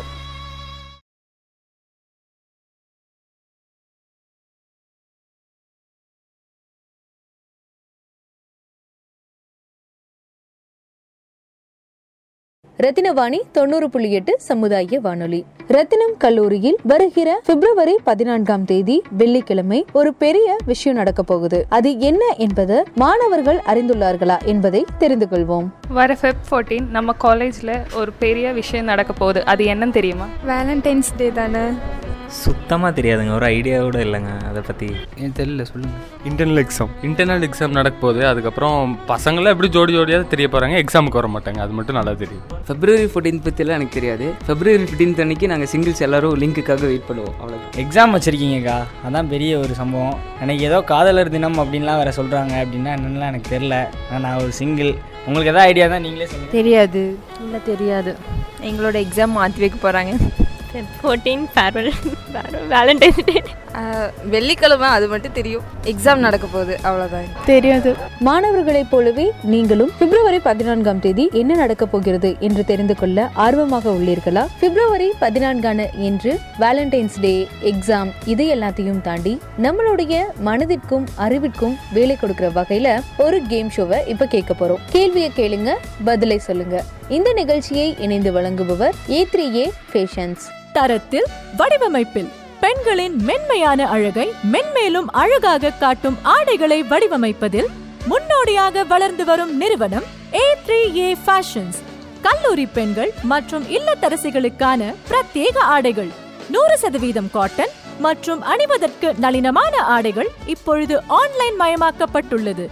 ரத்தினவாணி 12.83 13.39
தொண்ணூறு 13.51 13.89
புள்ளி 13.89 14.11
எட்டு 14.11 14.35
சமுதாய 14.39 14.99
வானொலி. 14.99 15.45
ரத்தினம் 15.67 16.17
கல்லூரியில் 16.17 16.77
வருகிற 16.83 17.41
பிப்ரவரி 17.45 17.97
பதினான்காம் 18.03 18.65
தேதி 18.65 19.01
வெள்ளிக்கிழமை 19.11 19.85
ஒரு 19.91 20.13
பெரிய 20.13 20.55
விஷயம் 20.65 20.97
நடக்க 20.97 21.23
போகுது. 21.23 21.65
அது 21.69 21.99
என்ன 21.99 22.33
என்பது 22.37 22.85
மாணவர்கள் 22.95 23.59
அறிந்துள்ளார்களா 23.65 24.43
என்பதை 24.45 24.85
தெரிந்து 24.97 25.27
கொள்வோம். 25.31 25.67
வர 25.89 26.17
ஃபெப் 26.21 26.43
ஃபோர்டீன் 26.51 26.89
நம்ம 26.89 27.13
காலேஜில் 27.13 27.81
ஒரு 27.93 28.11
பெரிய 28.11 28.51
விஷயம் 28.51 28.85
நடக்க 28.85 29.13
போகுது. 29.13 29.45
அது 29.45 29.65
என்னன்னு 29.65 29.91
தெரியுமா? 29.91 30.25
வேலண்டைன்ஸ் 30.47 31.15
டே 31.17 31.31
தானே? 31.31 31.67
சுத்தமாக 32.37 32.91
தெரியாதுங்க. 32.97 33.31
ஒரு 33.37 33.45
ஐடியா 33.55 33.77
கூட 33.85 33.97
இல்லைங்க. 34.05 34.31
அதை 34.49 34.61
பற்றி 34.67 34.87
ஏன் 35.23 35.35
தெரியல 35.39 35.63
சொல்லுங்கள் 35.69 36.03
இன்டர்னல் 36.29 36.61
எக்ஸாம் 36.63 36.91
இன்டர்னல் 37.07 37.45
எக்ஸாம் 37.47 37.75
நடக்க 37.77 37.97
போகுது. 38.03 38.21
அதுக்கப்புறம் 38.31 38.77
பசங்களாம் 39.11 39.53
எப்படி 39.55 39.69
ஜோடி 39.75 39.93
ஜோடியாக 39.97 40.27
தெரிய 40.33 40.47
போகிறாங்க 40.53 40.75
எக்ஸாமுக்கு 40.83 41.19
வர 41.19 41.29
மாட்டாங்க. 41.35 41.59
அது 41.65 41.75
மட்டும் 41.77 41.97
நல்லா 41.99 42.13
தெரியும். 42.23 42.43
ஃபெப்ரவரி 42.67 43.07
ஃபோர்டீன்த் 43.13 43.45
பற்றிலாம் 43.47 43.77
எனக்கு 43.79 43.97
தெரியாது. 43.99 44.27
ஃபெப்ரவரி 44.47 44.81
ஃபிஃப்டீன்த் 44.83 45.21
அன்னைக்கு 45.25 45.49
நாங்கள் 45.53 45.71
சிங்கிள்ஸ் 45.73 46.03
எல்லாரும் 46.07 46.35
லிங்க்குக்காக 46.43 46.85
வெயிட் 46.91 47.07
பண்ணுவோம். 47.09 47.35
அவ்வளோ 47.41 47.59
எக்ஸாம் 47.83 48.15
வச்சுருக்கீங்கக்கா. 48.17 48.77
அதான் 49.07 49.31
பெரிய 49.35 49.51
ஒரு 49.63 49.75
சம்பவம். 49.81 50.17
எனக்கு 50.43 50.63
ஏதோ 50.69 50.79
காதலர் 50.91 51.33
தினம் 51.37 51.59
அப்படின்லாம் 51.63 52.01
வேறு 52.01 52.17
சொல்கிறாங்க 52.19 52.55
அப்படின்னா 52.63 52.93
என்னென்னலாம் 52.97 53.31
எனக்கு 53.33 53.53
தெரில 53.55 53.77
ஆனால் 54.09 54.23
நான் 54.27 54.41
ஒரு 54.43 54.53
சிங்கிள் 54.61 54.91
உங்களுக்கு 55.25 55.51
எதாவது 55.53 55.69
ஐடியா 55.71 55.87
தான் 55.93 56.05
நீங்களே 56.07 56.27
சொல்லுங்கள் 56.33 56.57
தெரியாது. 56.59 57.01
இல்லை 57.45 57.61
தெரியாது. 57.71 58.13
எங்களோட 58.69 58.95
எக்ஸாம் 59.05 59.35
மாற்றி 59.39 59.63
வைக்க 59.65 59.79
போகிறாங்க 59.81 60.13
ஃபோர்டீன் 60.99 61.43
ஃபேர்வெல் 61.55 61.91
வேலண்டைன்ஸ் 62.73 63.23
டே 63.29 63.37
வெள்ளிக்கிழமை 64.33 64.87
அது 64.95 65.07
மட்டும் 65.11 65.35
தெரியும். 65.37 65.65
எக்ஸாம் 65.91 66.21
நடக்க 66.25 66.45
போகுது 66.53 66.73
அவ்வளோதான் 66.87 67.27
தெரியாது. 67.49 67.91
மாணவர்களைப் 68.27 68.89
போலவே 68.91 69.25
நீங்களும் 69.53 69.91
பிப்ரவரி 69.99 70.39
பதினான்காம் 70.47 71.01
தேதி 71.05 71.25
என்ன 71.41 71.55
நடக்க 71.61 71.85
போகிறது 71.85 72.29
என்று 72.47 72.63
தெரிந்து 72.71 72.95
கொள்ள 73.01 73.27
ஆர்வமாக 73.45 73.89
உள்ளீர்களா? 73.97 74.43
பிப்ரவரி 74.61 75.09
பதினான்கான 75.23 75.85
என்று 76.09 76.33
வேலண்டைன்ஸ் 76.63 77.17
டே 77.25 77.33
எக்ஸாம் 77.71 78.11
இது 78.33 78.45
எல்லாத்தையும் 78.55 79.01
தாண்டி 79.07 79.33
நம்மளுடைய 79.67 80.21
மனதிற்கும் 80.49 81.07
அறிவிற்கும் 81.27 81.75
வேலை 81.97 82.15
கொடுக்கிற 82.15 82.49
வகையில 82.59 82.99
ஒரு 83.25 83.39
கேம் 83.53 83.71
ஷோவை 83.77 83.99
இப்ப 84.13 84.31
கேட்க 84.35 84.53
போறோம். 84.61 84.83
கேள்வியை 84.89 85.31
கேளுங்க 85.39 85.73
பதிலை 86.03 86.39
சொல்லுங்க. 86.49 86.77
இந்த 87.17 87.29
நிகழ்ச்சியை 87.41 87.89
இணைந்து 88.05 88.31
வழங்குபவர் 88.37 88.97
ஏ 89.17 89.21
த்ரீ 89.33 89.47
ஏ 89.61 89.67
ஃபேஷன்ஸ் 89.91 90.45
தரத்தில் 90.79 91.27
வடிவமைப்பில் 91.59 92.29
பெண்களின் 92.63 93.15
மென்மையான 93.27 93.85
அழகை 93.95 94.25
மென்மேலும் 94.53 95.09
அழகாக 95.21 95.75
காட்டும் 95.83 96.17
ஆடைகளை 96.33 96.79
வடிவமைப்பதில் 96.91 97.69
முன்னோடியாக 98.07 98.83
வளர்ந்து 98.91 99.23
வரும் 99.29 99.53
நிறுவனம் 99.57 100.07
ஏ 100.35 100.45
த்ரீ 100.65 100.79
ஏ 100.99 101.07
ஃபேஷன்ஸ் 101.23 101.79
கல்லூரி 102.21 102.65
பெண்கள் 102.77 103.11
மற்றும் 103.31 103.65
இல்லத்தரசிகளுக்கான 103.77 104.81
பிரத்யேக 105.09 105.57
ஆடைகள் 105.75 106.11
நூறு 106.55 106.75
சதவீதம் 106.83 107.31
காட்டன் 107.35 107.73
மற்றும் 108.05 108.41
அணிவதற்கு 108.51 109.07
நளினமான 109.23 109.73
ஆடைகள் 109.95 110.29
இப்பொழுது 110.53 110.95
ஆன்லைன் 111.19 111.57
மயமாக்கப்பட்டுள்ளது. 111.61 112.65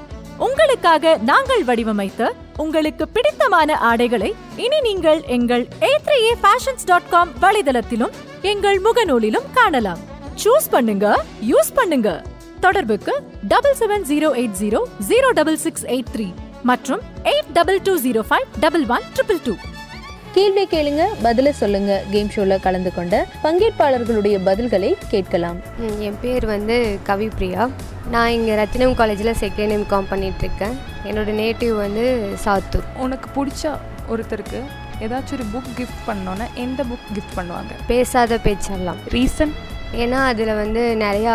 உங்களுக்காக 0.46 1.18
நாங்கள் 1.30 1.64
வடிவமைத்த 1.68 2.22
உங்களுக்கு 2.64 3.08
பிடித்தமான 3.16 3.78
ஆடைகளை 3.90 4.30
இனி 4.66 4.80
நீங்கள் 4.88 5.22
எங்கள் 5.36 5.64
ஏ 5.90 6.32
ஃபேஷன்ஸ் 6.42 6.88
டாட் 6.90 7.10
காம் 7.10 7.32
வலைதளத்திலும் 7.44 8.16
எங்கள் 8.52 8.80
முகநூலிலும் 8.86 9.48
காணலாம். 9.54 10.02
சூஸ் 10.44 10.70
பண்ணுங்க 10.70 11.06
யூஸ் 11.52 11.72
பண்ணுங்க. 11.80 12.10
தொடர்புக்கு 12.66 13.14
double 13.54 13.78
seven 13.80 14.06
zero 14.12 14.30
eight 14.42 14.58
zero 14.62 14.80
zero 15.10 15.30
double 15.40 15.58
six 15.66 15.86
eight 15.94 16.12
three 16.16 16.28
மற்றும் 16.64 17.02
eight 17.32 17.52
double 17.58 17.82
two 17.88 17.96
zero 18.06 18.22
five 18.30 18.48
double 18.60 18.86
one 18.96 19.06
triple 19.16 19.42
two 19.48 19.54
கேள்வி 20.38 20.64
கேளுங்க 20.72 21.04
பதில 21.26 21.50
சொல்லுங்க. 21.60 21.92
கேம் 22.12 22.28
ஷோல 22.34 22.56
கலந்து 22.66 22.90
கொண்ட 22.98 23.16
பங்கேற்பாளர்களுடைய 23.44 24.36
பதில்களை 24.48 24.90
கேட்கலாம். 25.14 25.60
என் 26.08 26.18
பேர் 26.24 26.46
வந்து 26.52 26.76
கவிப்ரியா. 27.08 27.64
நான் 28.14 28.34
இங்கே 28.38 28.56
ரத்தினம் 28.60 28.94
காலேஜில் 29.00 29.32
செகண்ட் 29.42 29.74
எம்காம் 29.78 30.10
பண்ணிகிட்ருக்கேன் 30.12 30.76
என்னோட 31.10 31.34
நேட்டிவ் 31.42 31.74
வந்து 31.84 32.04
சாத்தூர். 32.44 32.86
உனக்கு 33.06 33.30
பிடிச்ச 33.38 33.72
ஒருத்தருக்கு 34.14 34.60
ஏதாச்சும் 35.06 35.38
ஒரு 35.38 35.48
புக் 35.54 35.72
கிஃப்ட் 35.80 36.04
பண்ணோன்னா 36.10 36.48
எந்த 36.66 36.84
புக் 36.92 37.08
கிஃப்ட் 37.16 37.38
பண்ணுவாங்க? 37.40 37.74
பேசாத 37.92 38.38
பேச்செல்லாம் 38.48 39.00
ரீசன் 39.16 39.56
ஏன்னா 40.04 40.20
அதில் 40.32 40.54
வந்து 40.62 40.84
நிறையா 41.06 41.34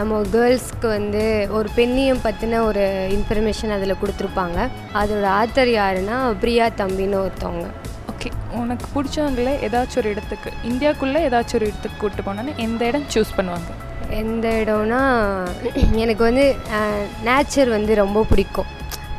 நம்ம 0.00 0.20
கேர்ள்ஸ்க்கு 0.36 0.90
வந்து 0.96 1.24
ஒரு 1.58 1.70
பெண்ணியம் 1.78 2.22
பற்றின 2.28 2.60
ஒரு 2.68 2.84
இன்ஃபர்மேஷன் 3.16 3.74
அதில் 3.78 4.00
கொடுத்துருப்பாங்க. 4.02 4.68
அதோட 5.00 5.26
ஆத்தர் 5.40 5.72
யாருன்னா 5.80 6.18
பிரியா 6.44 6.68
தம்பின்னு 6.82 7.18
ஒருத்தவங்க. 7.24 7.66
உனக்கு 8.62 8.86
பிடிச்சவங்கள 8.94 9.50
ஏதாச்சும் 9.66 10.00
ஒரு 10.02 10.10
இடத்துக்கு 10.14 10.50
இந்தியாக்குள்ளே 10.70 11.20
ஏதாச்சும் 11.28 11.58
ஒரு 11.58 11.66
இடத்துக்கு 11.70 11.98
கூப்பிட்டு 12.00 12.26
போனோன்னா 12.28 12.54
எந்த 12.66 12.82
இடம் 12.90 13.06
சூஸ் 13.14 13.34
பண்ணுவாங்க? 13.38 13.70
எந்த 14.20 14.46
இடம்னா 14.62 15.00
எனக்கு 16.04 16.22
வந்து 16.28 16.44
நேச்சர் 17.28 17.70
வந்து 17.76 17.92
ரொம்ப 18.02 18.24
பிடிக்கும். 18.32 18.70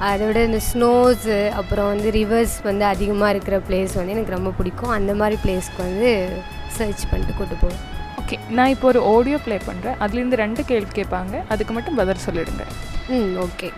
அதோட 0.09 0.37
இந்த 0.49 0.59
ஸ்னோஸு 0.69 1.35
அப்புறம் 1.59 1.89
வந்து 1.93 2.09
ரிவர்ஸ் 2.19 2.55
வந்து 2.69 2.85
அதிகமாக 2.93 3.33
இருக்கிற 3.33 3.57
பிளேஸ் 3.67 3.95
வந்து 3.99 4.15
எனக்கு 4.15 4.35
ரொம்ப 4.37 4.51
பிடிக்கும். 4.59 4.93
அந்த 4.97 5.11
மாதிரி 5.21 5.37
பிளேஸ்க்கு 5.45 5.81
வந்து 5.87 6.11
சர்ச் 6.77 7.03
பண்ணிட்டு 7.11 7.35
கூட்டு 7.39 7.57
போவேன். 7.63 7.81
ஓகே 8.21 8.37
நான் 8.57 8.71
இப்போ 8.75 8.87
ஒரு 8.91 9.01
ஆடியோ 9.15 9.39
ப்ளே 9.47 9.57
பண்ணுறேன் 9.69 9.97
அதுலேருந்து 10.03 10.41
ரெண்டு 10.43 10.61
கேள்வி 10.71 10.93
கேட்பாங்க. 10.99 11.43
அதுக்கு 11.55 11.73
மட்டும் 11.77 11.99
பதில் 12.01 12.23
சொல்லிடுங்க. 12.27 12.65
ம் 13.17 13.33
ஓகே 13.47 13.69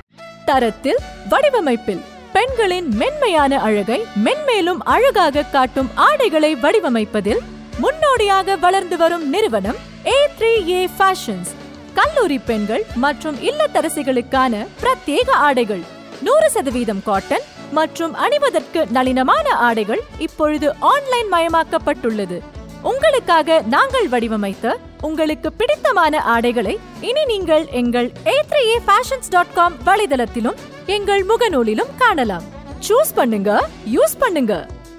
தரத்தில் 0.50 1.02
வடிவமைப்பில். 1.34 2.04
பெண்களின் 2.38 2.88
மென்மையான 2.96 3.60
அழகை 3.60 3.98
மென்மேலும் 4.26 4.80
அழகாக 4.84 5.44
காட்டும் 5.44 5.88
ஆடைகளை 5.96 6.56
வடிவமைப்பதில் 6.56 7.40
முன்னோடியாக 7.80 8.56
வளர்ந்து 8.56 8.98
வரும் 8.98 9.30
நிறுவனம் 9.30 9.80
ஏ 10.06 10.18
த்ரீ 10.40 10.52
ஏ 10.70 10.90
ஃபேஷன்ஸ் 10.98 11.52
கல்லூரி 11.94 12.40
பெண்கள் 12.40 12.84
மற்றும் 12.96 13.38
இல்லத்தரசிகளுக்கான 13.42 14.66
பிரத்யேக 14.82 15.30
ஆடைகள். 15.32 15.84
நூறு 16.22 16.50
சதவீதம் 16.50 17.04
காட்டன் 17.04 17.42
மற்றும் 17.72 18.14
அணிவதற்கு 18.14 18.86
நளினமான 18.92 19.48
ஆடைகள் 19.50 20.04
இப்பொழுது 20.18 20.76
ஆன்லைன் 20.80 21.32
மயமாக்கப்பட்டுள்ளது. 21.32 22.40
உங்களுக்காக 22.84 23.62
நாங்கள் 23.74 24.08
வடிவமைத்த 24.14 24.76
உங்களுக்கு 25.08 25.50
பிடித்தமான 25.60 26.22
ஆடைகளை 26.34 26.74
இனி 27.10 27.24
நீங்கள் 27.32 27.66
எங்கள் 27.82 28.08
A 28.34 28.36
three 28.50 28.62
A 28.74 28.78
fashions 28.88 29.32
dot 29.36 29.54
com 29.54 29.76
வலைதளத்திலும் 29.88 30.58
எங்கள் 30.86 31.24
முகநூலிலும் 31.32 31.92
காணலாம். 32.02 32.46
சூஸ் 32.88 33.14
பண்ணுங்க 33.16 33.52
யூஸ் 33.96 34.18
பண்ணுங்க. 34.20 34.54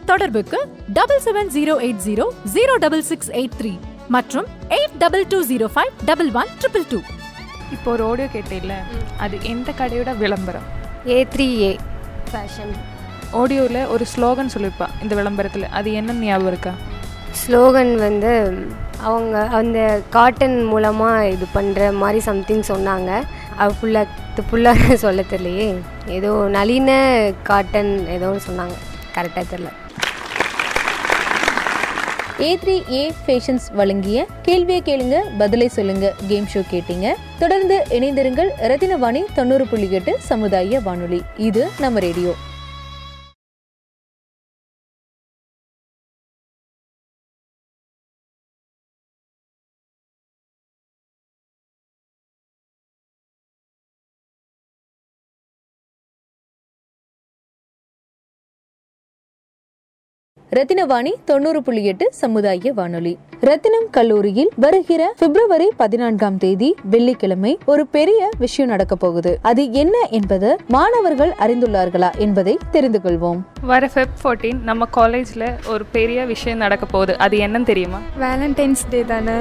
தொடர்புக்கு 0.07 0.59
double 0.99 1.23
seven 1.27 1.51
zero 1.57 1.75
eight 1.87 2.03
zero 2.07 2.27
zero 2.55 2.75
double 2.85 3.05
six 3.11 3.31
eight 3.41 3.57
three 3.61 3.73
மற்றும் 4.09 4.47
eight 4.77 4.99
double 5.05 5.25
two 5.33 5.41
zero 5.51 5.67
five 5.75 5.93
double 6.11 6.31
one 6.41 6.53
triple 6.61 6.87
two 6.93 7.01
இப்போ 7.73 7.91
ஒரு 7.95 8.05
ஆடியோ 8.11 8.29
கேட்டேல்ல 8.35 8.75
அது 9.25 9.39
எந்த 9.53 9.73
கடையோட 9.81 10.17
விளம்பரம்? 10.17 10.69
ஏ 11.07 11.25
த்ரீ 11.35 11.49
ஏ 11.65 11.73
ஃபேஷன் 12.33 12.73
ஆடியோவில் 13.41 13.81
ஒரு 13.87 14.05
ஸ்லோகன் 14.15 14.53
சொல்லியிருப்பா 14.55 14.87
இந்த 15.03 15.15
விளம்பரத்தில். 15.15 15.67
அது 15.79 15.93
என்ன 15.93 16.13
ஞாபகம் 16.13 16.51
இருக்கா? 16.53 16.73
ஸ்லோகன் 17.41 17.95
வந்து 17.95 18.33
அவங்க 19.01 19.39
அந்த 19.59 20.01
காட்டன் 20.11 20.65
மூலமாக 20.65 21.29
இது 21.29 21.47
பண்ணுற 21.55 21.93
மாதிரி 21.93 22.21
சம்திங் 22.21 22.63
சொன்னாங்க. 22.69 23.11
அது 23.57 23.75
ஃபுல்லாக 23.81 24.07
ஃபுல்லாக 24.51 24.95
சொல்ல 25.05 25.25
தெரியலையே. 25.31 25.69
ஏதோ 26.07 26.31
நளின 26.57 26.91
காட்டன் 27.43 27.93
ஏதோ 28.09 28.31
சொன்னாங்க. 28.49 28.77
கரெக்டாக 29.17 29.45
தெரில 29.53 29.69
ஏ 32.41 32.59
த்ரீ 32.63 32.75
ஏ 32.93 33.13
ஃபேஷன்ஸ் 33.27 33.65
வழங்கிய 33.73 34.27
கேள்வியை 34.43 34.83
கேளுங்க 34.89 35.17
பதிலை 35.39 35.69
சொல்லுங்க 35.69 36.15
கேம் 36.29 36.47
ஷோ 36.55 36.61
கேட்டீங்க. 36.73 37.15
தொடர்ந்து 37.39 37.85
இணைந்திருங்கள் 37.91 38.51
ரத்தினவாணி 38.71 39.23
தொண்ணூறு 39.35 39.67
புள்ளி 39.67 39.91
எட்டு 39.91 40.19
சமுதாய 40.21 40.81
வானொலி. 40.81 41.23
இது 41.37 41.69
நம்ம 41.81 41.99
ரேடியோ 41.99 42.35
ரத்தினவாணி 60.57 61.13
தொண்ணூறு 61.25 61.63
புள்ளி 61.63 61.85
எட்டு 61.85 62.09
சமுதாய 62.13 62.73
வானொலி. 62.73 63.19
ரத்தினம் 63.41 63.87
கல்லூரியில் 63.91 64.51
வருகிற 64.57 65.15
பிப்ரவரி 65.19 65.71
பதினான்காம் 65.77 66.39
தேதி 66.39 66.75
வெள்ளிக்கிழமை 66.91 67.59
ஒரு 67.67 67.87
பெரிய 67.87 68.29
விஷயம் 68.39 68.71
நடக்க 68.71 68.97
போகுது. 68.97 69.39
அது 69.43 69.73
என்ன 69.73 70.07
என்பது 70.11 70.57
மாணவர்கள் 70.69 71.35
அறிந்துள்ளார்களா 71.39 72.17
என்பதை 72.19 72.59
தெரிந்து 72.71 73.01
கொள்வோம். 73.05 73.41
வர 73.63 73.91
ஃபெப் 73.95 74.17
ஃபோர்டீன் 74.25 74.63
நம்ம 74.63 74.85
காலேஜில் 74.85 75.49
ஒரு 75.67 75.85
பெரிய 75.85 76.25
விஷயம் 76.25 76.59
நடக்க 76.59 76.87
போகுது. 76.87 77.19
அது 77.19 77.39
என்னன்னு 77.39 77.63
தெரியுமா? 77.63 78.01
வேலண்டைன்ஸ் 78.21 78.89
டே 78.91 79.05
தானே. 79.05 79.41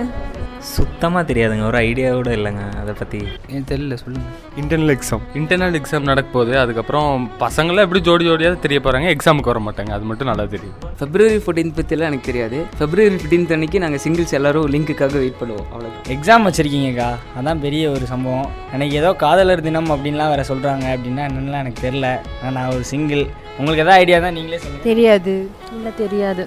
சுத்தமாக 0.76 1.24
தெரியாதுங்க. 1.30 1.64
ஒரு 1.70 1.78
ஐடியா 1.88 2.10
கூட 2.18 2.30
இல்லைங்க. 2.38 2.64
அதை 2.82 2.94
பற்றி 3.00 3.20
ஏன் 3.56 3.66
தெரியல 3.72 3.96
சொல்லுங்கள் 4.02 4.34
இன்டர்னல் 4.62 4.94
எக்ஸாம் 4.96 5.24
இன்டர்னல் 5.40 5.78
எக்ஸாம் 5.80 6.08
நடக்க 6.10 6.30
போகுது. 6.36 6.54
அதுக்கப்புறம் 6.64 7.10
பசங்களாம் 7.44 7.86
எப்படி 7.86 8.02
ஜோடி 8.08 8.26
ஜோடியாக 8.30 8.60
தெரிய 8.66 8.80
போகிறாங்க 8.86 9.08
எக்ஸாமுக்கு 9.16 9.52
வர 9.52 9.62
மாட்டாங்க. 9.68 9.92
அது 9.98 10.06
மட்டும் 10.10 10.30
நல்லா 10.32 10.46
தெரியும். 10.54 10.76
ஃபெப்ரவரி 11.00 11.40
ஃபோர்டீன் 11.46 11.74
பற்றிலாம் 11.80 12.10
எனக்கு 12.12 12.30
தெரியாது. 12.30 12.60
ஃபெப்ரவரி 12.80 13.18
ஃபிஃப்டீன்த் 13.18 13.54
அன்னைக்கு 13.58 13.82
நாங்கள் 13.86 14.04
சிங்கிள்ஸ் 14.06 14.36
எல்லாரும் 14.40 14.68
லிங்க்குக்காக 14.76 15.18
வெயிட் 15.24 15.40
பண்ணுவோம். 15.42 15.68
அவ்வளோதான் 15.74 16.08
எக்ஸாம் 16.16 16.48
வச்சுருக்கீங்கக்கா. 16.48 17.10
அதான் 17.42 17.64
பெரிய 17.66 17.84
ஒரு 17.96 18.08
சம்பவம். 18.14 18.50
எனக்கு 18.78 18.96
ஏதோ 19.02 19.12
காதலர் 19.26 19.66
தினம் 19.68 19.92
அப்படின்லாம் 19.96 20.32
வேறு 20.34 20.50
சொல்கிறாங்க 20.54 20.88
அப்படின்னா 20.96 21.26
என்னென்னலாம் 21.30 21.64
எனக்கு 21.66 21.86
தெரில 21.88 22.08
நான் 22.56 22.74
ஒரு 22.78 22.86
சிங்கிள் 22.94 23.24
உங்களுக்கு 23.60 23.84
எதாவது 23.86 24.00
ஐடியா 24.02 24.18
தான் 24.26 24.36
நீங்களே 24.38 24.60
சொல்லுங்கள் 24.64 24.90
தெரியாது. 24.92 25.36
இல்லை 25.78 25.94
தெரியாது. 26.04 26.46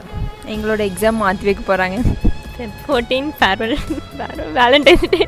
எங்களோட 0.55 0.83
எக்ஸாம் 0.91 1.23
மாற்றி 1.23 1.49
வைக்க 1.49 1.63
போகிறாங்க 1.71 1.99
ஃபோர்டீன் 2.83 3.31
ஃபேர்வெல் 3.39 3.77
வேலண்டைன்ஸ் 4.55 5.07
டே 5.15 5.23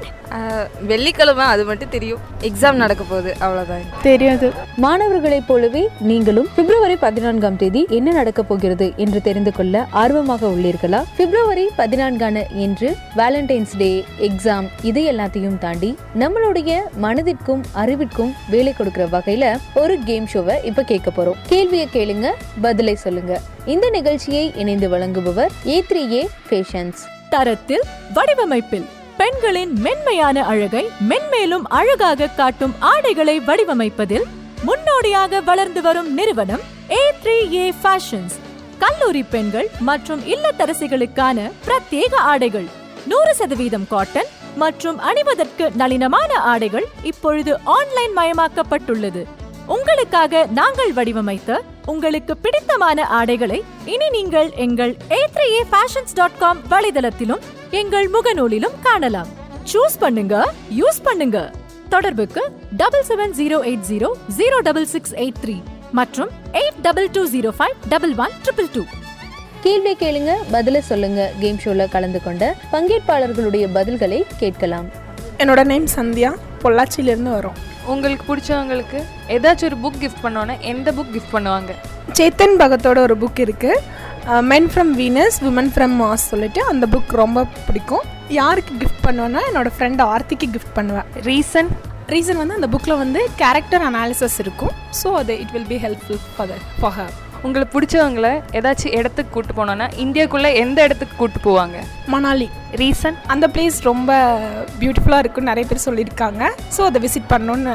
வெள்ளிக்கிழமை 0.90 1.44
அது 1.44 1.64
மட்டும் 1.64 1.88
தெரியும். 1.88 2.20
எக்ஸாம் 2.40 2.80
நடக்க 2.82 3.04
போகுது 3.08 3.34
அவ்வளோதான் 3.40 3.84
தெரியாது. 4.02 4.52
மாணவர்களைப் 4.76 5.46
போலவே 5.46 5.88
நீங்களும் 6.00 6.48
பிப்ரவரி 6.54 6.96
பதினான்காம் 6.96 7.56
தேதி 7.56 7.86
என்ன 7.88 8.12
நடக்க 8.12 8.42
போகிறது 8.42 8.92
என்று 8.96 9.20
தெரிந்து 9.20 9.52
கொள்ள 9.52 9.86
ஆர்வமாக 9.90 10.46
உள்ளீர்களா? 10.46 11.02
பிப்ரவரி 11.16 11.66
பதினான்கான 11.78 12.44
என்று 12.66 12.96
வேலண்டைன்ஸ் 13.16 13.76
டே 13.78 14.04
எக்ஸாம் 14.20 14.68
இது 14.82 15.02
எல்லாத்தையும் 15.12 15.58
தாண்டி 15.58 15.96
நம்மளுடைய 16.18 16.80
மனதிற்கும் 17.02 17.62
அறிவிற்கும் 17.74 18.32
வேலை 18.50 18.72
கொடுக்கிற 18.72 19.06
வகையில 19.06 19.54
ஒரு 19.74 19.98
கேம் 20.04 20.28
ஷோவை 20.32 20.64
இப்ப 20.64 20.82
கேட்க 20.82 21.10
போறோம். 21.10 21.40
கேள்வியை 21.46 21.88
கேளுங்க 21.92 22.30
பதிலை 22.60 22.94
சொல்லுங்க. 22.94 23.40
இந்த 23.66 23.90
நிகழ்ச்சியை 23.90 24.52
இணைந்து 24.56 24.88
வழங்குபவர் 24.88 25.52
ஏ 25.66 25.84
த்ரீ 25.90 26.02
ஏ 26.10 26.28
ஃபேஷன்ஸ் 26.50 27.02
தரத்தில் 27.30 27.84
வடிவமைப்பில் 28.14 28.88
பெண்களின் 29.22 29.72
மென்மையான 29.80 30.44
அழகை 30.44 30.82
மென்மேலும் 31.08 31.64
அழகாக 31.68 32.26
காட்டும் 32.26 32.72
ஆடைகளை 32.80 33.40
வடிவமைப்பதில் 33.40 34.24
முன்னோடியாக 34.64 35.40
வளர்ந்து 35.40 35.82
வரும் 35.82 36.14
நிறுவனம் 36.14 36.62
ஏ 36.90 37.02
த்ரீ 37.22 37.52
ஏ 37.54 37.72
ஃபேஷன்ஸ் 37.82 38.34
கல்லூரி 38.78 39.22
பெண்கள் 39.22 39.68
மற்றும் 39.80 40.22
இல்லத்தரசிகளுக்கான 40.24 41.50
பிரத்யேக 41.66 42.14
ஆடைகள். 42.14 42.68
நூறு 43.06 43.34
சதவீதம் 43.34 43.86
காட்டன் 43.88 44.26
மற்றும் 44.56 44.98
அணிவதற்கு 44.98 45.70
நளினமான 45.76 46.32
ஆடைகள் 46.34 46.88
இப்பொழுது 47.02 47.54
ஆன்லைன் 47.64 48.16
மயமாக்கப்பட்டுள்ளது. 48.16 49.24
உங்களுக்காக 49.66 50.46
நாங்கள் 50.46 50.92
வடிவமைத்த 50.92 51.60
உங்களுக்கு 51.86 52.36
பிடித்தமான 52.36 53.06
ஆடைகளை 53.18 53.64
இனி 53.84 54.08
நீங்கள் 54.10 54.50
எங்கள் 54.64 54.96
A 55.10 55.20
three 55.34 55.46
A 55.58 55.62
fashions 55.72 56.14
dot 56.14 56.38
com 56.38 56.60
வலைதளத்திலும் 56.70 57.42
எங்கள் 57.70 58.08
முகநூலிலும் 58.10 58.76
காணலாம். 58.82 59.28
சூஸ் 59.72 59.98
பண்ணுங்க 59.98 60.52
யூஸ் 60.80 61.02
பண்ணுங்க. 61.02 61.52
தொடர்புக்கு 61.88 62.42
double 62.76 63.06
seven 63.08 63.34
zero 63.38 63.58
eight 63.70 63.86
zero 63.90 64.10
zero 64.38 64.58
double 64.68 64.86
six 64.86 65.14
eight 65.14 65.40
three 65.44 65.56
மற்றும் 65.92 66.30
eight 66.52 66.80
double 66.82 67.08
two 67.10 67.24
zero 67.24 67.50
five 67.58 67.74
double 67.88 68.14
one 68.24 68.30
triple 68.44 68.70
two 68.74 68.84
கேள்வி 69.62 69.92
கேளுங்க 69.94 70.32
பதில 70.52 70.78
சொல்லுங்க. 70.78 71.32
கேம் 71.40 71.60
ஷோல 71.64 71.88
கலந்து 71.88 72.22
கொண்ட 72.22 72.56
பங்கேற்பாளர்களுடைய 72.72 73.66
பதில்களை 73.74 74.22
கேட்கலாம். 74.38 74.88
என்னோட 75.38 75.64
நேம் 75.64 75.86
சந்தியா 75.96 76.36
பொள்ளாச்சியிலேருந்து 76.62 77.32
வரோம். 77.38 77.58
உங்களுக்கு 77.90 78.24
பிடிச்சவங்களுக்கு 78.30 78.98
ஏதாச்சும் 79.36 79.68
ஒரு 79.70 79.78
புக் 79.84 79.98
கிஃப்ட் 80.02 80.22
பண்ணோன்னா 80.24 80.54
எந்த 80.72 80.88
புக் 80.96 81.12
கிஃப்ட் 81.14 81.34
பண்ணுவாங்க? 81.36 81.72
சேத்தன் 82.18 82.56
பகத்தோட 82.62 82.98
ஒரு 83.06 83.16
புக் 83.22 83.40
இருக்குது 83.46 84.40
men 84.50 84.68
from 84.72 84.92
Venus 85.00 85.38
women 85.44 85.72
from 85.76 85.94
Mars 86.02 86.26
சொல்லிட்டு 86.32 86.60
அந்த 86.72 86.84
புக் 86.94 87.12
ரொம்ப 87.22 87.46
பிடிக்கும். 87.68 88.04
யாருக்கு 88.40 88.74
கிஃப்ட் 88.82 89.04
பண்ணுவேன்னா 89.06 89.42
என்னோட 89.50 89.70
ஃப்ரெண்ட் 89.76 90.02
ஆர்த்திக்கு 90.12 90.48
கிஃப்ட் 90.56 90.76
பண்ணுவேன். 90.78 91.08
ரீசன் 91.30 91.70
ரீசன் 92.14 92.40
வந்து 92.42 92.58
அந்த 92.58 92.68
புக்கில் 92.74 93.00
வந்து 93.02 93.20
கேரக்டர் 93.42 93.84
அனாலிசிஸ் 93.88 94.38
இருக்கும். 94.44 94.72
ஸோ 95.02 95.10
அது 95.22 95.34
it 95.42 95.52
will 95.56 95.70
be 95.74 95.80
helpful 95.86 96.22
for 96.36 96.54
for 96.80 96.96
her 96.98 97.14
உங்களுக்கு 97.46 97.72
பிடிச்சவங்கள 97.74 98.28
ஏதாச்சும் 98.58 98.94
இடத்துக்கு 98.98 99.32
கூட்டு 99.34 99.52
போனோன்னா 99.58 99.86
இந்தியாக்குள்ளே 100.02 100.50
எந்த 100.64 100.78
இடத்துக்கு 100.86 101.14
கூட்டு 101.20 101.38
போவாங்க? 101.46 101.76
மணாலி. 102.12 102.46
ரீசன்? 102.80 103.16
அந்த 103.32 103.46
பிளேஸ் 103.54 103.78
ரொம்ப 103.88 104.10
பியூட்டிஃபுல்லாக 104.80 105.22
இருக்குன்னு 105.22 105.50
நிறைய 105.52 105.66
பேர் 105.70 105.84
சொல்லியிருக்காங்க. 105.86 106.42
ஸோ 106.76 106.80
அதை 106.88 107.00
விசிட் 107.04 107.30
பண்ணணுன்னு 107.32 107.74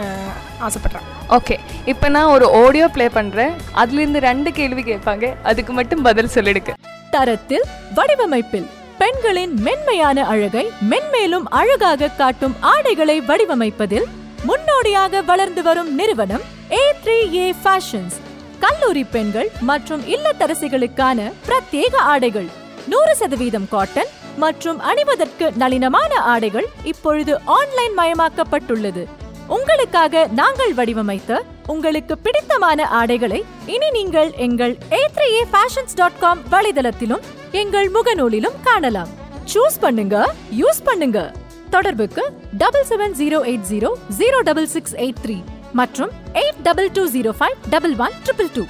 ஆசைப்பட்றேன் 0.68 1.07
ஓகே 1.38 1.55
இப்போ 1.91 2.07
நான் 2.15 2.32
ஒரு 2.36 2.45
ஆடியோ 2.63 2.88
ப்ளே 2.97 3.07
பண்ணுறேன் 3.18 3.53
அதுலேருந்து 3.84 4.22
ரெண்டு 4.30 4.51
கேள்வி 4.59 4.86
கேட்பாங்க. 4.91 5.26
அதுக்கு 5.51 5.74
மட்டும் 5.80 6.05
பதில் 6.09 6.34
சொல்லிடுங்க. 6.36 6.74
தரத்தில் 7.15 7.65
வடிவமைப்பில் 7.97 8.68
பெண்களின் 9.01 9.55
மென்மையான 9.65 10.24
அழகை 10.34 10.63
மென்மேலும் 10.91 11.49
அழகாக 11.59 12.11
காட்டும் 12.22 12.55
ஆடைகளை 12.74 13.18
வடிவமைப்பதில் 13.32 14.07
முன்னோடியாக 14.49 15.22
வளர்ந்து 15.32 15.61
வரும் 15.68 15.91
நிறுவனம் 15.99 16.45
ஏ 16.80 16.82
த்ரீ 17.03 17.18
ஏ 17.41 17.45
ஃபேஷன்ஸ் 17.61 18.18
கல்லூரி 18.64 19.03
பெண்கள் 19.16 19.49
மற்றும் 19.70 20.03
இல்லத்தரசிகளுக்கான 20.14 21.20
பிரத்யேக 21.47 21.95
ஆடைகள். 22.14 22.49
நூறு 22.91 23.14
சதவீதம் 23.22 23.68
காட்டன் 23.74 24.12
மற்றும் 24.43 24.80
அணிவதற்கு 24.89 25.45
நளினமான 25.62 26.12
ஆடைகள் 26.34 26.68
இப்பொழுது 26.91 27.34
ஆன்லைன் 27.58 27.95
மயமாக்கப்பட்டுள்ளது. 27.99 29.03
உங்களுக்காக 29.58 30.24
நாங்கள் 30.39 30.74
வடிவமைத்த 30.80 31.41
உங்களுக்கு 31.74 32.14
பிடித்தமான 32.26 32.88
ஆடைகளை 32.99 33.39
இனி 33.76 33.89
நீங்கள் 33.97 34.32
எங்கள் 34.45 34.74
ஏ 34.99 35.41
ஃபேஷன்ஸ் 35.53 35.97
டாட் 35.99 36.20
காம் 36.24 36.41
வலைதளத்திலும் 36.53 37.26
எங்கள் 37.62 37.89
முகநூலிலும் 37.97 38.58
காணலாம். 38.70 39.12
சூஸ் 39.53 39.78
பண்ணுங்க 39.86 40.16
யூஸ் 40.62 40.82
பண்ணுங்க. 40.89 41.20
தொடர்புக்கு 41.76 42.24
double 42.64 42.88
seven 42.89 43.16
zero 43.22 43.39
eight 43.51 43.68
zero 43.72 43.89
zero 44.20 44.39
double 44.49 44.68
six 44.76 44.95
eight 45.05 45.22
three 45.24 45.38
மற்றும் 45.74 46.11
eight 46.34 46.59
double 46.63 46.89
two 46.91 47.09
zero 47.09 47.34
five 47.39 47.55
double 47.70 47.95
one 47.97 48.11
triple 48.26 48.49
two 48.55 48.65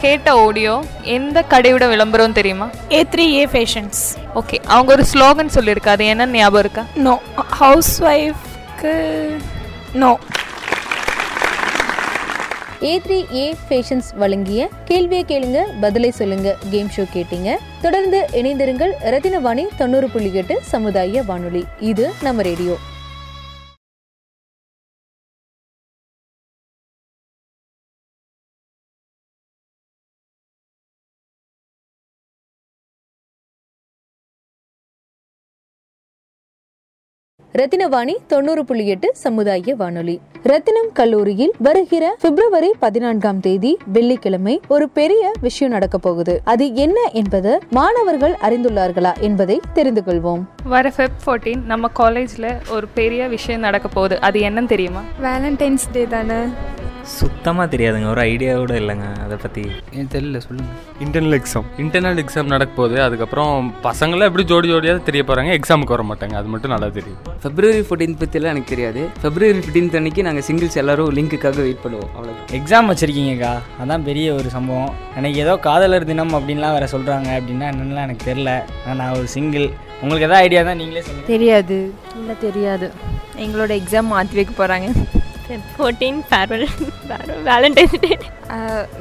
கேட்ட 0.00 0.34
ஆடியோ 0.46 0.84
எந்த 1.02 1.44
கடையோட 1.50 1.88
விளம்பரம் 1.88 2.32
தெரியுமா? 2.32 2.70
A 2.92 3.04
three 3.12 3.24
A 3.30 3.46
fashions 3.46 4.00
okay 4.34 4.58
அவங்க 4.66 4.92
ஒரு 4.92 5.04
ஸ்லோகன் 5.12 5.54
சொல்லியிருக்கா 5.54 5.88
அது 5.88 6.06
என்ன 6.06 6.26
ஞாபகம் 6.26 6.60
இருக்கா? 6.60 6.84
No 6.94 7.14
house 7.34 8.02
ஒய்ஃப்க்கு 8.02 8.94
no 9.94 10.18
A 12.82 13.00
three 13.04 13.34
A 13.34 13.54
fashions 13.68 14.10
வழங்கிய 14.16 14.68
கேள்வியை 14.84 15.24
கேளுங்க 15.28 15.80
பதிலை 15.80 16.10
சொல்லுங்க 16.10 16.56
கேம் 16.70 16.90
ஷோ 16.96 17.04
கேட்டீங்க. 17.14 17.56
தொடர்ந்து 17.82 18.28
இணைந்திருங்கள் 18.32 18.92
ரத்தினவாணி 19.14 19.66
தொண்ணூறு 19.76 20.08
புள்ளி 20.10 20.34
எட்டு 20.34 20.60
சமுதாய 20.62 21.22
வானொலி. 21.22 21.64
இது 21.80 22.12
நம்ம 22.22 22.42
ரேடியோ 22.42 22.76
ரத்தினவாணி 37.52 38.16
தொண்ணூறு 38.26 38.64
புள்ளி 38.64 38.86
எட்டு 38.86 39.10
சமுதாய 39.14 39.74
வானொலி. 39.74 40.20
ரத்தினம் 40.42 40.90
கல்லூரியில் 40.92 41.52
வருகிற 41.58 42.16
பிப்ரவரி 42.20 42.74
பதினான்காம் 42.78 43.40
தேதி 43.40 43.78
வெள்ளிக்கிழமை 43.92 44.60
ஒரு 44.68 44.88
பெரிய 44.88 45.32
விஷயம் 45.40 45.72
நடக்க 45.72 45.98
போகுது. 45.98 46.40
அது 46.44 46.74
என்ன 46.74 47.10
என்பது 47.12 47.58
மாணவர்கள் 47.70 48.36
அறிந்துள்ளார்களா 48.42 49.20
என்பதை 49.20 49.60
தெரிந்து 49.72 50.02
கொள்வோம். 50.06 50.42
வர 50.64 50.92
ஃபெப் 50.96 51.18
ஃபோர்டீன் 51.26 51.64
நம்ம 51.64 51.88
காலேஜில் 51.88 52.56
ஒரு 52.70 52.88
பெரிய 52.88 53.28
விஷயம் 53.28 53.60
நடக்க 53.60 53.88
போகுது. 53.88 54.20
அது 54.20 54.40
என்னன்னு 54.40 54.66
தெரியுமா? 54.66 55.00
வேலண்டைன்ஸ் 55.22 55.90
டே 55.92 56.04
தானே. 56.04 56.34
சுத்தமாக 57.16 57.66
தெரியாதுங்க. 57.72 58.08
ஒரு 58.14 58.20
ஐடியா 58.30 58.52
கூட 58.62 58.74
இல்லைங்க. 58.80 59.06
அதை 59.24 59.36
பற்றி 59.44 59.62
ஏன் 59.98 60.10
தெரியல 60.14 60.38
சொல்லுங்கள் 60.46 60.78
இன்டர்னல் 61.04 61.36
எக்ஸாம் 61.38 61.66
இன்டர்னல் 61.82 62.20
எக்ஸாம் 62.22 62.50
நடக்க 62.54 62.72
போகுது. 62.78 62.96
அதுக்கப்புறம் 63.06 63.52
பசங்களாம் 63.86 64.28
எப்படி 64.30 64.44
ஜோடி 64.50 64.68
ஜோடியாக 64.72 65.02
தெரிய 65.08 65.22
போகிறாங்க 65.28 65.52
எக்ஸாமுக்கு 65.58 65.94
வர 65.96 66.04
மாட்டாங்க. 66.10 66.36
அது 66.40 66.48
மட்டும் 66.54 66.72
நல்லா 66.74 66.88
தெரியும். 66.98 67.20
ஃபெப்ரவரி 67.44 67.82
ஃபோர்டீன் 67.88 68.18
பற்றிலாம் 68.22 68.54
எனக்கு 68.54 68.72
தெரியாது. 68.74 69.02
ஃபெப்ரவரி 69.22 69.58
ஃபிஃப்டீன்த் 69.58 69.98
அன்னைக்கு 70.00 70.26
நாங்கள் 70.28 70.46
சிங்கிள்ஸ் 70.48 70.78
எல்லாரும் 70.82 71.12
லிங்க்குக்காக 71.18 71.60
வெயிட் 71.66 71.82
பண்ணுவோம். 71.84 72.12
அவ்வளோ 72.16 72.34
எக்ஸாம் 72.60 72.90
வச்சுருக்கீங்கக்கா. 72.92 73.52
அதான் 73.82 74.06
பெரிய 74.10 74.34
ஒரு 74.38 74.50
சம்பவம். 74.56 74.92
எனக்கு 75.20 75.38
ஏதோ 75.44 75.54
காதலர் 75.68 76.08
தினம் 76.10 76.34
அப்படின்லாம் 76.38 76.74
வேறு 76.78 76.92
சொல்கிறாங்க 76.94 77.30
அப்படின்னா 77.38 77.68
என்னென்னலாம் 77.72 78.06
எனக்கு 78.08 78.28
தெரில 78.30 78.50
நான் 79.00 79.16
ஒரு 79.20 79.28
சிங்கிள் 79.36 79.68
உங்களுக்கு 80.02 80.26
எதாவது 80.26 80.44
ஐடியா 80.46 80.60
தான் 80.66 80.78
நீங்களே 80.80 81.04
சொல்லுங்கள் 81.06 81.32
தெரியாது. 81.34 81.78
இல்லை 82.20 82.34
தெரியாது. 82.46 82.88
எங்களோட 83.44 83.72
எக்ஸாம் 83.80 84.12
மாற்றி 84.12 84.36
வைக்க 84.38 84.52
போகிறாங்க 84.60 84.88
ஃபோர்டீன் 85.76 86.18
ஃபேர்வெல் 86.30 86.66
வேலண்டைன்ஸ் 87.50 87.96
டே 88.04 88.12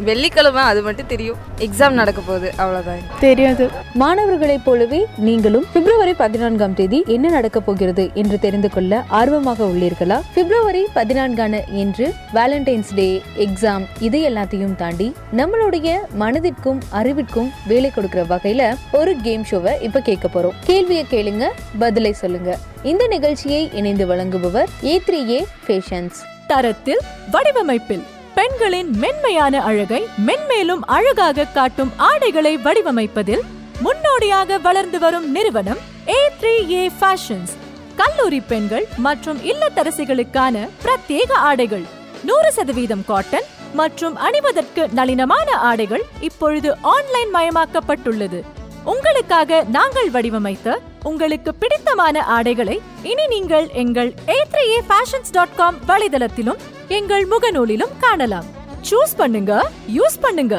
வெள்ளிக்கிழமை 0.07 0.61
அது 0.69 0.79
மட்டும் 0.85 1.09
தெரியும். 1.11 1.37
எக்ஸாம் 1.65 1.95
நடக்க 1.99 2.19
போகுது 2.21 2.49
அவ்வளோதான் 2.61 3.03
தெரியாது. 3.19 3.65
மாணவர்களைப் 4.01 4.65
போலவே 4.65 4.99
நீங்களும் 5.27 5.65
பிப்ரவரி 5.73 6.13
பதினான்காம் 6.21 6.75
தேதி 6.79 6.99
என்ன 7.15 7.29
நடக்க 7.35 7.59
போகிறது 7.67 8.05
என்று 8.21 8.37
தெரிந்து 8.45 8.69
கொள்ள 8.75 9.01
ஆர்வமாக 9.19 9.63
உள்ளீர்களா? 9.71 10.17
பிப்ரவரி 10.35 10.83
பதினான்கான 10.97 11.63
என்று 11.83 12.07
வேலண்டைன்ஸ் 12.37 12.93
டே 12.99 13.09
எக்ஸாம் 13.45 13.85
இது 14.07 14.19
எல்லாத்தையும் 14.29 14.75
தாண்டி 14.83 15.09
நம்மளுடைய 15.41 15.97
மனதிற்கும் 16.23 16.81
அறிவிற்கும் 17.01 17.51
வேலை 17.71 17.91
கொடுக்கிற 17.91 18.23
வகையில 18.35 18.71
ஒரு 18.99 19.13
கேம் 19.27 19.45
ஷோவை 19.51 19.75
இப்ப 19.89 20.05
கேட்க 20.09 20.27
போறோம். 20.35 20.57
கேள்வியை 20.71 21.05
கேளுங்க 21.13 21.45
பதிலை 21.79 22.13
சொல்லுங்க. 22.23 22.51
இந்த 22.91 23.03
நிகழ்ச்சியை 23.07 23.61
இணைந்து 23.73 24.07
வழங்குபவர் 24.13 24.71
ஏ 24.93 24.95
த்ரீ 25.07 25.21
ஏ 25.37 25.39
ஃபேஷன்ஸ் 25.67 26.19
தரத்தில் 26.47 27.01
வடிவமைப்பில் 27.31 28.05
பெண்களின் 28.35 28.89
மென்மையான 28.97 29.61
அழகை 29.61 30.01
மென்மேலும் 30.27 30.83
அழகாக 30.87 31.47
காட்டும் 31.53 31.91
ஆடைகளை 32.09 32.53
வடிவமைப்பதில் 32.57 33.43
முன்னோடியாக 33.81 34.57
வளர்ந்து 34.57 34.99
வரும் 34.99 35.27
நிறுவனம் 35.31 35.81
ஏ 36.09 36.19
த்ரீ 36.39 36.53
ஏ 36.71 36.83
ஃபேஷன்ஸ் 36.99 37.53
கல்லூரி 37.95 38.39
பெண்கள் 38.41 38.85
மற்றும் 38.97 39.39
இல்லத்தரசிகளுக்கான 39.43 40.55
பிரத்யேக 40.83 41.31
ஆடைகள் 41.49 41.85
நூறு 42.23 42.51
சதவீதம் 42.51 43.05
காட்டன் 43.05 43.47
மற்றும் 43.73 44.15
அணிவதற்கு 44.17 44.83
நளினமான 44.95 45.49
ஆடைகள் 45.69 46.03
இப்பொழுது 46.19 46.69
ஆன்லைன் 46.93 47.31
மயமாக்கப்பட்டுள்ளது. 47.35 48.39
உங்களுக்காக 48.83 49.63
நாங்கள் 49.71 50.09
வடிவமைத்த 50.09 50.67
உங்களுக்கு 51.09 51.51
பிடித்தமான 51.61 52.23
ஆடைகளை 52.35 52.75
இனி 53.11 53.25
நீங்கள் 53.33 53.67
எங்கள் 53.83 54.09
A 54.35 54.37
three 54.53 54.63
A 54.73 54.79
fashions 54.89 55.33
dot 55.35 55.55
com 55.59 55.77
வலைதளத்திலும் 55.89 56.61
எங்கள் 56.97 57.25
முகநூலிலும் 57.33 57.93
காணலாம். 58.03 58.47
சூஸ் 58.89 59.15
பண்ணுங்க 59.21 59.53
யூஸ் 59.97 60.19
பண்ணுங்க. 60.25 60.55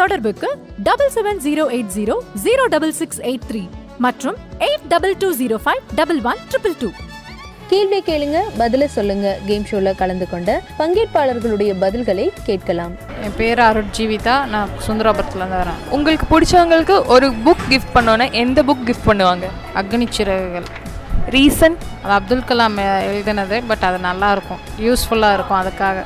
தொடர்புக்கு 0.00 0.48
double 0.88 1.12
seven 1.16 1.40
zero 1.46 1.64
eight 1.76 1.92
zero 1.96 2.14
zero 2.44 2.64
double 2.74 2.94
six 3.00 3.20
eight 3.30 3.46
three 3.50 3.62
மற்றும் 4.06 4.36
eight 4.66 4.86
double 4.92 5.14
two 5.22 5.28
zero 5.40 5.58
five 5.64 5.82
double 6.00 6.20
one 6.30 6.40
triple 6.50 6.76
two 6.82 6.88
கேள்வி 7.70 7.98
கேளுங்க 8.06 8.38
பதில 8.58 8.84
சொல்லுங்க. 8.96 9.26
கேம் 9.46 9.64
ஷோல 9.70 9.92
கலந்து 10.00 10.26
கொண்ட 10.32 10.50
பங்கேற்பாளர்களுடைய 10.78 11.72
பதில்களை 11.84 12.26
கேட்கலாம். 12.48 12.92
என் 13.24 13.34
பேர் 13.36 13.60
அருட் 13.68 13.92
ஜீவிதா 13.96 14.34
நான் 14.52 14.70
சுந்தராபுரத்துலேருந்து 14.86 15.58
வரேன். 15.62 15.80
உங்களுக்கு 15.96 16.26
பிடிச்சவங்களுக்கு 16.32 16.96
ஒரு 17.14 17.28
புக் 17.46 17.64
கிஃப்ட் 17.70 17.94
பண்ணோன்னா 17.94 18.26
எந்த 18.42 18.62
புக் 18.68 18.84
கிஃப்ட் 18.88 19.08
பண்ணுவாங்க? 19.10 19.48
அக்னி 19.80 20.06
சிறகுகள். 20.18 20.68
ரீசன் 21.36 21.76
அது 22.02 22.14
அப்துல் 22.18 22.46
கலாம் 22.50 22.78
எழுதினது 23.10 23.56
பட் 23.70 23.84
அது 23.88 23.98
நல்லா 24.08 24.30
இருக்கும் 24.36 24.62
யூஸ்ஃபுல்லாக 24.86 25.36
இருக்கும் 25.38 25.60
அதுக்காக. 25.62 26.04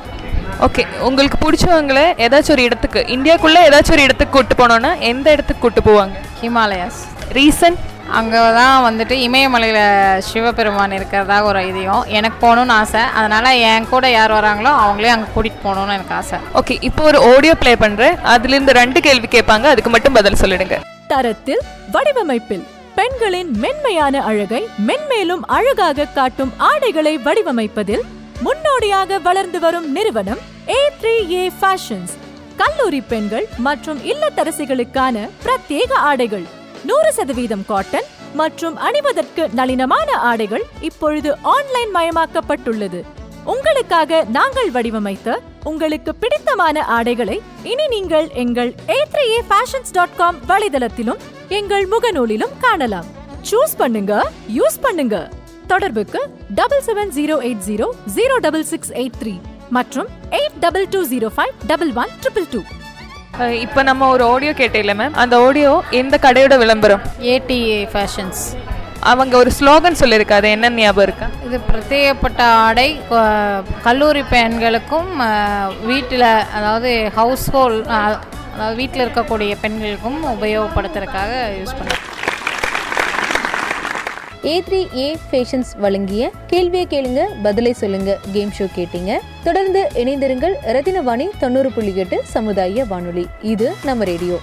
ஓகே 0.67 0.83
உங்களுக்கு 1.07 1.37
பிடிச்சவங்கள 1.43 1.99
ஏதாச்சும் 2.25 2.55
ஒரு 2.57 2.63
இடத்துக்கு 2.69 2.99
இந்தியாக்குள்ளே 3.15 3.61
ஏதாச்சும் 3.69 3.95
ஒரு 3.97 4.07
இடத்துக்கு 4.07 4.35
கூட்டு 4.37 4.55
போனோன்னா 4.61 4.91
எந்த 5.11 5.27
இடத்துக்கு 5.35 5.61
கூட்டு 5.61 5.83
போவாங்க? 5.89 6.15
ஹிமாலயாஸ். 6.41 7.01
ரீசன் 7.39 7.77
அங்கே 8.19 8.39
தான் 8.57 8.77
வந்துட்டு 8.85 9.15
இமயமலையில் 9.25 10.21
சிவபெருமான் 10.29 10.95
இருக்கிறதா 10.97 11.37
ஒரு 11.49 11.59
ஐதீகம். 11.67 12.05
எனக்கு 12.17 12.37
போகணுன்னு 12.43 12.75
ஆசை. 12.79 13.01
அதனால் 13.19 13.59
என் 13.69 13.89
கூட 13.91 14.05
யார் 14.17 14.33
வராங்களோ 14.37 14.71
அவங்களே 14.83 15.11
அங்கே 15.15 15.27
கூட்டிகிட்டு 15.35 15.65
போகணுன்னு 15.65 15.95
எனக்கு 15.97 16.15
ஆசை. 16.19 16.37
ஓகே 16.59 16.75
இப்போ 16.89 17.01
ஒரு 17.09 17.19
ஆடியோ 17.31 17.53
ப்ளே 17.61 17.73
பண்ணுறேன் 17.83 18.17
அதுலேருந்து 18.33 18.77
ரெண்டு 18.81 19.01
கேள்வி 19.07 19.29
கேட்பாங்க. 19.35 19.67
அதுக்கு 19.73 19.93
மட்டும் 19.95 20.17
பதில் 20.19 20.39
சொல்லிடுங்க. 20.43 20.77
தரத்தில் 21.13 21.63
வடிவமைப்பில் 21.95 22.65
பெண்களின் 22.99 23.51
மென்மையான 23.63 24.23
அழகை 24.29 24.61
மென்மேலும் 24.87 25.43
அழகாக 25.57 26.07
காட்டும் 26.17 26.51
ஆடைகளை 26.69 27.13
வடிவமைப்பதில் 27.27 28.03
முன்னோடியாக 28.45 29.19
வளர்ந்து 29.27 29.59
வரும் 29.65 29.87
நிறுவனம் 29.97 30.41
ஏ 30.77 30.79
த்ரீ 31.01 31.13
ஏ 31.41 31.43
ஃபேஷன்ஸ் 31.59 32.15
கல்லூரி 32.61 33.01
பெண்கள் 33.11 33.45
மற்றும் 33.67 33.99
இல்லத்தரசிகளுக்கான 34.11 35.15
பிரத்யேக 35.45 35.91
ஆடைகள். 36.09 36.47
நூறு 36.89 37.09
சதவீதம் 37.17 37.65
காட்டன் 37.71 38.07
மற்றும் 38.39 38.75
அணிவதற்கு 38.87 39.43
நளினமான 39.59 40.09
ஆடைகள் 40.29 40.63
இப்பொழுது 40.89 41.29
ஆன்லைன் 41.53 41.91
மயமாக்கப்பட்டுள்ளது. 41.97 42.99
உங்களுக்காக 43.53 44.21
நாங்கள் 44.37 44.71
வடிவமைத்த 44.75 45.37
உங்களுக்கு 45.71 46.11
பிடித்தமான 46.21 46.83
ஆடைகளை 46.97 47.37
இனி 47.71 47.85
நீங்கள் 47.95 48.27
எங்கள் 48.43 48.71
ஏ 48.95 49.39
ஃபேஷன்ஸ் 49.49 49.93
டாட் 49.97 50.17
காம் 50.21 50.39
வலைதளத்திலும் 50.51 51.21
எங்கள் 51.59 51.85
முகநூலிலும் 51.93 52.57
காணலாம். 52.65 53.09
சூஸ் 53.51 53.77
பண்ணுங்க 53.81 54.13
யூஸ் 54.59 54.81
பண்ணுங்க. 54.87 55.15
தொடர்புக்கு 55.71 56.21
double 56.59 56.85
seven 56.89 57.11
zero 57.17 57.35
eight 57.47 57.65
zero 57.69 57.87
zero 58.17 58.37
double 58.45 58.67
six 58.73 58.93
eight 59.01 59.19
three 59.21 59.33
மற்றும் 59.77 60.09
eight 60.39 60.57
double 60.65 60.87
two 60.93 61.01
zero 61.11 61.27
five 61.35 61.53
double 61.71 61.91
one 62.03 62.13
triple 62.23 62.47
two 62.53 62.61
இப்போ 63.61 63.81
நம்ம 63.83 64.07
ஒரு 64.07 64.23
ஆடியோ 64.25 64.51
கேட்டேல 64.53 64.93
மேம் 64.95 65.15
அந்த 65.15 65.35
ஆடியோ 65.39 65.71
எந்த 65.91 66.15
கடையோட 66.21 66.55
விளம்பரம்? 66.57 67.03
ஏடிஏ 67.33 67.79
ஃபேஷன்ஸ் 67.93 68.41
அவங்க 69.03 69.33
ஒரு 69.37 69.51
ஸ்லோகன் 69.51 69.99
சொல்லியிருக்காது 70.01 70.47
என்ன 70.49 70.69
ஞாபகம் 70.75 71.03
இருக்கா? 71.03 71.27
இது 71.45 71.57
பிரத்யேகப்பட்ட 71.69 72.41
ஆடை 72.59 72.87
கல்லூரி 73.83 74.23
பெண்களுக்கும் 74.29 75.09
வீட்டில் 75.85 76.27
அதாவது 76.53 76.91
ஹவுஸ் 77.15 77.47
அதாவது 78.53 78.75
வீட்டில் 78.75 79.03
இருக்கக்கூடிய 79.05 79.55
பெண்களுக்கும் 79.61 80.19
உபயோகப்படுத்துறதுக்காக 80.33 81.31
யூஸ் 81.59 81.77
பண்ணுறோம் 81.79 82.07
ஏ 84.45 84.63
த்ரீ 84.67 84.97
ஏ 84.97 85.17
ஃபேஷன்ஸ் 85.31 85.71
வழங்கிய 85.77 86.31
கேள்வியை 86.47 86.87
கேளுங்க 86.89 87.23
பதிலை 87.43 87.73
சொல்லுங்க 87.73 88.19
கேம் 88.31 88.53
ஷோ 88.59 88.65
கேட்டீங்க. 88.75 89.19
தொடர்ந்து 89.43 89.89
இணைந்திருங்கள் 89.93 90.55
ரத்தினவாணி 90.65 91.27
தொண்ணூறு 91.39 91.71
புள்ளி 91.71 91.95
எட்டு 91.95 92.21
சமுதாய 92.23 92.85
வானொலி. 92.85 93.25
இது 93.41 93.73
நம்ம 93.85 94.03
ரேடியோ 94.03 94.39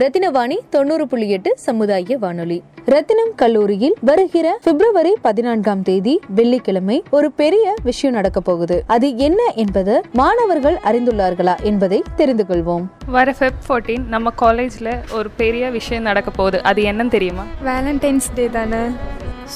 ரத்தினவாணி 0.00 0.58
தொண்ணூறு 0.70 1.06
புள்ளி 1.06 1.30
எட்டு 1.30 1.52
சமுதாய 1.56 2.18
வானொலி. 2.18 2.62
ரத்தினம் 2.84 3.32
கல்லூரியில் 3.36 3.94
வருகிற 4.00 4.58
பிப்ரவரி 4.64 5.16
பதினான்காம் 5.22 5.82
தேதி 5.82 6.20
வெள்ளிக்கிழமை 6.28 7.02
ஒரு 7.10 7.32
பெரிய 7.32 7.74
விஷயம் 7.82 8.14
நடக்க 8.14 8.40
போகுது. 8.40 8.84
அது 8.86 9.16
என்ன 9.16 9.52
என்பது 9.54 10.02
மாணவர்கள் 10.12 10.78
அறிந்துள்ளார்களா 10.84 11.62
என்பதை 11.62 12.02
தெரிந்து 12.16 12.44
கொள்வோம். 12.48 12.84
வர 13.06 13.34
ஃபெப் 13.38 13.60
ஃபோர்டீன் 13.68 14.06
நம்ம 14.06 14.30
காலேஜில் 14.30 14.92
ஒரு 15.10 15.30
பெரிய 15.36 15.70
விஷயம் 15.70 16.02
நடக்க 16.02 16.30
போகுது. 16.30 16.62
அது 16.62 16.82
என்னன்னு 16.82 17.08
தெரியுமா? 17.08 17.44
வேலண்டைன்ஸ் 17.64 18.34
டே 18.34 18.48
தானே. 18.48 18.76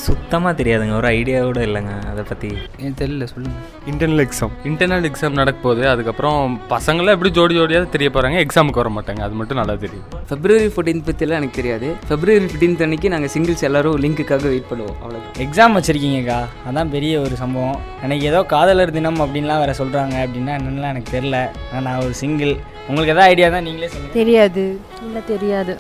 சுத்தமாக 0.05 0.53
தெரியாதுங்க. 0.59 0.95
ஒரு 1.01 1.09
ஐடியா 1.19 1.39
கூட 1.49 1.61
இல்லைங்க. 1.69 1.93
அதை 2.11 2.23
பற்றி 2.31 2.49
ஏன் 2.85 2.97
தெரியல 3.01 3.27
சொல்லுங்கள் 3.33 3.63
இன்டர்னல் 3.91 4.23
எக்ஸாம் 4.25 4.55
இன்டர்னல் 4.71 5.07
எக்ஸாம் 5.09 5.39
நடக்க 5.41 5.59
போகுது. 5.67 5.83
அதுக்கப்புறம் 5.93 6.41
பசங்களாம் 6.73 7.15
எப்படி 7.17 7.31
ஜோடி 7.39 7.55
ஜோடியாக 7.59 7.89
தெரிய 7.95 8.11
போகிறாங்க 8.15 8.39
எக்ஸாமுக்கு 8.45 8.83
வர 8.83 8.91
மாட்டாங்க. 8.97 9.23
அது 9.27 9.35
மட்டும் 9.41 9.61
நல்லா 9.61 9.77
தெரியும். 9.85 10.07
ஃபெப்ரவரி 10.31 10.69
ஃபோர்டீன்த் 10.75 11.07
பற்றிலாம் 11.09 11.41
எனக்கு 11.41 11.59
தெரியாது. 11.61 11.89
ஃபெப்ரவரி 12.09 12.47
ஃபிஃப்டீன்த் 12.47 12.85
அன்னைக்கு 12.87 13.13
நாங்கள் 13.15 13.33
சிங்கிள்ஸ் 13.35 13.67
எல்லாரும் 13.69 13.99
லிங்க்குக்காக 14.05 14.47
வெயிட் 14.53 14.71
பண்ணுவோம். 14.71 14.97
அவ்வளோதான் 15.03 15.43
எக்ஸாம் 15.47 15.77
வச்சுருக்கீங்கக்கா. 15.79 16.41
அதான் 16.71 16.93
பெரிய 16.97 17.21
ஒரு 17.27 17.37
சம்பவம். 17.43 17.79
எனக்கு 18.07 18.27
ஏதோ 18.33 18.43
காதலர் 18.55 18.97
தினம் 18.99 19.23
அப்படின்லாம் 19.27 19.63
வேறு 19.65 19.81
சொல்கிறாங்க 19.83 20.17
அப்படின்னா 20.27 20.55
என்னென்னலாம் 20.59 20.95
எனக்கு 20.95 21.15
தெரில 21.19 21.39
நான் 21.87 22.03
ஒரு 22.07 22.17
சிங்கிள் 22.23 22.55
உங்களுக்கு 22.89 23.15
எதாவது 23.15 23.31
ஐடியா 23.33 23.49
தான் 23.55 23.67
நீங்களே 23.69 23.89
சொல்லுங்கள் 23.93 24.19
தெரியாது. 24.23 24.65
இல்லை 25.07 25.23
தெரியாது. 25.33 25.73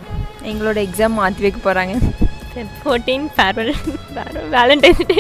எங்களோட 0.52 0.78
எக்ஸாம் 0.88 1.18
மாற்றி 1.20 1.44
வைக்க 1.44 1.60
போகிறாங்க 1.66 1.94
ஃபோர்டீன் 2.82 3.26
ஃபேர்வெல் 3.36 3.72
வேலண்டைன்ஸ் 4.54 5.02
டே 5.10 5.18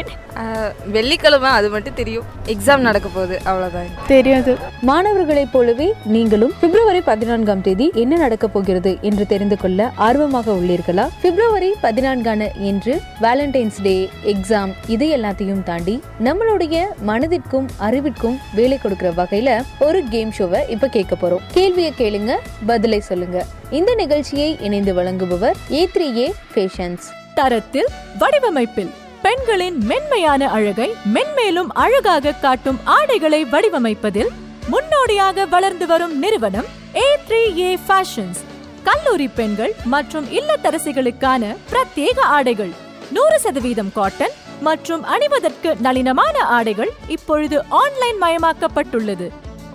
வெள்ளிக்கிழமை 0.94 1.50
அது 1.58 1.68
மட்டும் 1.74 1.96
தெரியும். 1.98 2.24
எக்ஸாம் 2.52 2.82
நடக்க 2.86 3.08
போகுது 3.14 3.36
அவ்வளோதான் 3.50 3.90
தெரியாது. 4.10 4.52
மாணவர்களைப் 4.88 5.52
போலவே 5.52 5.86
நீங்களும் 6.14 6.52
பிப்ரவரி 6.60 7.00
பதினான்காம் 7.08 7.62
தேதி 7.66 7.86
என்ன 8.02 8.16
நடக்க 8.24 8.46
போகிறது 8.48 8.92
என்று 9.08 9.24
தெரிந்து 9.32 9.56
கொள்ள 9.62 9.88
ஆர்வமாக 10.06 10.52
உள்ளீர்களா? 10.58 11.06
பிப்ரவரி 11.22 11.70
பதினான்கான 11.86 12.50
என்று 12.70 12.94
வேலண்டைன்ஸ் 13.24 13.80
டே 13.88 13.96
எக்ஸாம் 14.34 14.72
இது 14.96 15.08
எல்லாத்தையும் 15.16 15.64
தாண்டி 15.70 15.96
நம்மளுடைய 16.28 16.84
மனதிற்கும் 17.10 17.68
அறிவிற்கும் 17.88 18.38
வேலை 18.54 18.78
கொடுக்கிற 18.78 19.10
வகையில 19.20 19.58
ஒரு 19.88 20.00
கேம் 20.14 20.32
ஷோவை 20.38 20.62
இப்ப 20.76 20.88
கேட்க 20.96 21.14
போறோம். 21.22 21.44
கேள்வியை 21.58 21.92
கேளுங்க 22.00 22.34
பதிலை 22.72 23.00
சொல்லுங்க. 23.10 23.38
இந்த 23.78 23.92
நிகழ்ச்சியை 24.02 24.50
இணைந்து 24.68 24.94
வழங்குபவர் 24.98 25.56
ஏ 25.78 25.84
த்ரீ 25.94 26.08
ஏ 26.24 26.28
ஃபேஷன்ஸ் 26.54 27.06
தரத்தில் 27.38 27.88
வடிவமைப்பில் 28.18 28.92
பெண்களின் 29.22 29.78
மென்மையான 29.90 30.48
அழகை 30.48 30.88
மென்மேலும் 31.14 31.70
அழகாக 31.84 32.34
காட்டும் 32.44 32.80
ஆடைகளை 32.96 33.40
வடிவமைப்பதில் 33.44 34.30
முன்னோடியாக 34.68 35.46
வளர்ந்து 35.46 35.86
வரும் 35.86 36.14
நிறுவனம் 36.18 36.68
ஏ 36.96 37.06
த்ரீ 37.28 37.40
ஏ 37.60 37.70
ஃபேஷன்ஸ் 37.86 38.40
கல்லூரி 38.84 39.28
பெண்கள் 39.38 39.72
மற்றும் 39.94 40.26
இல்லத்தரசிகளுக்கான 40.38 41.52
பிரத்யேக 41.72 42.18
ஆடைகள் 42.36 42.72
நூறு 43.12 43.38
சதவீதம் 43.40 43.92
காட்டன் 43.92 44.34
மற்றும் 44.60 45.02
அணிவதற்கு 45.14 45.70
நளினமான 45.86 46.36
ஆடைகள் 46.56 46.92
இப்பொழுது 47.08 47.56
ஆன்லைன் 47.82 48.20
மயமாக்கப்பட்டுள்ளது. 48.22 49.26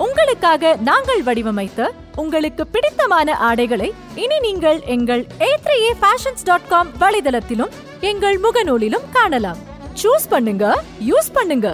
உங்களுக்காக 0.03 0.69
நாங்கள் 0.89 1.21
வடிவமைத்த 1.27 1.79
உங்களுக்கு 2.21 2.63
பிடித்தமான 2.73 3.35
ஆடைகளை 3.47 3.89
இனி 4.23 4.37
நீங்கள் 4.45 4.79
எங்கள் 4.95 5.23
A 5.47 5.49
three 5.65 5.75
A 5.87 5.91
fashions 6.01 6.45
dot 6.49 6.69
com 6.71 6.89
வலைதளத்திலும் 7.01 7.73
எங்கள் 8.11 8.37
முகநூலிலும் 8.45 9.07
காணலாம். 9.17 9.59
சூஸ் 10.01 10.27
பண்ணுங்க 10.33 10.65
யூஸ் 11.09 11.31
பண்ணுங்க. 11.37 11.67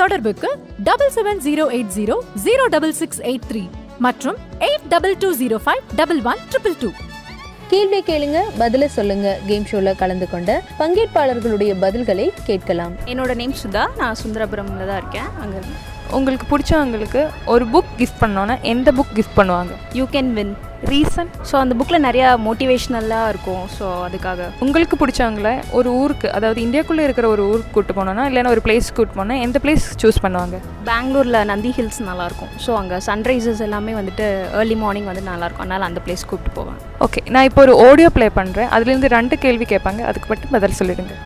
தொடர்புக்கு 0.00 0.48
double 0.88 1.12
seven 1.16 1.42
zero 1.46 1.66
eight 1.76 1.92
zero 1.98 2.16
zero 2.46 2.64
double 2.74 2.94
six 3.00 3.20
eight 3.30 3.46
three 3.50 3.62
மற்றும் 4.06 4.38
eight 4.68 4.88
double 4.94 5.14
two 5.24 5.30
zero 5.42 5.58
five 5.66 5.82
double 6.00 6.22
one 6.32 6.42
triple 6.52 6.76
two 6.82 6.90
கேள்வி 7.72 8.00
கேளுங்க 8.08 8.38
பதில 8.60 8.84
சொல்லுங்க. 8.96 9.28
கேம் 9.48 9.66
ஷோல 9.70 9.92
கலந்து 10.02 10.26
கொண்ட 10.34 10.50
பங்கேற்பாளர்களுடைய 10.78 11.72
பதில்களை 11.84 12.26
கேட்கலாம். 12.48 12.94
என்னோட 13.12 13.34
நேம் 13.42 13.56
சுதா. 13.62 13.84
நான் 14.00 14.18
சுந்தரபுரம்ல 14.22 14.86
தான் 14.90 15.00
இருக்கேன். 15.02 15.28
அங்கே 15.44 15.60
உங்களுக்கு 16.16 16.46
பிடிச்சவங்களுக்கு 16.52 17.20
ஒரு 17.54 17.64
புக் 17.74 17.92
கிஃப்ட் 18.00 18.22
பண்ணோன்னா 18.22 18.54
எந்த 18.72 18.88
புக் 18.98 19.12
கிஃப்ட் 19.18 19.38
பண்ணுவாங்க? 19.40 19.72
You 19.98 20.04
can 20.14 20.30
win 20.38 20.52
reason 20.90 21.30
so 21.50 21.54
அந்த 21.60 21.74
புக்கில் 21.78 22.04
நிறையா 22.06 22.28
மோட்டிவேஷ்னலாக 22.46 23.30
இருக்கும். 23.32 23.62
ஸோ 23.76 23.84
அதுக்காக. 24.06 24.40
உங்களுக்கு 24.64 24.96
பிடிச்சவங்கள 25.00 25.50
ஒரு 25.78 25.88
ஊருக்கு 26.00 26.28
அதாவது 26.36 26.58
இந்தியாக்குள்ளே 26.66 27.04
இருக்கிற 27.06 27.28
ஒரு 27.34 27.42
ஊருக்கு 27.52 27.74
கூட்டு 27.76 27.94
போனோன்னா 27.98 28.24
இல்லைன்னா 28.30 28.52
ஒரு 28.56 28.62
பிளேஸ் 28.66 28.88
கூட்டு 28.98 29.16
போனால் 29.18 29.42
எந்த 29.46 29.60
பிளேஸ் 29.64 29.86
சூஸ் 30.02 30.20
பண்ணுவாங்க? 30.24 30.58
பெங்களூரில் 30.90 31.40
நந்தி 31.52 31.72
ஹில்ஸ் 31.78 32.00
நல்லாயிருக்கும். 32.10 32.52
ஸோ 32.66 32.74
அங்கே 32.80 32.98
சன்ரைசஸ் 33.08 33.64
எல்லாமே 33.68 33.94
வந்துட்டு 34.00 34.28
ஏர்லி 34.60 34.76
மார்னிங் 34.84 35.08
வந்து 35.12 35.24
நல்லாயிருக்கும். 35.30 35.66
அதனால் 35.66 35.88
அந்த 35.90 36.02
பிளேஸ் 36.06 36.28
கூப்பிட்டு 36.32 36.56
போவேன். 36.58 36.78
ஓகே 37.06 37.22
நான் 37.36 37.48
இப்போ 37.50 37.62
ஒரு 37.66 37.74
ஆடியோ 37.88 38.10
ப்ளே 38.18 38.28
பண்ணுறேன் 38.38 38.70
அதுலேருந்து 38.76 39.14
ரெண்டு 39.18 39.38
கேள்வி 39.46 39.68
கேட்பாங்க. 39.74 40.02
அதுக்கு 40.10 40.30
மட்டும் 40.34 40.54
பதில் 40.58 40.78
சொல்லிடுங்க. 40.82 41.16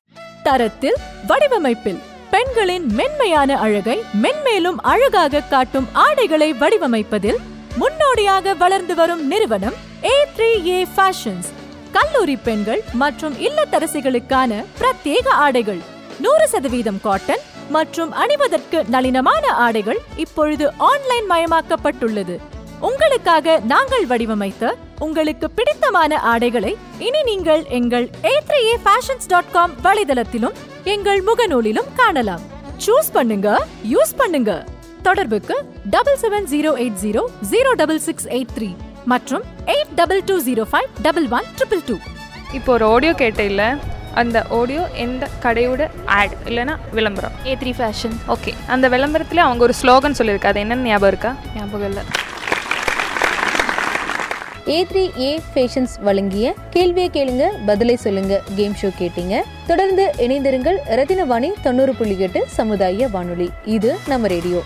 தரத்தில் 0.49 0.99
வடிவமைப்பில் 1.33 2.01
பெண்களின் 2.33 2.85
மென்மையான 2.99 3.57
அழகை 3.59 3.97
மென்மேலும் 4.23 4.79
அழகாக 4.83 5.41
காட்டும் 5.41 5.89
ஆடைகளை 5.93 6.53
வடிவமைப்பதில் 6.53 7.41
முன்னோடியாக 7.77 8.55
வளர்ந்து 8.55 8.95
வரும் 8.95 9.23
நிறுவனம் 9.27 9.77
ஏ 10.05 10.15
த்ரீ 10.37 10.49
ஏ 10.69 10.79
ஃபேஷன்ஸ் 10.95 11.49
கல்லூரி 11.93 12.37
பெண்கள் 12.37 12.83
மற்றும் 12.93 13.35
இல்லத்தரசிகளுக்கான 13.39 14.65
பிரத்யேக 14.81 15.29
ஆடைகள். 15.45 15.83
நூறு 16.21 16.49
சதவீதம் 16.49 17.01
காட்டன் 17.01 17.43
மற்றும் 17.71 18.13
அணிவதற்கு 18.13 18.81
நளினமான 18.91 19.45
ஆடைகள் 19.67 20.01
இப்பொழுது 20.17 20.73
ஆன்லைன் 20.91 21.29
மயமாக்கப்பட்டுள்ளது. 21.31 22.37
உங்களுக்காக 22.89 23.57
நாங்கள் 23.73 24.05
வடிவமைத்த 24.11 24.65
உங்களுக்கு 25.07 25.47
பிடித்தமான 25.59 26.19
ஆடைகளை 26.33 26.73
இனி 27.07 27.21
நீங்கள் 27.29 27.63
எங்கள் 27.79 28.07
A 28.31 28.33
three 28.49 28.61
A 28.71 28.77
fashions 28.85 29.29
dot 29.33 29.51
com 29.57 29.75
வலைதளத்திலும் 29.87 30.57
எங்கள் 30.95 31.21
முகநூலிலும் 31.29 31.91
காணலாம். 32.01 32.43
சூஸ் 32.87 33.11
பண்ணுங்க 33.17 33.49
யூஸ் 33.93 34.15
பண்ணுங்க. 34.21 34.53
தொடர்புக்கு 35.07 35.57
double 35.95 36.19
seven 36.23 36.49
zero 36.53 36.73
eight 36.83 36.99
zero 37.05 37.23
zero 37.53 37.71
double 37.83 38.01
six 38.09 38.29
eight 38.37 38.53
three 38.57 38.71
மற்றும் 39.13 39.45
eight 39.75 39.95
double 40.01 40.23
two 40.31 40.37
zero 40.49 40.65
five 40.73 40.89
double 41.07 41.29
one 41.39 41.49
triple 41.59 41.83
two 41.89 41.97
இப்போ 42.59 42.71
ஒரு 42.77 42.87
ஆடியோ 42.95 43.13
கேட்டில்ல 43.23 43.65
அந்த 44.23 44.39
ஆடியோ 44.59 44.83
எந்த 45.05 45.29
கடையோட 45.45 45.83
ஆட் 46.19 46.35
இல்லைன்னா 46.49 46.75
விளம்பரம். 46.99 47.37
ஏ 47.51 47.55
த்ரீ 47.63 47.73
ஃபேஷன் 47.79 48.17
ஓகே 48.35 48.53
அந்த 48.75 48.89
விளம்பரத்தில் 48.95 49.47
அவங்க 49.47 49.65
ஒரு 49.69 49.77
ஸ்லோகன் 49.83 50.19
சொல்லியிருக்கா 50.21 50.53
அது 50.53 50.63
என்னன்னு 50.65 50.91
ஞாபகம் 50.93 51.13
இருக்கா? 51.15 51.33
ஞாபகம் 51.59 51.89
இல்லை. 51.91 52.05
ஏ 54.69 54.87
த்ரீ 54.93 55.21
ஏ 55.21 55.41
ஃபேஷன்ஸ் 55.55 55.95
வழங்கிய 56.01 56.55
கேள்வியை 56.71 57.11
கேளுங்க 57.13 57.51
பதிலை 57.67 57.97
சொல்லுங்க 57.97 58.43
கேம் 58.57 58.75
ஷோ 58.83 58.91
கேட்டீங்க. 58.99 59.43
தொடர்ந்து 59.67 60.13
இணைந்திருங்கள் 60.19 60.77
ரத்தினவாணி 60.91 61.53
தொண்ணூறு 61.63 61.95
புள்ளி 61.95 62.19
எட்டு 62.19 62.45
சமுதாய 62.47 63.09
வானொலி. 63.09 63.51
இது 63.65 63.97
நம்ம 64.07 64.27
ரேடியோ. 64.27 64.63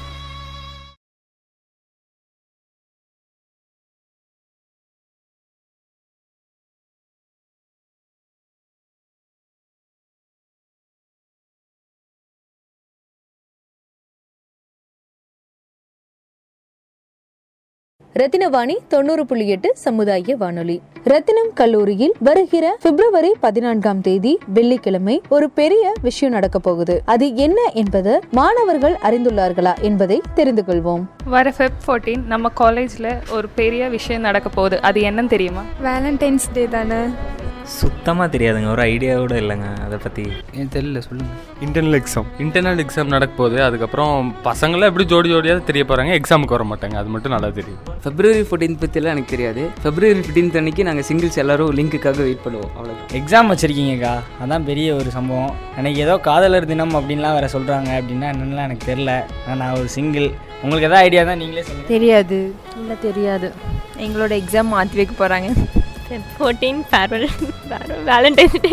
ரத்தினவாணி 18.16 18.76
தொண்ணூறு 18.88 19.26
புள்ளி 19.26 19.48
எட்டு 19.48 19.72
சமுதாய 19.76 20.36
வானொலி. 20.36 20.80
ரத்தினம் 21.04 21.52
கல்லூரியில் 21.54 22.14
வருகிற 22.18 22.78
பிப்ரவரி 22.82 23.34
பதினான்காம் 23.40 24.00
தேதி 24.00 24.38
வெள்ளிக்கிழமை 24.46 25.22
ஒரு 25.28 25.50
பெரிய 25.50 25.92
விஷயம் 26.02 26.34
நடக்க 26.34 26.58
போகுது. 26.58 27.02
அது 27.04 27.36
என்ன 27.36 27.70
என்பது 27.74 28.20
மாணவர்கள் 28.30 28.96
அறிந்துள்ளார்களா 29.02 29.80
என்பதை 29.80 30.22
தெரிந்து 30.34 30.64
கொள்வோம். 30.66 31.04
வர 31.24 31.52
ஃபெப் 31.58 31.80
ஃபோர்டீன் 31.86 32.26
நம்ம 32.26 32.48
காலேஜில் 32.48 33.16
ஒரு 33.30 33.48
பெரிய 33.48 33.88
விஷயம் 33.88 34.20
நடக்க 34.20 34.48
போகுது. 34.48 34.82
அது 34.82 35.00
என்னன்னு 35.00 35.26
தெரியுமா? 35.26 35.62
வேலண்டைன்ஸ் 35.82 36.52
டே 36.52 36.66
தானே. 36.66 37.04
சுத்தமாக 37.74 38.26
தெரியாதுங்க. 38.34 38.68
ஒரு 38.74 38.82
ஐடியா 38.92 39.12
கூட 39.22 39.34
இல்லைங்க. 39.42 39.68
அதை 39.84 39.96
பற்றி 40.04 40.24
எனக்கு 40.54 40.72
தெரியல 40.76 41.00
சொல்லுங்கள் 41.06 41.38
இன்டர்னல் 41.66 41.96
எக்ஸாம் 42.00 42.28
இன்டர்னல் 42.44 42.82
எக்ஸாம் 42.84 43.12
நடக்க 43.14 43.32
போகுது. 43.40 43.58
அதுக்கப்புறம் 43.66 44.12
பசங்களாம் 44.48 44.90
எப்படி 44.90 45.06
ஜோடி 45.12 45.28
ஜோடியாக 45.34 45.64
தெரிய 45.70 45.84
போகிறாங்க 45.90 46.12
எக்ஸாமுக்கு 46.20 46.56
வர 46.56 46.66
மாட்டாங்க. 46.72 46.96
அது 47.02 47.10
மட்டும் 47.14 47.34
நல்லா 47.36 47.50
தெரியும். 47.58 47.80
ஃபெப்ரவரி 48.04 48.42
ஃபோர்டீன் 48.48 48.78
பற்றிலாம் 48.82 49.14
எனக்கு 49.16 49.32
தெரியாது. 49.34 49.62
ஃபெப்ரவரி 49.84 50.20
ஃபிஃப்டீன்த் 50.20 50.58
அன்னைக்கு 50.60 50.86
நாங்கள் 50.88 51.06
சிங்கிள்ஸ் 51.08 51.40
எல்லாரும் 51.44 51.72
லிங்க்குக்காக 51.78 52.20
வெயிட் 52.28 52.44
பண்ணுவோம். 52.46 52.72
அவ்வளோ 52.76 52.96
எக்ஸாம் 53.20 53.50
வச்சுருக்கீங்கக்கா. 53.52 54.14
அதான் 54.44 54.66
பெரிய 54.70 54.94
ஒரு 55.00 55.10
சம்பவம். 55.16 55.54
எனக்கு 55.80 56.00
ஏதோ 56.06 56.16
காதலர் 56.28 56.70
தினம் 56.72 56.94
அப்படின்லாம் 57.00 57.36
வேறு 57.38 57.54
சொல்கிறாங்க 57.56 57.90
அப்படின்னா 58.00 58.28
என்னென்னலாம் 58.34 58.68
எனக்கு 58.68 58.90
தெரில 58.92 59.10
ஆனால் 59.46 59.60
நான் 59.62 59.78
ஒரு 59.80 59.90
சிங்கிள் 59.96 60.28
உங்களுக்கு 60.62 60.88
எதாவது 60.88 61.04
ஐடியா 61.08 61.24
தான் 61.30 61.40
நீங்களே 61.42 61.64
சொல்லுங்கள் 61.66 61.92
தெரியாது. 61.96 62.38
இல்லை 62.82 62.96
தெரியாது. 63.08 63.50
எங்களோட 64.06 64.32
எக்ஸாம் 64.42 64.72
மாற்றி 64.76 64.98
வைக்க 65.00 65.14
போகிறாங்க 65.18 65.50
ஃபோர்டீன் 66.36 66.80
ஃபேர்வெல் 66.90 67.28
வேலண்டைன்ஸ் 68.10 68.60
டே 68.66 68.72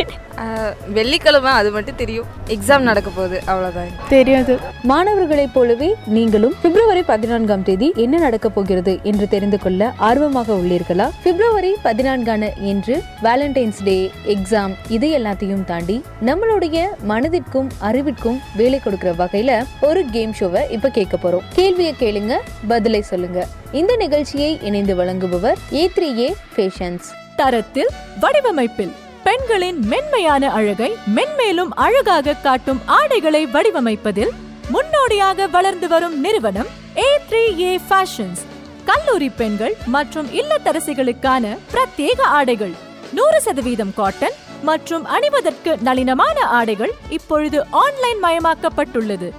வெள்ளிக்கிழமை 0.95 1.51
அது 1.59 1.69
மட்டும் 1.73 1.97
தெரியும். 1.99 2.29
எக்ஸாம் 2.53 2.85
நடக்க 2.87 3.09
போகுது 3.17 3.37
அவ்வளோதான் 3.51 3.91
தெரியாது. 4.13 4.53
மாணவர்களைப் 4.91 5.53
போலவே 5.53 5.89
நீங்களும் 6.15 6.55
பிப்ரவரி 6.63 7.03
பதினான்காம் 7.11 7.63
தேதி 7.67 7.87
என்ன 8.03 8.19
நடக்க 8.23 8.47
போகிறது 8.49 8.93
என்று 9.09 9.25
தெரிந்து 9.33 9.59
கொள்ள 9.65 9.91
ஆர்வமாக 10.07 10.53
உள்ளீர்களா? 10.61 11.07
பிப்ரவரி 11.25 11.71
பதினான்கான 11.87 12.51
என்று 12.71 12.95
வேலண்டைன்ஸ் 13.27 13.81
டே 13.89 13.97
எக்ஸாம் 14.35 14.75
இது 14.97 15.09
எல்லாத்தையும் 15.19 15.63
தாண்டி 15.71 15.97
நம்மளுடைய 16.29 16.85
மனதிற்கும் 17.11 17.71
அறிவிற்கும் 17.89 18.39
வேலை 18.61 18.79
கொடுக்கிற 18.79 19.13
வகையில 19.23 19.63
ஒரு 19.89 20.03
கேம் 20.15 20.35
ஷோவை 20.39 20.63
இப்ப 20.77 20.93
கேட்க 20.99 21.17
போறோம். 21.23 21.47
கேள்வியை 21.59 21.95
கேளுங்க 22.03 22.35
பதிலை 22.67 23.01
சொல்லுங்க. 23.11 23.41
இந்த 23.81 23.93
நிகழ்ச்சியை 24.05 24.53
இணைந்து 24.69 24.95
வழங்குபவர் 25.01 25.59
ஏ 25.81 25.85
த்ரீ 25.97 26.09
ஏ 26.25 26.29
ஃபேஷன்ஸ் 26.55 27.09
தரத்தில் 27.35 27.91
வடிவமைப்பில் 28.19 28.93
பெண்களின் 29.23 29.79
மென்மையான 29.87 30.49
அழகை 30.51 30.89
மென்மேலும் 31.15 31.71
அழகாக 31.85 32.33
காட்டும் 32.33 32.81
ஆடைகளை 32.85 33.45
வடிவமைப்பதில் 33.45 34.33
முன்னோடியாக 34.69 35.47
வளர்ந்து 35.47 35.87
வரும் 35.87 36.15
நிறுவனம் 36.19 36.69
ஏ 36.97 37.07
த்ரீ 37.29 37.43
ஏ 37.59 37.79
ஃபேஷன்ஸ் 37.87 38.41
கல்லூரி 38.85 39.29
பெண்கள் 39.29 39.75
மற்றும் 39.85 40.27
இல்லத்தரசிகளுக்கான 40.39 41.57
பிரத்யேக 41.73 42.21
ஆடைகள். 42.39 42.73
நூறு 43.13 43.41
சதவீதம் 43.41 43.93
காட்டன் 43.93 44.37
மற்றும் 44.63 45.05
அணிவதற்கு 45.05 45.71
நளினமான 45.83 46.37
ஆடைகள் 46.57 46.93
இப்பொழுது 47.09 47.59
ஆன்லைன் 47.83 48.21
மயமாக்கப்பட்டுள்ளது. 48.23 49.29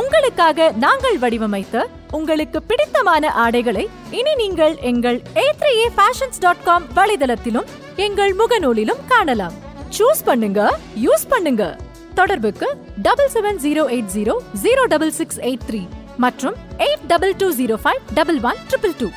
உங்களுக்காக 0.00 0.72
நாங்கள் 0.84 1.18
வடிவமைத்த 1.22 1.76
உங்களுக்கு 2.18 2.58
பிடித்தமான 2.62 3.30
ஆடைகளை 3.44 3.84
இனி 4.10 4.34
நீங்கள் 4.42 4.74
எங்கள் 4.90 5.18
ஏ 5.42 5.86
ஃபேஷன்ஸ் 5.96 6.40
டாட் 6.44 6.62
காம் 6.64 6.86
வலைதளத்திலும் 6.96 7.70
எங்கள் 8.06 8.32
முகநூலிலும் 8.40 9.02
காணலாம். 9.08 9.56
சூஸ் 9.96 10.22
பண்ணுங்க 10.24 10.60
யூஸ் 11.06 11.26
பண்ணுங்க. 11.32 11.64
தொடர்புக்கு 12.14 12.68
double 13.06 13.30
seven 13.34 13.60
zero 13.64 13.82
eight 13.94 14.10
zero 14.14 14.34
zero 14.62 14.82
double 14.86 15.12
six 15.18 15.40
eight 15.48 15.66
three 15.68 15.82
மற்றும் 16.24 16.56
eight 16.86 17.04
double 17.12 17.34
two 17.42 17.48
zero 17.60 17.76
five 17.84 18.00
double 18.14 18.40
one 18.50 18.58
triple 18.70 18.94
two 19.00 19.08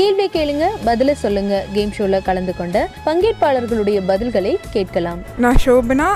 கேள்வி 0.00 0.26
கேளுங்க 0.34 0.66
பதில 0.86 1.12
சொல்லுங்க 1.22 1.54
கேம் 1.72 1.90
ஷோல 1.96 2.18
கலந்து 2.28 2.52
கொண்ட 2.58 2.76
பங்கேற்பாளர்களுடைய 3.06 3.98
பதில்களை 4.10 4.52
கேட்கலாம். 4.74 5.20
நான் 5.44 5.58
சோபனா 5.64 6.06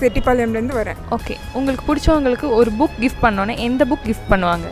செட்டிப்பாளையம்லேருந்து 0.00 0.78
வரேன். 0.78 1.00
ஓகே 1.16 1.34
உங்களுக்கு 1.58 1.84
பிடிச்சவங்களுக்கு 1.90 2.48
ஒரு 2.60 2.70
புக் 2.78 2.96
கிஃப்ட் 3.02 3.24
பண்ணோன்னே 3.26 3.54
எந்த 3.68 3.84
புக் 3.90 4.06
கிஃப்ட் 4.08 4.30
பண்ணுவாங்க? 4.32 4.68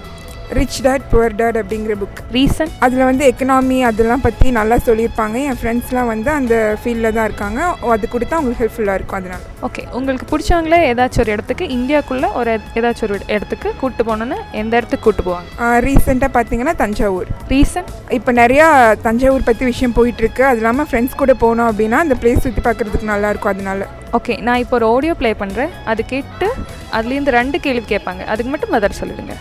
ரிச் 0.57 0.77
டேட் 0.85 1.05
புவர் 1.11 1.35
டேட் 1.39 1.57
அப்படிங்கிற 1.61 1.95
புக் 2.03 2.21
ரீசன் 2.37 2.71
அதில் 2.85 3.05
வந்து 3.09 3.25
எக்கனாமி 3.31 3.79
அதெல்லாம் 3.89 4.23
பற்றி 4.27 4.49
நல்லா 4.59 4.77
சொல்லியிருப்பாங்க. 4.87 5.37
என் 5.49 5.59
ஃப்ரெண்ட்ஸ்லாம் 5.61 6.09
வந்து 6.13 6.31
அந்த 6.37 6.55
ஃபீல்டில் 6.81 7.15
தான் 7.17 7.27
இருக்காங்க. 7.29 7.61
அது 7.95 8.09
கொடுத்தா 8.15 8.37
அவங்களுக்கு 8.37 8.63
ஹெல்ப்ஃபுல்லாக 8.63 8.99
இருக்கும் 8.99 9.19
அதனால. 9.21 9.43
ஓகே 9.69 9.83
உங்களுக்கு 9.99 10.27
பிடிச்சவங்களே 10.33 10.81
ஏதாச்சும் 10.93 11.23
ஒரு 11.25 11.33
இடத்துக்கு 11.37 11.65
இந்தியாக்குள்ளே 11.77 12.31
ஒரு 12.41 12.53
ஏதாச்சும் 12.81 13.07
ஒரு 13.09 13.19
இடத்துக்கு 13.37 13.69
கூட்டு 13.83 14.03
போகணுன்னு 14.09 14.39
எந்த 14.63 14.73
இடத்துக்கு 14.81 15.07
கூட்டு 15.07 15.25
போவாங்க? 15.29 15.49
ரீசெண்டாக 15.87 16.33
பார்த்தீங்கன்னா 16.39 16.75
தஞ்சாவூர். 16.83 17.31
ரீசன் 17.55 17.91
இப்போ 18.19 18.33
நிறையா 18.43 18.69
தஞ்சாவூர் 19.09 19.49
பற்றி 19.51 19.65
விஷயம் 19.73 19.97
போயிட்டுருக்கு. 19.99 20.45
அது 20.51 20.61
இல்லாமல் 20.63 20.89
ஃப்ரெண்ட்ஸ் 20.91 21.21
கூட 21.23 21.35
போனோம் 21.45 21.71
அப்படின்னா 21.73 22.01
அந்த 22.07 22.17
பிளேஸ் 22.23 22.45
சுற்றி 22.47 22.63
பார்க்குறதுக்கு 22.69 23.13
நல்லாயிருக்கும் 23.15 23.55
அதனால. 23.55 23.89
ஓகே 24.19 24.35
நான் 24.49 24.63
இப்போ 24.65 24.75
ஒரு 24.79 24.87
ஆடியோ 24.95 25.15
ப்ளே 25.21 25.33
பண்ணுறேன் 25.43 25.75
அது 25.93 26.05
கேட்டு 26.15 26.49
அதுலேருந்து 26.99 27.37
ரெண்டு 27.41 27.57
கேள்வி 27.67 27.87
கேட்பாங்க. 27.95 28.23
அதுக்கு 28.35 28.53
மட்டும் 28.55 28.75
பதில் 28.77 28.99
சொல்லிடுங்க. 29.01 29.37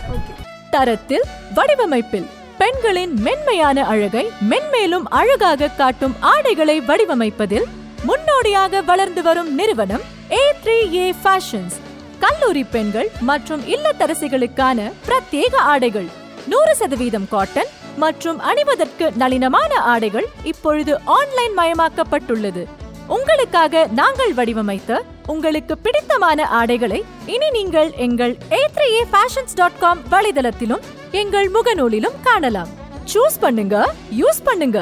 தரத்தில் 0.70 1.24
வடிவமைப்பில். 1.54 2.28
பெண்களின் 2.58 3.12
மென்மையான 3.14 3.86
அழகை 3.86 4.30
மென்மேலும் 4.50 5.06
அழகாக 5.10 5.68
காட்டும் 5.68 6.14
ஆடைகளை 6.20 6.80
வடிவமைப்பதில் 6.80 7.66
முன்னோடியாக 8.04 8.82
வளர்ந்து 8.82 9.22
வரும் 9.22 9.54
நிறுவனம் 9.54 10.04
ஏ 10.30 10.42
த்ரீ 10.64 10.92
ஏ 10.94 11.14
ஃபேஷன்ஸ் 11.22 11.76
கல்லூரி 12.18 12.64
பெண்கள் 12.64 13.10
மற்றும் 13.20 13.62
இல்லத்தரசிகளுக்கான 13.62 14.92
பிரத்யேக 15.08 15.54
ஆடைகள். 15.56 16.08
நூறு 16.46 16.74
சதவீதம் 16.74 17.28
காட்டன் 17.28 17.70
மற்றும் 17.96 18.38
அணிவதற்கு 18.40 19.06
நளினமான 19.18 19.74
ஆடைகள் 19.92 20.26
இப்பொழுது 20.44 20.98
ஆன்லைன் 21.04 21.56
மயமாக்கப்பட்டுள்ளது. 21.58 22.64
உங்களுக்காக 23.06 23.86
நாங்கள் 24.00 24.34
வடிவமைத்த 24.34 25.02
உங்களுக்கு 25.32 25.74
பிடித்தமான 25.84 26.44
ஆடைகளை 26.58 26.98
இனி 27.34 27.48
நீங்கள் 27.56 27.90
எங்கள் 28.04 28.32
A 28.58 28.60
three 28.76 28.86
A 28.98 29.02
fashions 29.12 29.56
dot 29.58 29.78
com 29.82 30.00
வலைதளத்திலும் 30.12 30.84
எங்கள் 31.20 31.48
முகநூலிலும் 31.56 32.16
காணலாம். 32.28 32.70
சூஸ் 33.12 33.36
பண்ணுங்க 33.44 33.76
யூஸ் 34.20 34.40
பண்ணுங்க. 34.48 34.78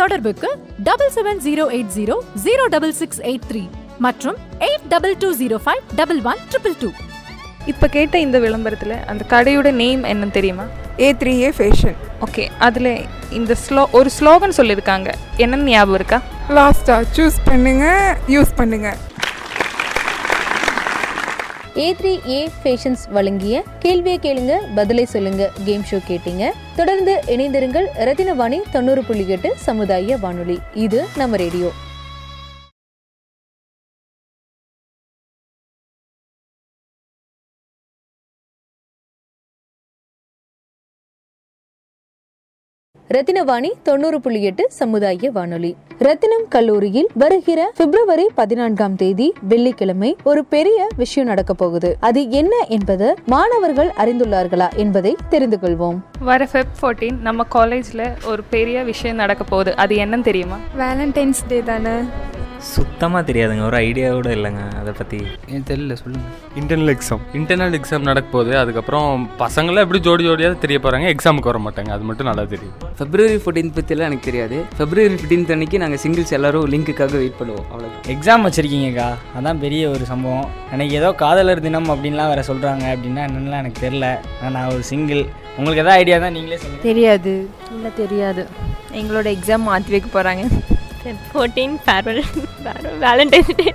தொடர்புக்கு 0.00 0.48
double 0.88 1.12
seven 1.16 1.40
zero 1.46 1.64
eight 1.76 1.92
zero 1.96 2.16
zero 2.44 2.64
double 2.74 2.94
six 3.00 3.20
eight 3.30 3.46
three 3.50 3.62
மற்றும் 4.06 4.38
eight 4.68 4.86
double 4.94 5.14
two 5.24 5.30
zero 5.42 5.58
five 5.66 5.82
double 6.00 6.20
one 6.30 6.40
triple 6.52 6.76
two 6.82 6.90
இப்போ 7.72 7.86
கேட்ட 7.96 8.16
இந்த 8.26 8.38
விளம்பரத்தில் 8.44 8.96
அந்த 9.10 9.22
கடையோட 9.32 9.68
நேம் 9.82 10.02
என்னன்னு 10.12 10.36
தெரியுமா? 10.38 10.66
A 11.04 11.08
three 11.20 11.34
A 11.46 11.50
fashion 11.58 11.96
okay 12.26 12.44
அதில் 12.66 12.90
இந்த 13.38 13.52
ஸ்லோ 13.64 13.82
ஒரு 13.98 14.10
ஸ்லோகன் 14.18 14.56
சொல்லியிருக்காங்க 14.58 15.08
என்னன்னு 15.44 15.72
ஞாபகம் 15.74 15.98
இருக்கா? 16.00 16.18
லாஸ்டா 16.58 16.96
சூஸ் 17.16 17.38
பண்ணுங்க 17.48 17.86
யூஸ் 18.34 18.52
பண்ணுங்க. 18.60 18.90
ஏ 21.76 21.96
த்ரீ 22.00 22.28
ஏ 22.28 22.50
ஃபேஷன்ஸ் 22.62 23.04
வழங்கிய 23.10 23.62
கேள்வியை 23.78 24.18
கேளுங்க 24.22 24.74
பதிலை 24.74 25.04
சொல்லுங்க 25.04 25.50
கேம் 25.64 25.84
ஷோ 25.90 25.98
கேட்டீங்க. 26.08 26.50
தொடர்ந்து 26.76 27.22
இணைந்திருங்கள் 27.26 27.86
ரத்தினவாணி 27.98 28.60
தொண்ணூறு 28.72 29.04
புள்ளி 29.04 29.28
எட்டு 29.28 29.52
சமுதாய 29.56 30.16
வானொலி. 30.16 30.58
இது 30.74 31.04
நம்ம 31.16 31.36
ரேடியோ 31.36 31.70
ரத்தினவாணி 43.14 43.70
தொண்ணூறு 43.82 44.20
புள்ளி 44.20 44.42
எட்டு 44.42 44.66
சமுதாய 44.70 45.30
வானொலி. 45.30 45.76
ரத்தினம் 45.98 46.44
கல்லூரியில் 46.48 47.08
வருகிற 47.14 47.72
பிப்ரவரி 47.76 48.30
பதினான்காம் 48.34 48.96
தேதி 48.96 49.32
வெள்ளிக்கிழமை 49.48 50.16
ஒரு 50.24 50.44
பெரிய 50.44 50.88
விஷயம் 50.96 51.28
நடக்க 51.28 51.54
போகுது. 51.54 51.96
அது 52.00 52.30
என்ன 52.30 52.66
என்பது 52.68 53.14
மாணவர்கள் 53.26 53.92
அறிந்துள்ளார்களா 53.96 54.76
என்பதை 54.76 55.16
தெரிந்து 55.28 55.58
கொள்வோம். 55.62 55.98
வர 56.20 56.48
ஃபெப் 56.52 56.74
ஃபோர்டீன் 56.82 57.20
நம்ம 57.20 57.42
காலேஜில் 57.42 58.12
ஒரு 58.24 58.42
பெரிய 58.50 58.82
விஷயம் 58.82 59.16
நடக்க 59.16 59.44
போகுது. 59.44 59.76
அது 59.76 59.96
என்னன்னு 59.96 60.22
தெரியுமா? 60.22 60.56
வேலண்டைன்ஸ் 60.78 61.46
டே 61.48 61.62
தானே. 61.62 61.90
சுத்தமாக 62.72 63.22
தெரியாதுங்க. 63.28 63.62
ஒரு 63.68 63.76
ஐடியா 63.86 64.08
கூட 64.18 64.28
இல்லைங்க. 64.36 64.62
அதை 64.80 64.92
பற்றி 64.98 65.18
எனக்கு 65.48 65.66
தெரியல 65.70 65.94
சொல்லுங்கள் 66.00 66.32
இன்டர்னல் 66.60 66.92
எக்ஸாம் 66.94 67.22
இன்டர்னல் 67.38 67.76
எக்ஸாம் 67.78 68.06
நடக்க 68.08 68.26
போகுது. 68.34 68.52
அதுக்கப்புறம் 68.62 69.08
பசங்களாம் 69.42 69.84
எப்படி 69.86 70.00
ஜோடி 70.06 70.24
ஜோடியாக 70.28 70.58
தெரிய 70.64 70.78
போகிறாங்க 70.84 71.08
எக்ஸாமுக்கு 71.14 71.50
வர 71.50 71.60
மாட்டாங்க. 71.66 71.90
அது 71.96 72.04
மட்டும் 72.08 72.28
நல்லா 72.30 72.44
தெரியும். 72.54 72.74
ஃபெப்ரவரி 72.98 73.38
ஃபோர்டீன்த் 73.44 73.76
பற்றிலாம் 73.78 74.08
எனக்கு 74.10 74.28
தெரியாது. 74.30 74.58
ஃபெப்ரவரி 74.78 75.14
ஃபிஃப்டீன்த் 75.14 75.52
அன்னைக்கு 75.56 75.82
நாங்கள் 75.84 76.02
சிங்கிள்ஸ் 76.04 76.34
எல்லாரும் 76.38 76.68
லிங்க்குக்காக 76.74 77.16
வெயிட் 77.22 77.38
பண்ணுவோம். 77.40 77.66
அவ்வளோ 77.72 77.90
எக்ஸாம் 78.14 78.46
வச்சுருக்கீங்கக்கா. 78.48 79.08
அதான் 79.38 79.62
பெரிய 79.64 79.82
ஒரு 79.94 80.06
சம்பவம். 80.12 80.48
எனக்கு 80.76 80.94
ஏதோ 81.00 81.10
காதலர் 81.24 81.64
தினம் 81.66 81.90
அப்படின்லாம் 81.94 82.30
வேறு 82.32 82.48
சொல்கிறாங்க 82.50 82.86
அப்படின்னா 82.94 83.24
என்னென்னலாம் 83.28 83.62
எனக்கு 83.64 83.82
தெரில 83.86 84.06
ஆனால் 84.38 84.54
நான் 84.58 84.70
ஒரு 84.76 84.84
சிங்கிள் 84.92 85.22
உங்களுக்கு 85.58 85.82
எதாவது 85.82 85.98
ஐடியா 86.02 86.16
தான் 86.22 86.34
நீங்களே 86.36 86.60
சொல்லுங்கள் 86.62 86.88
தெரியாது. 86.90 87.34
இல்லை 87.76 87.92
தெரியாது. 88.02 88.44
எங்களோட 89.00 89.28
எக்ஸாம் 89.36 89.68
மாற்றி 89.70 89.92
வைக்க 89.96 90.08
போகிறாங்க 90.16 90.44
ஃபோர்டீன் 91.32 91.74
ஃபேர்வெல் 91.86 92.22
வேலண்டைன்ஸ் 93.04 93.52
டே 93.60 93.68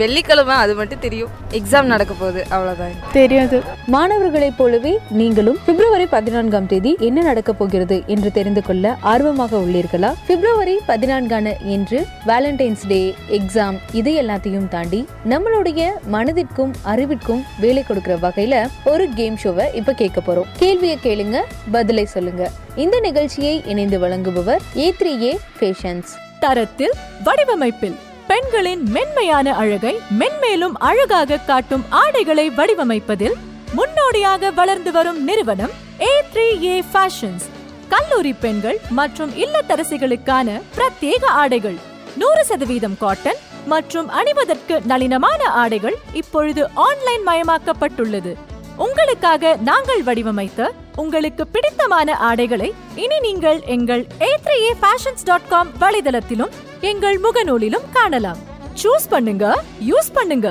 வெள்ளிக்கிழமை 0.00 0.54
அது 0.62 0.72
மட்டும் 0.78 1.00
தெரியும். 1.04 1.30
எக்ஸாம் 1.58 1.88
நடக்க 1.92 2.12
போகுது 2.14 2.40
அவ்வளோதான் 2.54 2.96
தெரியாது. 3.12 3.58
மாணவர்களைப் 3.94 4.58
போலவே 4.58 4.92
நீங்களும் 5.20 5.58
பிப்ரவரி 5.66 6.06
பதினான்காம் 6.14 6.68
தேதி 6.72 6.92
என்ன 7.08 7.22
நடக்க 7.28 7.52
போகிறது 7.60 7.96
என்று 8.14 8.30
தெரிந்து 8.38 8.62
கொள்ள 8.68 8.94
ஆர்வமாக 9.12 9.56
உள்ளீர்களா? 9.64 10.10
பிப்ரவரி 10.28 10.76
பதினான்கான 10.90 11.56
என்று 11.76 12.00
வேலண்டைன்ஸ் 12.30 12.84
டே 12.92 13.00
எக்ஸாம் 13.38 13.78
இது 14.00 14.12
எல்லாத்தையும் 14.22 14.68
தாண்டி 14.68 15.02
நம்மளுடைய 15.34 15.90
மனதிற்கும் 16.16 16.74
அறிவிற்கும் 16.94 17.44
வேலை 17.60 17.82
கொடுக்கிற 17.82 18.16
வகையில 18.28 18.64
ஒரு 18.84 19.06
கேம் 19.20 19.38
ஷோவை 19.44 19.68
இப்ப 19.80 19.98
கேட்க 20.02 20.20
போறோம். 20.20 20.50
கேள்வியை 20.64 20.98
கேளுங்க 21.06 21.38
பதிலை 21.76 22.04
சொல்லுங்க. 22.16 22.44
இந்த 22.84 22.96
நிகழ்ச்சியை 23.00 23.54
இணைந்து 23.66 23.98
வழங்குபவர் 24.06 24.64
ஏ 24.76 24.88
த்ரீ 24.98 25.14
ஏ 25.28 25.32
ஃபேஷன்ஸ் 25.60 26.12
தரத்தில் 26.40 26.94
வடிவமைப்பில் 27.24 27.98
பெண்களின் 28.26 28.82
மென்மையான 28.90 29.54
அழகை 29.54 29.94
மென்மேலும் 30.18 30.76
அழகாக 30.88 31.38
காட்டும் 31.46 31.84
ஆடைகளை 32.02 32.46
வடிவமைப்பதில் 32.50 33.36
முன்னோடியாக 33.74 34.50
வளர்ந்து 34.50 34.92
வரும் 34.92 35.20
நிறுவனம் 35.24 35.74
ஏ 36.00 36.12
த்ரீ 36.32 36.46
ஏ 36.64 36.76
ஃபேஷன்ஸ் 36.92 37.46
கல்லூரி 37.88 38.32
பெண்கள் 38.42 38.78
மற்றும் 38.90 39.32
இல்லத்தரசிகளுக்கான 39.36 40.48
பிரத்யேக 40.76 41.24
ஆடைகள் 41.42 41.78
நூறு 42.16 42.44
சதவீதம் 42.44 42.98
காட்டன் 42.98 43.40
மற்றும் 43.66 44.08
அணிவதற்கு 44.08 44.76
நளினமான 44.86 45.40
ஆடைகள் 45.62 45.96
இப்பொழுது 46.12 46.62
ஆன்லைன் 46.86 47.24
மயமாக்கப்பட்டுள்ளது. 47.26 48.32
உங்களுக்காக 48.76 49.52
நாங்கள் 49.64 50.02
வடிவமைத்த 50.02 50.60
உங்களுக்கு 51.02 51.44
பிடித்தமான 51.54 52.16
ஆடைகளை 52.28 52.68
இனி 53.04 53.18
நீங்கள் 53.26 53.60
எங்கள் 53.74 54.02
A 54.28 54.30
three 54.44 54.56
A 54.66 54.72
fashions 54.82 55.26
dot 55.28 55.48
com 55.52 55.70
வலைதளத்திலும் 55.82 56.52
எங்கள் 56.90 57.18
முகநூலிலும் 57.26 57.86
காணலாம். 57.96 58.40
சூஸ் 58.82 59.08
பண்ணுங்க 59.14 59.46
யூஸ் 59.90 60.10
பண்ணுங்க. 60.18 60.48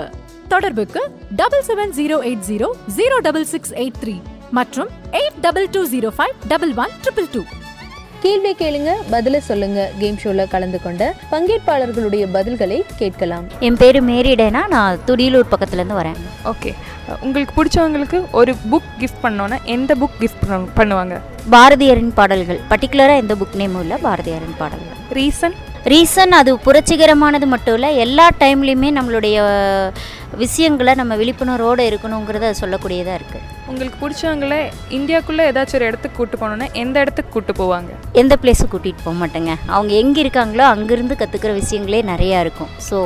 தொடர்புக்கு 0.53 1.01
double 1.39 1.65
seven 1.69 1.91
zero 1.97 2.17
eight 2.29 2.45
zero 2.49 2.67
zero 2.97 3.17
double 3.27 3.47
six 3.53 3.73
eight 3.81 3.99
three 4.03 4.15
மற்றும் 4.57 4.89
eight 5.19 5.39
double 5.45 5.67
two 5.75 5.81
zero 5.93 6.09
five 6.17 6.33
double 6.53 6.73
one 6.83 6.93
triple 7.03 7.27
two 7.33 7.41
கேள்வி 8.21 8.55
கேளுங்க 8.59 8.89
பதில 9.11 9.37
சொல்லுங்க. 9.37 9.91
கேம் 9.99 10.19
ஷோல 10.23 10.47
கலந்து 10.47 10.81
கொண்ட 10.81 11.15
பங்கேற்பாளர்களுடைய 11.31 12.25
பதில்களை 12.33 12.81
கேட்கலாம். 12.95 13.45
என் 13.59 13.77
பேர் 13.77 14.03
மேரிடேனா. 14.03 14.67
நான் 14.67 14.99
துடியலூர் 15.07 15.51
பக்கத்துலேருந்து 15.51 15.97
வரேன். 16.01 16.19
ஓகே. 16.45 16.73
உங்களுக்கு 17.21 17.63
பிடிச்சவங்களுக்கு 17.63 18.31
ஒரு 18.31 18.55
புக் 18.71 18.89
கிஃப்ட் 18.99 19.23
பண்ணோன்னா 19.23 19.57
எந்த 19.63 19.95
புக் 20.01 20.23
கிஃப்ட் 20.23 20.67
பண்ணுவாங்க? 20.75 21.19
பாரதியாரின் 21.51 22.13
பாடல்கள். 22.13 22.59
பர்டிகுலராக 22.69 23.17
எந்த 23.17 23.35
புக் 23.35 23.57
நேமும் 23.57 23.79
இல்லை 23.79 23.97
பாரதியாரின் 24.03 24.57
பாடல்கள். 24.57 24.97
ரீசன் 25.13 25.53
ரீசன் 25.91 26.33
அது 26.39 26.51
புரட்சிகரமானது 26.65 27.45
மட்டும் 27.51 27.75
இல்லை 27.77 27.89
எல்லா 28.05 28.25
டைம்லேயுமே 28.41 28.89
நம்மளுடைய 28.97 29.37
விஷயங்களை 30.41 30.93
நம்ம 30.99 31.13
விழிப்புணர்வோடு 31.21 31.83
இருக்கணுங்கிறத 31.89 32.49
சொல்லக்கூடியதாக 32.61 33.17
இருக்குது 33.19 33.45
உங்களுக்கு 33.69 33.97
பிடிச்சவங்கள 34.01 34.55
இந்தியாக்குள்ளே 34.97 35.43
ஏதாச்சும் 35.51 35.77
ஒரு 35.79 35.87
இடத்துக்கு 35.89 36.17
கூட்டு 36.19 36.37
போனோன்னா 36.41 36.67
எந்த 36.83 36.95
இடத்துக்கு 37.03 37.33
கூட்டு 37.35 37.53
போவாங்க? 37.61 37.91
எந்த 38.21 38.33
பிளேஸும் 38.41 38.71
கூட்டிகிட்டு 38.73 39.05
போக 39.07 39.15
மாட்டேங்க. 39.21 39.53
அவங்க 39.75 39.93
எங்கே 40.03 40.21
இருக்காங்களோ 40.23 40.65
அங்கேருந்து 40.73 41.19
கற்றுக்கிற 41.21 41.53
விஷயங்களே 41.61 42.01
நிறையா 42.11 42.39
இருக்கும். 42.45 42.71
ஸோ 42.89 42.99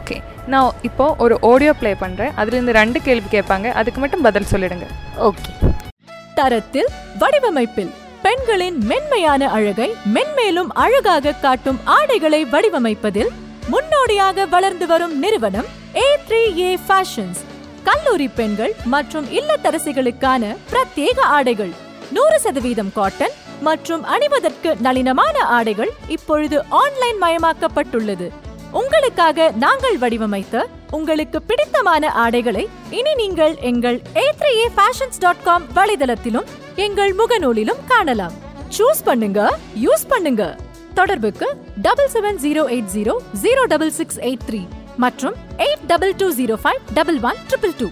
ஓகே 0.00 0.16
நான் 0.54 0.74
இப்போது 0.88 1.16
ஒரு 1.24 1.36
ஆடியோ 1.52 1.72
ப்ளே 1.80 1.92
பண்ணுறேன் 2.04 2.34
அதுலேருந்து 2.40 2.78
ரெண்டு 2.80 3.00
கேள்வி 3.06 3.28
கேட்பாங்க. 3.36 3.68
அதுக்கு 3.80 4.00
மட்டும் 4.04 4.26
பதில் 4.28 4.50
சொல்லிடுங்க. 4.52 4.88
ஓகே 5.30 5.52
தரத்தில் 6.40 6.90
வடிவமைப்பில் 7.22 7.92
பெண்களின் 8.22 8.78
மென்மையான 8.78 9.50
அழகை 9.50 9.94
மென்மேலும் 10.14 10.70
அழகாக 10.74 11.32
காட்டும் 11.32 11.78
ஆடைகளை 11.84 12.44
வடிவமைப்பதில் 12.44 13.30
முன்னோடியாக 13.68 14.46
வளர்ந்து 14.46 14.86
வரும் 14.86 15.18
நிறுவனம் 15.18 15.68
ஏ 15.94 16.06
த்ரீ 16.28 16.58
ஏ 16.58 16.78
ஃபேஷன்ஸ் 16.88 17.40
கல்லூரி 17.84 18.28
பெண்கள் 18.28 18.74
மற்றும் 18.84 19.26
இல்லத்தரசிகளுக்கான 19.26 20.56
பிரத்யேக 20.72 21.20
ஆடைகள். 21.20 21.72
நூறு 22.12 22.40
சதவீதம் 22.40 22.92
காட்டன் 22.92 23.36
மற்றும் 23.60 24.04
அணிவதற்கு 24.04 24.76
நளினமான 24.82 25.38
ஆடைகள் 25.38 25.92
இப்பொழுது 26.08 26.64
ஆன்லைன் 26.68 27.22
மயமாக்கப்பட்டுள்ளது. 27.22 28.28
உங்களுக்காக 28.72 29.52
நாங்கள் 29.56 29.98
வடிவமைத்த 29.98 30.68
உங்களுக்கு 30.96 31.38
பிடித்தமான 31.48 32.10
ஆடைகளை 32.22 32.62
இனி 32.98 33.12
நீங்கள் 33.20 33.54
எங்கள் 33.70 33.98
A 34.22 34.26
three 34.40 34.52
A 34.62 34.68
fashions 34.76 35.20
dot 35.24 35.42
com 35.48 35.64
வலைதளத்திலும் 35.78 36.48
எங்கள் 36.86 37.12
முகநூலிலும் 37.20 37.82
காணலாம். 37.92 38.34
சூஸ் 38.76 39.02
பண்ணுங்க 39.08 39.40
யூஸ் 39.84 40.04
பண்ணுங்க. 40.12 40.42
தொடர்புக்கு 40.98 41.48
double 41.86 42.10
seven 42.14 42.38
zero 42.44 42.62
eight 42.74 42.92
zero 42.94 43.14
zero 43.42 43.64
double 43.72 43.92
six 43.98 44.20
eight 44.28 44.46
three 44.48 44.60
மற்றும் 45.04 45.36
eight 45.66 45.84
double 45.92 46.14
two 46.22 46.28
zero 46.38 46.56
five 46.62 46.80
double 46.98 47.18
one 47.30 47.40
triple 47.50 47.74
two 47.80 47.88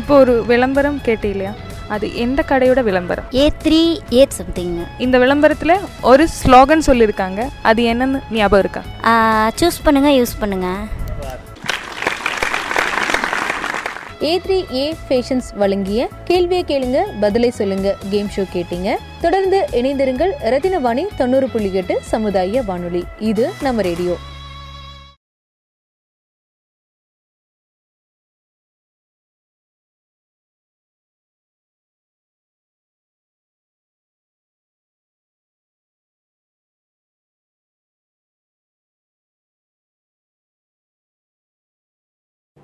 இப்போ 0.00 0.14
ஒரு 0.24 0.34
விளம்பரம் 0.50 1.00
கேட்டே 1.08 1.30
இல்லையா 1.34 1.54
அது 1.94 2.06
எந்த 2.22 2.40
கடையோட 2.50 2.80
விளம்பரம்? 2.88 3.26
ஏ 3.40 3.44
த்ரீ 3.64 3.80
ஏட் 4.20 4.36
சம்திங் 4.38 4.76
இந்த 5.04 5.16
விளம்பரத்தில் 5.24 5.74
ஒரு 6.10 6.24
ஸ்லோகன் 6.38 6.86
சொல்லியிருக்காங்க 6.88 7.40
அது 7.70 7.82
என்னன்னு 7.92 8.20
ஞாபகம் 8.38 8.62
இருக்கா? 8.64 8.82
சூஸ் 9.60 9.78
பண்ணுங்க 9.88 10.10
யூஸ் 10.20 10.34
பண்ணுங்க. 10.42 10.70
ஏ 14.22 14.40
த்ரீ 14.46 14.74
ஏ 14.74 14.94
ஃபேஷன்ஸ் 15.08 15.48
வழங்கிய 15.54 16.08
கேள்வியை 16.24 16.64
கேளுங்க 16.68 17.04
பதிலை 17.20 17.50
சொல்லுங்க 17.50 17.96
கேம் 18.10 18.28
ஷோ 18.36 18.44
கேட்டீங்க. 18.54 18.96
தொடர்ந்து 19.20 19.66
இணைந்திருங்கள் 19.72 20.32
ரத்தினவாணி 20.44 21.06
தொண்ணூறு 21.16 21.48
புள்ளி 21.48 21.74
எட்டு 21.74 21.98
சமுதாய 22.02 22.62
வானொலி. 22.62 23.04
இது 23.18 23.50
நம்ம 23.62 23.82
ரேடியோ. 23.82 24.16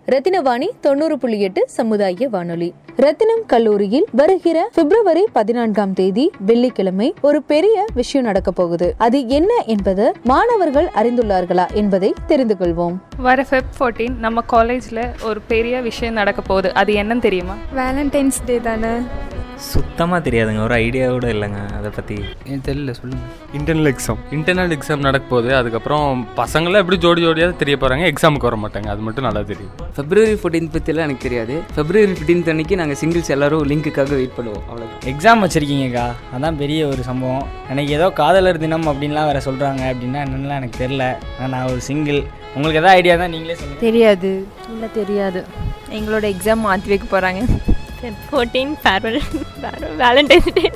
ரத்தினவாணி 0.07 0.69
தொண்ணூறு 0.81 1.19
புள்ளி 1.19 1.41
எட்டு 1.41 1.65
சமுதாய 1.69 2.29
வானொலி. 2.29 2.75
ரத்தினம் 2.97 3.43
கல்லூரியில் 3.47 4.07
வருகிற 4.13 4.71
பிப்ரவரி 4.75 5.27
பதினான்காம் 5.33 5.93
தேதி 5.93 6.31
வெள்ளிக்கிழமை 6.47 7.15
ஒரு 7.21 7.43
பெரிய 7.43 7.87
விஷயம் 7.95 8.27
நடக்க 8.27 8.51
போகுது. 8.51 8.95
அது 8.99 9.29
என்ன 9.29 9.63
என்பது 9.67 10.13
மாணவர்கள் 10.25 10.89
அறிந்துள்ளார்களா 10.95 11.73
என்பதை 11.73 12.15
தெரிந்து 12.27 12.57
கொள்வோம். 12.59 12.95
வர 13.17 13.47
ஃபெப் 13.51 13.81
ஃபோர்டீன் 13.81 14.19
நம்ம 14.19 14.41
காலேஜில் 14.41 15.03
ஒரு 15.23 15.41
பெரிய 15.41 15.81
விஷயம் 15.81 16.15
நடக்க 16.15 16.43
போகுது. 16.43 16.75
அது 16.75 16.95
என்னன்னு 16.95 17.19
தெரியுமா? 17.19 17.55
வேலண்டைன்ஸ் 17.77 18.45
டே 18.47 18.59
தானே. 18.59 18.89
சுத்தமாக 19.71 20.19
தெரியாதுங்க. 20.27 20.61
ஒரு 20.67 20.75
ஐடியா 20.85 21.07
கூட 21.15 21.27
இல்லைங்க. 21.35 21.61
அதை 21.79 21.91
பற்றி 21.97 22.17
ஏன் 22.53 22.63
தெரியல 22.69 22.93
சொல்லுங்கள் 22.99 23.31
இன்டர்னல் 23.59 23.91
எக்ஸாம் 23.93 24.21
இன்டர்னல் 24.37 24.75
எக்ஸாம் 24.77 25.05
நடக்க 25.07 25.25
போகுது. 25.33 25.51
அதுக்கப்புறம் 25.59 26.07
பசங்களாம் 26.41 26.83
எப்படி 26.83 26.99
ஜோடி 27.05 27.21
ஜோடியாக 27.27 27.57
தெரிய 27.63 27.77
போகிறாங்க 27.83 28.05
எக்ஸாமுக்கு 28.13 28.49
வர 28.49 28.59
மாட்டாங்க. 28.65 28.89
அது 28.95 29.03
மட்டும் 29.07 29.27
நல்லா 29.29 29.43
தெரியும். 29.51 29.73
ஃபெப்ரவரி 29.97 30.37
ஃபோர்டீன்த் 30.43 30.75
பற்றிலாம் 30.77 31.07
எனக்கு 31.09 31.27
தெரியாது. 31.27 31.57
ஃபெப்ரவரி 31.77 32.13
ஃபிஃப்டீன்த் 32.13 32.51
அன்னைக்கு 32.55 32.81
நாங்கள் 32.83 33.01
சிங்கிள்ஸ் 33.03 33.33
எல்லாரும் 33.37 33.65
லிங்க்குக்காக 33.73 34.15
வெயிட் 34.21 34.37
பண்ணுவோம். 34.39 34.65
அவ்வளோதான் 34.71 35.09
எக்ஸாம் 35.13 35.45
வச்சுருக்கீங்கக்கா. 35.45 36.07
அதான் 36.37 36.61
பெரிய 36.63 36.81
ஒரு 36.93 37.05
சம்பவம். 37.11 37.47
எனக்கு 37.75 37.93
ஏதோ 37.99 38.09
காதலர் 38.23 38.63
தினம் 38.65 38.89
அப்படின்லாம் 38.93 39.29
வேறு 39.31 39.47
சொல்கிறாங்க 39.49 39.83
அப்படின்னா 39.93 40.23
என்னென்னலாம் 40.27 40.61
எனக்கு 40.63 40.81
தெரில 40.85 41.05
நான் 41.55 41.69
ஒரு 41.73 41.83
சிங்கிள் 41.91 42.21
உங்களுக்கு 42.55 42.81
எதாவது 42.81 42.97
ஐடியா 43.01 43.15
தான் 43.21 43.33
நீங்களே 43.35 43.55
சொல்லுங்கள் 43.61 43.87
தெரியாது. 43.89 44.33
இல்லை 44.75 44.89
தெரியாது. 44.99 45.43
எங்களோட 45.99 46.25
எக்ஸாம் 46.35 46.67
மாற்றி 46.67 46.91
வைக்க 46.93 47.07
போகிறாங்க 47.15 47.43
ஃபோர்டீன் 48.31 48.73
ஃபேர்வெல் 48.85 49.21
வேலண்டைன்ஸ் 50.03 50.51
டே 50.59 50.67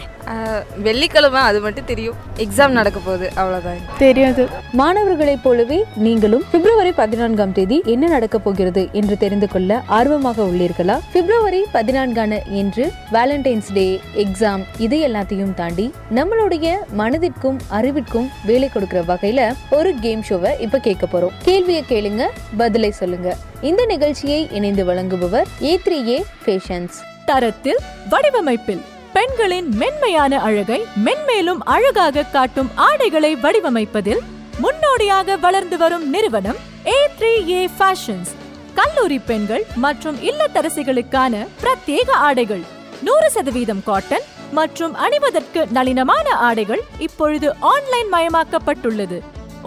வெள்ளிக்கிழமை 0.87 1.41
அது 1.49 1.59
மட்டும் 1.65 1.87
தெரியும். 1.91 2.17
எக்ஸாம் 2.45 2.73
நடக்க 2.79 2.99
போகுது 3.05 3.27
அவ்வளோதான் 3.41 3.83
தெரியாது. 3.99 4.43
மாணவர்களைப் 4.81 5.43
போலவே 5.45 5.79
நீங்களும் 6.07 6.45
பிப்ரவரி 6.53 6.93
பதினான்காம் 7.01 7.53
தேதி 7.59 7.79
என்ன 7.93 8.09
நடக்க 8.15 8.39
போகிறது 8.47 8.83
என்று 9.01 9.17
தெரிந்து 9.23 9.49
கொள்ள 9.53 9.79
ஆர்வமாக 9.99 10.43
உள்ளீர்களா? 10.51 10.97
பிப்ரவரி 11.15 11.63
பதினான்கான 11.77 12.41
என்று 12.61 12.87
வேலண்டைன்ஸ் 13.17 13.71
டே 13.79 13.87
எக்ஸாம் 14.25 14.65
இது 14.87 14.99
எல்லாத்தையும் 15.09 15.55
தாண்டி 15.61 15.87
நம்மளுடைய 16.19 16.77
மனதிற்கும் 17.03 17.61
அறிவிற்கும் 17.79 18.29
வேலை 18.51 18.69
கொடுக்கிற 18.69 19.03
வகையில 19.13 19.51
ஒரு 19.79 19.93
கேம் 20.05 20.25
ஷோவை 20.29 20.53
இப்ப 20.67 20.85
கேட்க 20.89 21.07
போறோம். 21.13 21.37
கேள்வியை 21.49 21.85
கேளுங்க 21.93 22.25
பதிலை 22.63 22.91
சொல்லுங்க. 23.03 23.29
இந்த 23.71 23.83
நிகழ்ச்சியை 23.95 24.41
இணைந்து 24.59 24.85
வழங்குபவர் 24.93 25.51
ஏ 25.71 25.75
த்ரீ 25.85 26.01
ஏ 26.15 26.19
ஃபேஷன்ஸ் 26.45 26.99
தரத்தில் 27.31 27.81
வடிவமைப்பில் 28.11 28.83
பெண்களின் 29.13 29.69
மென்மையான 29.81 30.41
அழகை 30.41 30.79
மென்மேலும் 31.05 31.61
அழகாக 31.75 32.25
காட்டும் 32.33 32.71
ஆடைகளை 32.87 33.31
வடிவமைப்பதில் 33.45 34.23
முன்னோடியாக 34.61 35.37
வளர்ந்து 35.37 35.77
வரும் 35.77 36.05
நிறுவனம் 36.11 36.59
ஏ 36.87 36.99
த்ரீ 37.19 37.33
ஏ 37.51 37.61
ஃபேஷன்ஸ் 37.77 38.33
கல்லூரி 38.75 39.19
பெண்கள் 39.29 39.65
மற்றும் 39.85 40.19
இல்லத்தரசிகளுக்கான 40.29 41.35
பிரத்யேக 41.63 42.11
ஆடைகள் 42.29 42.65
நூறு 43.03 43.29
சதவீதம் 43.31 43.83
காட்டன் 43.83 44.27
மற்றும் 44.53 44.95
அணிவதற்கு 45.05 45.61
நளினமான 45.77 46.27
ஆடைகள் 46.49 46.83
இப்பொழுது 46.99 47.49
ஆன்லைன் 47.73 48.11
மயமாக்கப்பட்டுள்ளது. 48.13 49.19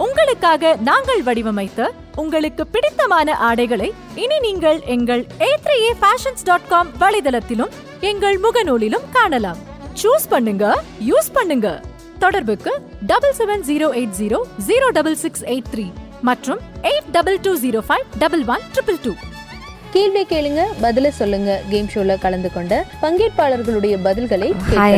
உங்களுக்காக 0.04 0.72
நாங்கள் 0.88 1.22
வடிவமைத்த 1.26 1.80
உங்களுக்கு 2.22 2.62
பிடித்தமான 2.74 3.34
ஆடைகளை 3.48 3.88
இனி 4.22 4.38
நீங்கள் 4.46 4.78
எங்கள் 4.94 5.22
A 5.46 5.50
three 5.64 5.76
A 5.86 5.90
fashions 6.02 6.44
dot 6.48 6.68
com 6.72 6.90
வலைதளத்திலும் 7.02 7.72
எங்கள் 8.10 8.36
முகநூலிலும் 8.44 9.06
காணலாம். 9.16 9.58
சூஸ் 10.02 10.26
பண்ணுங்க 10.32 10.64
யூஸ் 11.10 11.30
பண்ணுங்க. 11.38 11.68
தொடர்புக்கு 12.22 12.72
double 13.10 13.34
seven 13.40 13.64
zero 13.68 13.88
eight 13.98 14.16
zero 14.20 14.38
zero 14.68 14.88
double 14.98 15.18
six 15.24 15.44
eight 15.52 15.70
three 15.74 15.86
மற்றும் 16.28 16.60
eight 16.90 17.10
double 17.16 17.38
two 17.46 17.52
zero 17.64 17.82
five 17.88 18.04
double 18.24 18.44
one 18.54 18.64
triple 18.74 19.00
two 19.04 19.12
கேள்வி 19.94 20.22
கேளுங்க 20.32 20.64
பதில 20.82 21.08
சொல்லுங்க. 21.20 21.50
கேம் 21.70 21.88
ஷோல 21.94 22.16
கலந்து 22.24 22.50
கொண்ட 22.56 22.74
பங்கேற்பாளர்களுடைய 23.02 23.94
பதில்களை. 24.06 24.50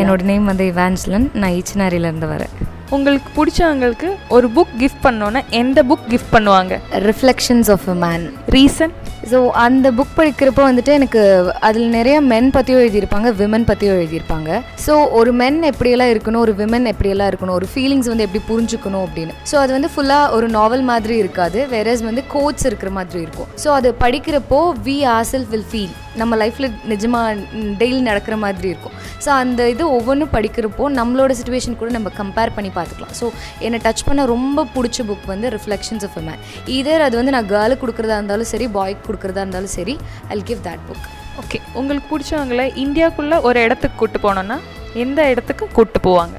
என்னோட 0.03 0.23
நேம் 0.33 0.51
வந்து 0.53 0.67
இவான்ஸ்லன் 0.73 1.27
நான் 1.43 1.57
ஈச்சனாரியிலேருந்து 1.61 2.31
வரேன். 2.35 2.55
உங்களுக்கு 2.97 3.31
பிடிச்சவங்களுக்கு 3.37 4.09
ஒரு 4.37 4.49
புக் 4.57 4.75
கிஃப்ட் 4.83 5.05
பண்ணோன்னா 5.07 5.41
எந்த 5.63 5.79
புக் 5.91 6.09
கிஃப்ட் 6.13 6.35
பண்ணுவாங்க? 6.35 6.75
Reflections 7.09 7.71
of 7.75 7.87
a 7.95 7.97
man 8.05 8.25
reason 8.57 8.93
so 9.31 9.39
அந்த 9.65 9.87
புக் 9.99 10.15
படிக்கிறப்போ 10.17 10.63
வந்துட்டு 10.69 10.93
எனக்கு 10.99 11.21
அதில் 11.69 11.89
நிறைய 11.97 12.17
மென் 12.31 12.49
பற்றியும் 12.51 12.81
எழுதியிருப்பாங்க 12.85 13.29
விமன் 13.41 13.67
பற்றியும் 13.69 13.99
எழுதியிருப்பாங்க. 13.99 14.51
ஸோ 14.87 14.93
ஒரு 15.19 15.31
மென் 15.41 15.59
எப்படியெல்லாம் 15.71 16.13
இருக்கணும் 16.15 16.43
ஒரு 16.47 16.55
விமன் 16.61 16.89
எப்படியெல்லாம் 16.93 17.31
இருக்கணும் 17.33 17.57
ஒரு 17.61 17.67
ஃபீலிங்ஸ் 17.73 18.11
வந்து 18.13 18.27
எப்படி 18.27 18.43
புரிஞ்சுக்கணும் 18.51 19.05
அப்படின்னு. 19.07 19.35
ஸோ 19.51 19.57
அது 19.63 19.73
வந்து 19.77 19.91
ஃபுல்லாக 19.95 20.35
ஒரு 20.39 20.49
நாவல் 20.59 20.85
மாதிரி 20.91 21.17
இருக்காது. 21.23 21.61
வேறஸ் 21.75 22.03
வந்து 22.09 22.25
கோட்ஸ் 22.35 22.67
இருக்கிற 22.71 22.93
மாதிரி 22.99 23.21
இருக்கும். 23.27 23.51
ஸோ 23.65 23.71
அது 23.79 23.91
படிக்கிறப்போ 24.05 24.61
we 24.89 24.97
are 25.15 25.29
self 25.33 25.53
will 25.55 25.69
feel 25.73 25.95
நம்ம 26.21 26.37
லைஃப்பில் 26.43 26.69
நிஜமாக 26.93 27.39
டெய்லி 27.81 28.01
நடக்கிற 28.09 28.37
மாதிரி 28.45 28.69
இருக்கும். 28.73 28.97
ஸோ 29.25 29.31
அந்த 29.43 29.69
இது 29.75 29.85
ஒவ்வொன்றும் 29.99 30.33
படிக்கிறப்போ 30.37 30.87
நம்மளோட 31.01 31.33
சுச்சுவேஷன் 31.39 31.79
கூட 31.81 31.91
நம்ம 31.97 32.13
கம்பேர் 32.21 32.55
பண்ணி 32.57 32.71
பார்த்துக்கலாம். 32.77 33.15
ஸோ 33.21 33.29
என்னை 33.67 33.81
டச் 33.87 34.05
பண்ண 34.09 34.27
ரொம்ப 34.35 34.67
பிடிச்ச 34.77 35.07
புக் 35.11 35.27
வந்து 35.33 35.51
ரிஃப்ளெக்ஷன்ஸ் 35.57 36.07
ஆஃப் 36.09 36.19
அ 36.21 36.25
மேன் 36.29 36.43
இதர் 36.79 37.07
அது 37.07 37.17
வந்து 37.21 37.35
நான் 37.37 37.51
கேர்ளுக்கு 37.55 37.85
கொடுக்குறதா 37.85 38.19
இருந்தாலும் 38.21 38.51
சரி 38.55 38.69
பாய்க்கு 38.79 39.07
கொடுக்குறதா 39.09 39.45
இருந்தாலும் 39.45 39.75
சரி 39.79 39.97
I 40.37 40.39
give 40.53 40.63
that 40.69 40.87
book 40.91 41.09
okay 41.43 41.61
உங்களுக்கு 41.81 42.09
பிடிச்சவங்கள 42.13 42.65
இந்தியாக்குள்ளே 42.85 43.39
ஒரு 43.51 43.59
இடத்துக்கு 43.67 43.99
கூப்பிட்டு 44.01 44.27
போனோன்னா 44.29 44.59
எந்த 45.05 45.21
இடத்துக்கு 45.33 45.65
கூப்பிட்டு 45.77 46.01
போவாங்க? 46.09 46.37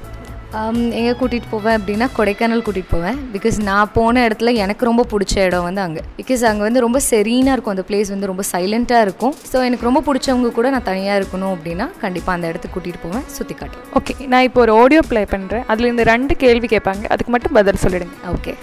எங்கே 0.97 1.13
கூட்டிகிட்டு 1.19 1.49
போவேன் 1.53 1.75
அப்படின்னா 1.77 2.07
கொடைக்கானல் 2.17 2.63
கூட்டிகிட்டு 2.65 2.93
போவேன். 2.95 3.17
பிகாஸ் 3.35 3.57
நான் 3.69 3.91
போன 3.95 4.23
இடத்துல 4.27 4.51
எனக்கு 4.63 4.83
ரொம்ப 4.89 5.03
பிடிச்ச 5.11 5.35
இடம் 5.47 5.65
வந்து 5.67 5.81
அங்கே. 5.85 6.01
பிகாஸ் 6.19 6.43
அங்கே 6.49 6.63
வந்து 6.67 6.83
ரொம்ப 6.85 6.99
செரீனாக 7.09 7.55
இருக்கும். 7.55 7.73
அந்த 7.75 7.85
பிளேஸ் 7.89 8.11
வந்து 8.13 8.29
ரொம்ப 8.31 8.43
சைலண்ட்டாக 8.51 9.05
இருக்கும். 9.07 9.33
ஸோ 9.51 9.57
எனக்கு 9.67 9.87
ரொம்ப 9.89 10.01
பிடிச்சவங்க 10.07 10.51
கூட 10.57 10.69
நான் 10.75 10.87
தனியாக 10.91 11.19
இருக்கணும் 11.21 11.53
அப்படின்னா 11.55 11.87
கண்டிப்பாக 12.03 12.35
அந்த 12.37 12.47
இடத்துக்கு 12.51 12.75
கூட்டிகிட்டு 12.75 13.03
போவேன். 13.05 13.25
சுற்றி 13.37 13.55
காட்டுவேன். 13.61 13.87
ஓகே 13.99 14.15
நான் 14.33 14.45
இப்போ 14.47 14.61
ஒரு 14.65 14.73
ஆடியோ 14.81 15.03
ப்ளே 15.11 15.23
பண்ணுறேன் 15.33 15.65
அதில் 15.73 15.91
இந்த 15.93 16.05
ரெண்டு 16.13 16.35
கேள்வி 16.43 16.69
கேட்பாங்க. 16.75 17.05
அதுக்கு 17.15 17.33
மட்டும் 17.35 17.55
பதில் 17.59 17.81
சொல்லிடுங்க. 17.85 18.15
ஓகே 18.35 18.53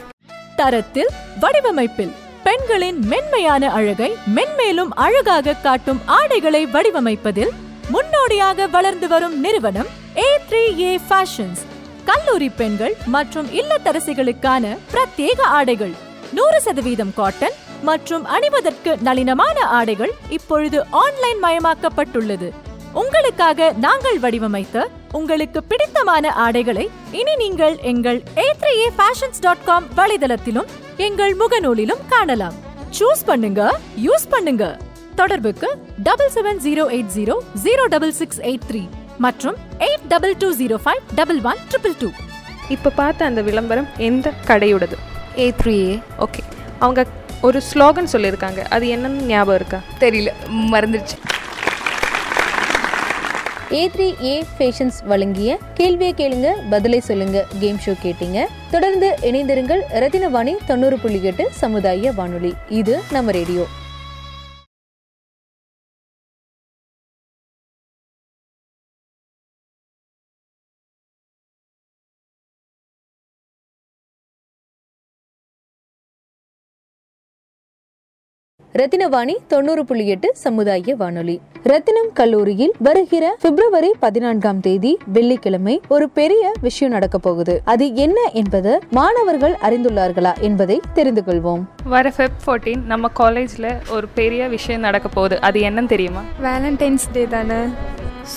தரத்தில் 0.60 1.10
வடிவமைப்பில் 1.44 2.12
பெண்களின் 2.46 3.00
மென்மையான 3.12 3.72
அழகை 3.78 4.10
மென்மேலும் 4.36 4.92
அழகாக 5.06 5.56
காட்டும் 5.66 6.00
ஆடைகளை 6.18 6.62
வடிவமைப்பதில் 6.76 7.52
முன்னோடியாக 7.94 8.66
வளர்ந்து 8.76 9.06
வரும் 9.12 9.36
நிறுவனம் 9.44 9.90
ஏ 10.24 10.28
த்ரீ 10.48 10.62
ஏ 10.86 10.92
ஃபேஷன்ஸ் 11.08 11.62
கல்லூரி 12.04 12.48
பெண்கள் 12.48 12.94
மற்றும் 13.06 13.48
இல்லத்தரசிகளுக்கான 13.60 14.76
பிரத்யேக 14.92 15.40
ஆடைகள். 15.58 15.94
நூறு 16.32 16.60
சதவீதம் 16.60 17.14
காட்டன் 17.14 17.56
மற்றும் 17.82 18.24
அணிவதற்கு 18.24 18.96
நளினமான 19.06 19.58
ஆடைகள் 19.78 20.12
இப்பொழுது 20.28 20.86
ஆன்லைன் 20.90 21.40
மயமாக்கப்பட்டுள்ளது. 21.44 22.48
உங்களுக்காக 22.92 23.72
நாங்கள் 23.72 24.18
வடிவமைத்த 24.18 24.88
உங்களுக்கு 25.12 25.62
பிடித்தமான 25.62 26.32
ஆடைகளை 26.44 26.90
இனி 27.10 27.34
நீங்கள் 27.36 27.76
எங்கள் 27.92 28.22
ஏ 28.38 28.88
ஃபேஷன்ஸ் 28.98 29.40
டாட் 29.40 29.64
காம் 29.64 29.88
வலைதளத்திலும் 29.96 30.70
எங்கள் 30.96 31.34
முகநூலிலும் 31.36 32.04
காணலாம். 32.08 32.54
சூஸ் 32.98 33.24
பண்ணுங்க 33.24 33.78
யூஸ் 34.06 34.30
பண்ணுங்க. 34.30 34.78
தொடர்புக்கு 35.14 35.68
double 36.02 36.32
seven 36.34 36.60
zero 36.66 36.84
eight 36.96 37.12
zero 37.16 37.34
zero 37.62 37.86
double 37.86 38.12
six 38.12 38.40
eight 38.40 38.66
three 38.68 38.82
மற்றும் 39.24 39.56
eight 39.86 40.04
double 40.08 40.34
two 40.42 40.48
zero 40.60 40.76
five 40.84 41.00
double 41.14 41.40
one 41.50 41.60
triple 41.70 41.96
two 42.00 42.08
இப்போ 42.74 42.90
பார்த்த 42.90 43.24
அந்த 43.24 43.40
விளம்பரம் 43.48 43.88
எந்த 44.08 44.32
கடையோடது 44.48 44.96
ஏ 45.38 45.46
த்ரீ 45.60 45.74
ஏ 45.88 45.94
ஓகே 46.24 46.42
அவங்க 46.78 47.00
ஒரு 47.48 47.58
ஸ்லோகன் 47.72 48.08
சொல்லியிருக்காங்க. 48.12 48.60
அது 48.74 48.86
என்னன்னு 48.94 49.26
ஞாபகம் 49.32 49.58
இருக்கா? 49.60 49.78
தெரியல. 49.98 50.30
மறந்துடுச்சு 50.72 51.16
ஏ 53.72 53.82
த்ரீ 53.94 54.06
ஏ 54.24 54.34
ஃபேஷன்ஸ் 54.56 54.98
வழங்கிய 55.10 55.58
கேள்வியை 55.74 56.14
கேளுங்க 56.20 56.48
பதிலை 56.70 57.00
சொல்லுங்க 57.00 57.46
கேம் 57.60 57.82
ஷோ 57.86 57.94
கேட்டீங்க. 58.04 58.38
தொடர்ந்து 58.70 59.10
இணைந்திருங்கள் 59.22 59.82
ரத்தினவாணி 60.02 60.54
தொண்ணூறு 60.70 60.98
புள்ளி 60.98 61.22
எட்டு 61.22 61.46
சமுதாய 61.62 62.12
வானொலி. 62.20 62.54
இது 62.80 62.96
நம்ம 63.16 63.30
ரேடியோ 63.40 63.66
ரத்தினவாணி 78.80 79.36
தொண்ணூறு 79.46 79.84
புள்ளி 79.84 80.08
எட்டு 80.08 80.30
சமுதாய 80.34 80.94
வானொலி. 80.96 81.40
ரத்தினம் 81.62 82.10
கல்லூரியில் 82.14 82.72
வருகிற 82.78 83.36
பிப்ரவரி 83.40 83.94
பதினான்காம் 84.00 84.60
தேதி 84.60 84.98
வெள்ளிக்கிழமை 85.06 85.80
ஒரு 85.88 86.10
பெரிய 86.10 86.52
விஷயம் 86.60 86.92
நடக்க 86.92 87.18
போகுது. 87.18 87.60
அது 87.64 87.94
என்ன 87.94 88.30
என்பது 88.32 88.80
மாணவர்கள் 88.90 89.56
அறிந்துள்ளார்களா 89.62 90.40
என்பதை 90.40 90.80
தெரிந்து 90.92 91.22
கொள்வோம். 91.26 91.62
வர 91.84 92.12
ஃபெப் 92.16 92.38
ஃபோர்டீன் 92.46 92.84
நம்ம 92.84 93.08
காலேஜில் 93.08 93.70
ஒரு 93.90 94.08
பெரிய 94.14 94.48
விஷயம் 94.48 94.80
நடக்க 94.80 95.08
போகுது. 95.08 95.40
அது 95.40 95.60
என்னன்னு 95.60 95.86
தெரியுமா? 95.86 96.22
வேலண்டைன்ஸ் 96.42 97.06
டே 97.12 97.24
தானே. 97.24 97.54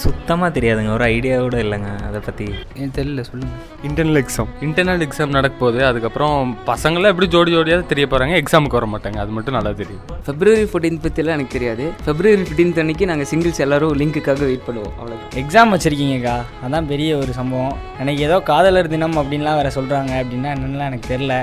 சுத்தமாக 0.01 0.49
தெரியாதுங்க. 0.55 0.91
ஒரு 0.97 1.03
ஐடியா 1.15 1.35
கூட 1.45 1.57
இல்லைங்க. 1.63 1.89
அதை 2.07 2.19
பற்றி 2.27 2.45
ஏன் 2.81 2.93
தெரியல 2.97 3.23
சொல்லுங்கள் 3.27 3.59
இன்டர்னல் 3.87 4.19
எக்ஸாம் 4.21 4.49
இன்டர்னல் 4.65 5.03
எக்ஸாம் 5.05 5.35
நடக்க 5.37 5.55
போகுது. 5.61 5.79
அதுக்கப்புறம் 5.89 6.37
பசங்களாம் 6.69 7.11
எப்படி 7.13 7.27
ஜோடி 7.35 7.51
ஜோடியாக 7.55 7.85
தெரிய 7.91 8.07
போகிறாங்க 8.11 8.35
எக்ஸாமுக்கு 8.41 8.79
வர 8.79 8.87
மாட்டாங்க. 8.93 9.19
அது 9.23 9.31
மட்டும் 9.37 9.57
நல்லா 9.57 9.71
தெரியும். 9.81 10.03
ஃபெப்ரவரி 10.27 10.65
ஃபோர்டீன்த் 10.71 11.03
பற்றிலாம் 11.05 11.37
எனக்கு 11.37 11.55
தெரியாது. 11.57 11.85
ஃபெப்ரவரி 12.05 12.43
ஃபிஃப்டீன்த் 12.43 12.81
அன்னைக்கு 12.83 13.07
நாங்கள் 13.11 13.29
சிங்கிள்ஸ் 13.31 13.63
எல்லாரும் 13.65 13.95
லிங்க்குக்காக 14.01 14.43
வெயிட் 14.49 14.67
பண்ணுவோம். 14.67 14.93
அவ்வளோதான் 14.99 15.39
எக்ஸாம் 15.43 15.73
வச்சுருக்கீங்கக்கா. 15.75 16.35
அதான் 16.67 16.89
பெரிய 16.93 17.17
ஒரு 17.23 17.33
சம்பவம். 17.39 17.75
எனக்கு 18.03 18.21
ஏதோ 18.29 18.37
காதலர் 18.51 18.91
தினம் 18.95 19.19
அப்படின்லாம் 19.23 19.59
வேறு 19.61 19.75
சொல்கிறாங்க 19.79 20.13
அப்படின்னா 20.23 20.51
என்னென்னலாம் 20.55 20.91
எனக்கு 20.91 21.11
தெரில 21.13 21.33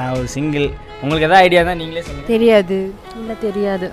நான் 0.00 0.16
ஒரு 0.20 0.30
சிங்கிள் 0.36 0.68
உங்களுக்கு 1.02 1.28
எதாவது 1.28 1.44
ஐடியா 1.46 1.60
தான் 1.68 1.78
நீங்களே 1.82 2.02
சொல்லுங்கள் 2.06 2.32
தெரியாது. 2.34 2.78
இல்லை 3.20 3.36
தெரியாது. 3.46 3.86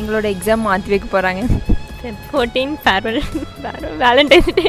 எங்களோட 0.00 0.26
எக்ஸாம் 0.34 0.66
மாற்றி 0.68 0.92
வைக்க 0.92 1.08
போகிறாங்க 1.14 1.42
ஃபோர்டீன் 2.30 2.74
ஃபேர்வெல் 2.84 3.20
வேலண்டைன்ஸ் 4.02 4.50
டே 4.58 4.66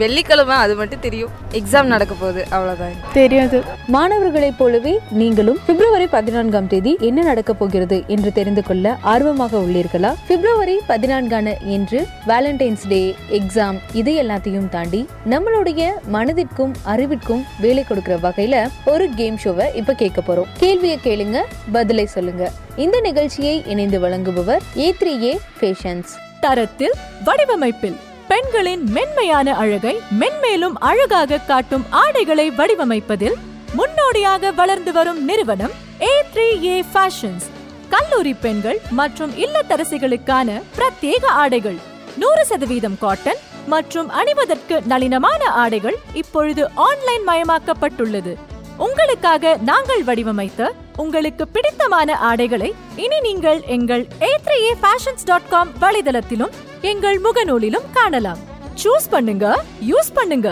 வெள்ளிக்கிழமை 0.00 0.56
அது 0.64 0.74
மட்டும் 0.80 1.02
தெரியும். 1.04 1.30
எக்ஸாம் 1.58 1.88
நடக்க 1.92 2.12
போகுது 2.20 2.42
அவ்வளோதான் 2.54 2.98
தெரியாது. 3.16 3.58
மாணவர்களைப் 3.94 4.58
போலவே 4.58 4.92
நீங்களும் 5.20 5.58
பிப்ரவரி 5.66 6.06
பதினான்காம் 6.14 6.68
தேதி 6.72 6.92
என்ன 7.08 7.22
நடக்க 7.30 7.52
போகிறது 7.60 7.98
என்று 8.14 8.30
தெரிந்து 8.38 8.62
கொள்ள 8.68 8.94
ஆர்வமாக 9.12 9.58
உள்ளீர்களா? 9.64 10.12
பிப்ரவரி 10.28 10.76
பதினான்கான 10.92 11.56
என்று 11.76 12.00
வேலண்டைன்ஸ் 12.30 12.86
டே 12.92 13.02
எக்ஸாம் 13.40 13.78
இது 14.02 14.14
எல்லாத்தையும் 14.22 14.70
தாண்டி 14.76 15.02
நம்மளுடைய 15.34 15.90
மனதிற்கும் 16.16 16.74
அறிவிற்கும் 16.94 17.44
வேலை 17.60 17.84
கொடுக்கிற 17.84 18.16
வகையில 18.26 18.64
ஒரு 18.94 19.06
கேம் 19.20 19.38
ஷோவை 19.44 19.68
இப்ப 19.82 19.94
கேட்க 20.02 20.20
போறோம். 20.28 20.50
கேள்வியை 20.64 20.98
கேளுங்க 21.06 21.40
பதிலை 21.78 22.06
சொல்லுங்க. 22.16 22.44
இந்த 22.84 22.98
நிகழ்ச்சியை 23.08 23.56
இணைந்து 23.74 24.00
வழங்குபவர் 24.04 24.62
ஏ 24.84 24.94
த்ரீ 25.00 25.14
ஏ 25.30 25.32
ஃபேஷன்ஸ் 25.60 26.12
தரத்தில் 26.44 26.94
வடிவமைப்பில் 27.24 27.98
பெண்களின் 28.28 28.82
மென்மையான 28.96 29.48
அழகை 29.54 29.94
மென்மேலும் 30.20 30.76
அழகாக 30.90 31.40
காட்டும் 31.50 31.84
ஆடைகளை 32.02 32.46
வடிவமைப்பதில் 32.50 33.36
முன்னோடியாக 33.74 34.52
வளர்ந்து 34.52 34.92
வரும் 34.92 35.20
நிறுவனம் 35.24 35.74
ஏ 36.02 36.12
த்ரீ 36.32 36.46
ஏ 36.66 36.76
ஃபேஷன்ஸ் 36.92 37.46
கல்லூரி 37.90 38.34
பெண்கள் 38.44 38.78
மற்றும் 39.00 39.32
இல்லத்தரசிகளுக்கான 39.44 40.58
பிரத்யேக 40.78 41.24
ஆடைகள் 41.42 41.78
நூறு 42.16 42.44
சதவீதம் 42.44 42.98
காட்டன் 42.98 43.40
மற்றும் 43.66 44.08
அணிவதற்கு 44.20 44.76
நளினமான 44.92 45.42
ஆடைகள் 45.62 45.98
இப்பொழுது 46.12 46.62
ஆன்லைன் 46.86 47.24
மயமாக்கப்பட்டுள்ளது. 47.28 48.32
உங்களுக்காக 48.78 49.54
நாங்கள் 49.62 50.02
வடிவமைத்த 50.04 50.62
உங்களுக்கு 50.96 51.44
பிடித்தமான 51.54 52.16
ஆடைகளை 52.28 52.68
இனி 53.04 53.18
நீங்கள் 53.26 53.60
எங்கள் 53.76 54.04
A 54.22 54.30
three 54.46 54.56
A 54.66 54.72
fashions 54.82 55.26
dot 55.30 55.48
com 55.48 55.72
வலைதளத்திலும் 55.82 56.54
எங்கள் 56.82 57.18
முகநூலிலும் 57.26 57.88
காணலாம் 57.92 58.40
சூஸ் 58.82 59.08
பண்ணுங்க 59.10 59.46
யூஸ் 59.90 60.12
பண்ணுங்க 60.12 60.48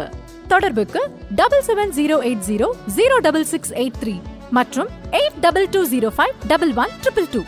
தொடர்புக்கு 0.49 1.01
double 1.41 1.65
seven 1.69 1.95
zero 1.99 2.19
eight 2.29 2.45
zero 2.49 2.69
zero 2.97 3.17
double 3.27 3.47
six 3.53 3.73
eight 3.83 3.99
three 4.03 4.15
மற்றும் 4.51 4.89
eight 5.21 5.39
double 5.41 5.69
two 5.75 5.83
zero 5.93 6.11
five 6.17 6.35
double 6.47 6.73
one 6.85 6.95
triple 7.03 7.29
two 7.35 7.43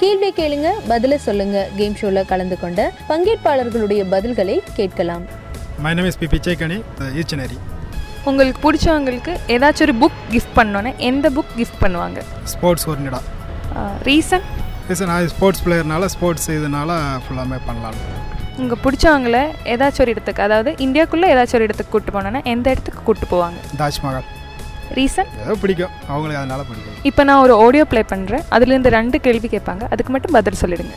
கேள்வி 0.00 0.30
கேளுங்க 0.32 0.68
பதில 0.88 1.14
சொல்லுங்க 1.24 1.58
கேம் 1.78 1.98
ஷோல 2.02 2.22
கலந்து 2.24 2.58
கொண்ட 2.58 2.80
பங்கேற்பாளர்களுடைய 3.08 4.04
பதில்களை 4.14 4.58
கேட்கலாம் 4.76 5.26
My 5.80 5.92
name 5.94 6.06
is 6.06 6.16
P. 6.16 6.26
Pichaikani, 6.26 6.78
uh, 6.98 7.20
Ichinari. 7.22 7.56
உங்களுக்கு 8.28 8.60
பிடிச்சவங்களுக்கு 8.64 9.32
ஏதாச்சும் 9.54 9.86
ஒரு 9.88 9.94
புக் 10.02 10.20
கிஃப்ட் 10.32 10.54
பண்ணோன்னே 10.58 10.92
எந்த 11.08 11.26
புக் 11.36 11.52
கிஃப்ட் 11.58 11.80
பண்ணுவாங்க? 11.84 12.18
ஸ்போர்ட்ஸ் 12.54 12.86
ஓரியன்டா 12.92 13.20
ரீசன் 14.08 14.46
ரீசன் 14.88 15.10
நான் 15.12 15.28
ஸ்போர்ட்ஸ் 15.34 15.62
பிளேயர்னால 15.66 16.06
ஸ்போர்ட்ஸ் 16.14 16.48
இதனால 16.56 16.90
ஃபுல்லாமே 17.24 17.58
பண்ணலாம். 17.68 17.98
உங்கள் 18.62 18.80
பிடிச்சவங்கள 18.84 19.38
ஏதாச்சும் 19.72 20.04
ஒரு 20.04 20.12
இடத்துக்கு 20.14 20.42
அதாவது 20.46 20.70
இந்தியாக்குள்ளே 20.86 21.28
ஏதாச்சும் 21.34 21.58
ஒரு 21.58 21.66
இடத்துக்கு 21.68 21.92
கூட்டு 21.94 22.12
போனோன்னா 22.16 22.40
எந்த 22.54 22.66
இடத்துக்கு 22.74 23.02
கூட்டு 23.08 23.26
போவாங்க? 23.34 23.58
தாஜ்மஹால் 23.82 24.26
ரீசன் 24.98 25.30
ஏதோ 25.44 25.54
பிடிக்கும். 25.62 25.94
அவங்களுக்கு 26.10 26.40
அதனால 26.42 26.62
பிடிக்கும். 26.68 26.98
இப்போ 27.10 27.22
நான் 27.28 27.42
ஒரு 27.46 27.54
ஆடியோ 27.64 27.84
ப்ளே 27.92 28.02
பண்ணுறேன் 28.12 28.44
அதுலேருந்து 28.56 28.92
ரெண்டு 28.98 29.16
கேள்வி 29.26 29.48
கேட்பாங்க. 29.54 29.84
அதுக்கு 29.94 30.12
மட்டும் 30.16 30.36
பதில் 30.38 30.60
சொல்லிடுங்க. 30.62 30.96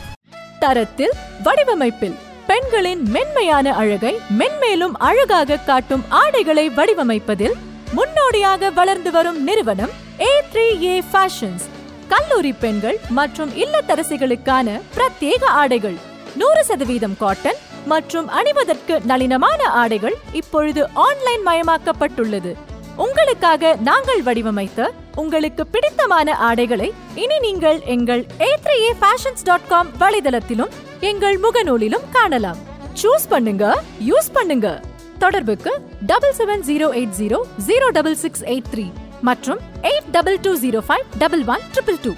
தரத்தில் 0.64 1.14
வடிவமைப்பில் 1.46 2.16
பெண்களின் 2.46 3.02
மென்மையான 3.10 3.74
அழகை 3.74 4.14
மென்மேலும் 4.38 4.94
அழகாக 4.98 5.56
காட்டும் 5.56 6.04
ஆடைகளை 6.08 6.68
வடிவமைப்பதில் 6.68 7.54
முன்னோடியாக 7.92 8.70
வளர்ந்து 8.70 9.10
வரும் 9.10 9.42
நிறுவனம் 9.42 9.92
ஏ 10.20 10.30
த்ரீ 10.52 10.82
ஏ 10.82 11.02
ஃபேஷன்ஸ் 11.12 11.66
கல்லூரி 12.08 12.52
பெண்கள் 12.52 12.98
மற்றும் 13.08 13.50
இல்லத்தரசிகளுக்கான 13.56 14.80
பிரத்யேக 14.96 15.44
ஆடைகள். 15.44 15.96
நூறு 16.36 16.64
சதவீதம் 16.64 17.16
காட்டன் 17.16 17.60
மற்றும் 17.86 18.28
அணிவதற்கு 18.28 19.00
நளினமான 19.06 19.62
ஆடைகள் 19.82 20.16
இப்பொழுது 20.32 20.88
ஆன்லைன் 21.06 21.46
மயமாக்கப்பட்டுள்ளது. 21.46 22.52
உங்களுக்காக 22.98 23.76
நாங்கள் 23.88 24.22
வடிவமைத்த 24.22 24.90
உங்களுக்கு 25.16 25.66
பிடித்தமான 25.66 26.34
ஆடைகளை 26.48 26.92
இனி 27.14 27.38
நீங்கள் 27.38 27.80
எங்கள் 27.94 28.22
A 28.40 28.50
three 28.64 28.76
A 28.88 28.92
fashions 29.00 29.44
dot 29.44 29.66
com 29.66 29.90
வலைதளத்திலும் 30.02 30.72
எங்கள் 31.00 31.38
முகநூலிலும் 31.38 32.04
காணலாம். 32.12 32.58
சூஸ் 33.02 33.28
பண்ணுங்க 33.28 33.64
யூஸ் 34.08 34.30
பண்ணுங்க. 34.32 34.80
தொடர்புக்கு 35.18 35.72
double 36.10 36.34
seven 36.38 36.62
zero 36.68 36.86
eight 36.98 37.16
zero 37.20 37.38
zero 37.68 37.90
double 37.98 38.16
six 38.24 38.42
eight 38.42 38.68
three 38.72 38.86
மற்றும் 39.22 39.60
eight 39.90 40.10
double 40.16 40.38
two 40.46 40.52
zero 40.64 40.80
five 40.88 41.04
double 41.18 41.44
one 41.54 41.64
triple 41.74 41.98
two 42.04 42.12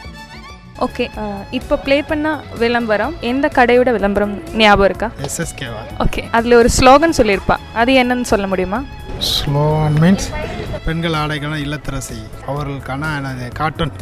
okay 0.86 1.10
இப்போ 1.50 1.76
ப்ளே 1.76 2.02
பண்ண 2.02 2.42
விளம்பரம் 2.58 3.14
எந்த 3.20 3.50
கடையோட 3.54 3.90
விளம்பரம் 3.92 4.42
ஞாபகம் 4.62 4.84
இருக்கா? 4.84 5.10
எஸ்எஸ்கேவா 5.28 5.82
ஓகே 6.06 6.22
அதில் 6.30 6.52
ஒரு 6.52 6.70
ஸ்லோகன் 6.78 7.16
சொல்லியிருப்பா. 7.18 7.56
அது 7.74 7.92
என்னன்னு 7.92 8.22
சொல்ல 8.22 8.46
முடியுமா? 8.46 8.84
ஸ்லோன் 9.32 9.94
மீன்ஸ் 10.02 10.26
பெண்கள் 10.84 11.16
ஆடைக்கான 11.20 11.54
இல்லத்தரசி. 11.64 12.16
அவர்களுக்கான 12.46 13.02
எனது 13.16 13.52
cartoon. 13.52 13.92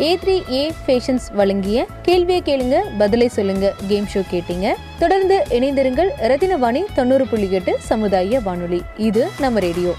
A 0.00 0.18
three 0.22 0.52
A 0.52 0.74
fashions 0.86 1.26
வழங்கிய 1.32 1.86
கேள்வியை 2.02 2.42
கேளுங்க 2.46 2.80
பதிலை 2.98 3.28
சொல்லுங்க 3.28 3.74
கேம் 3.88 4.08
ஷோ 4.14 4.22
கேட்டீங்க. 4.32 4.74
தொடர்ந்து 4.98 5.46
இணைந்திருங்கள் 5.50 6.10
ரத்தினவாணி 6.30 6.82
தொண்ணூறு 6.94 7.26
புள்ளி 7.26 7.50
எட்டு 7.50 7.78
சமுதாய 7.80 8.40
வானொலி. 8.40 8.82
இது 8.96 9.30
நம்ம 9.38 9.58
ரேடியோ. 9.58 9.94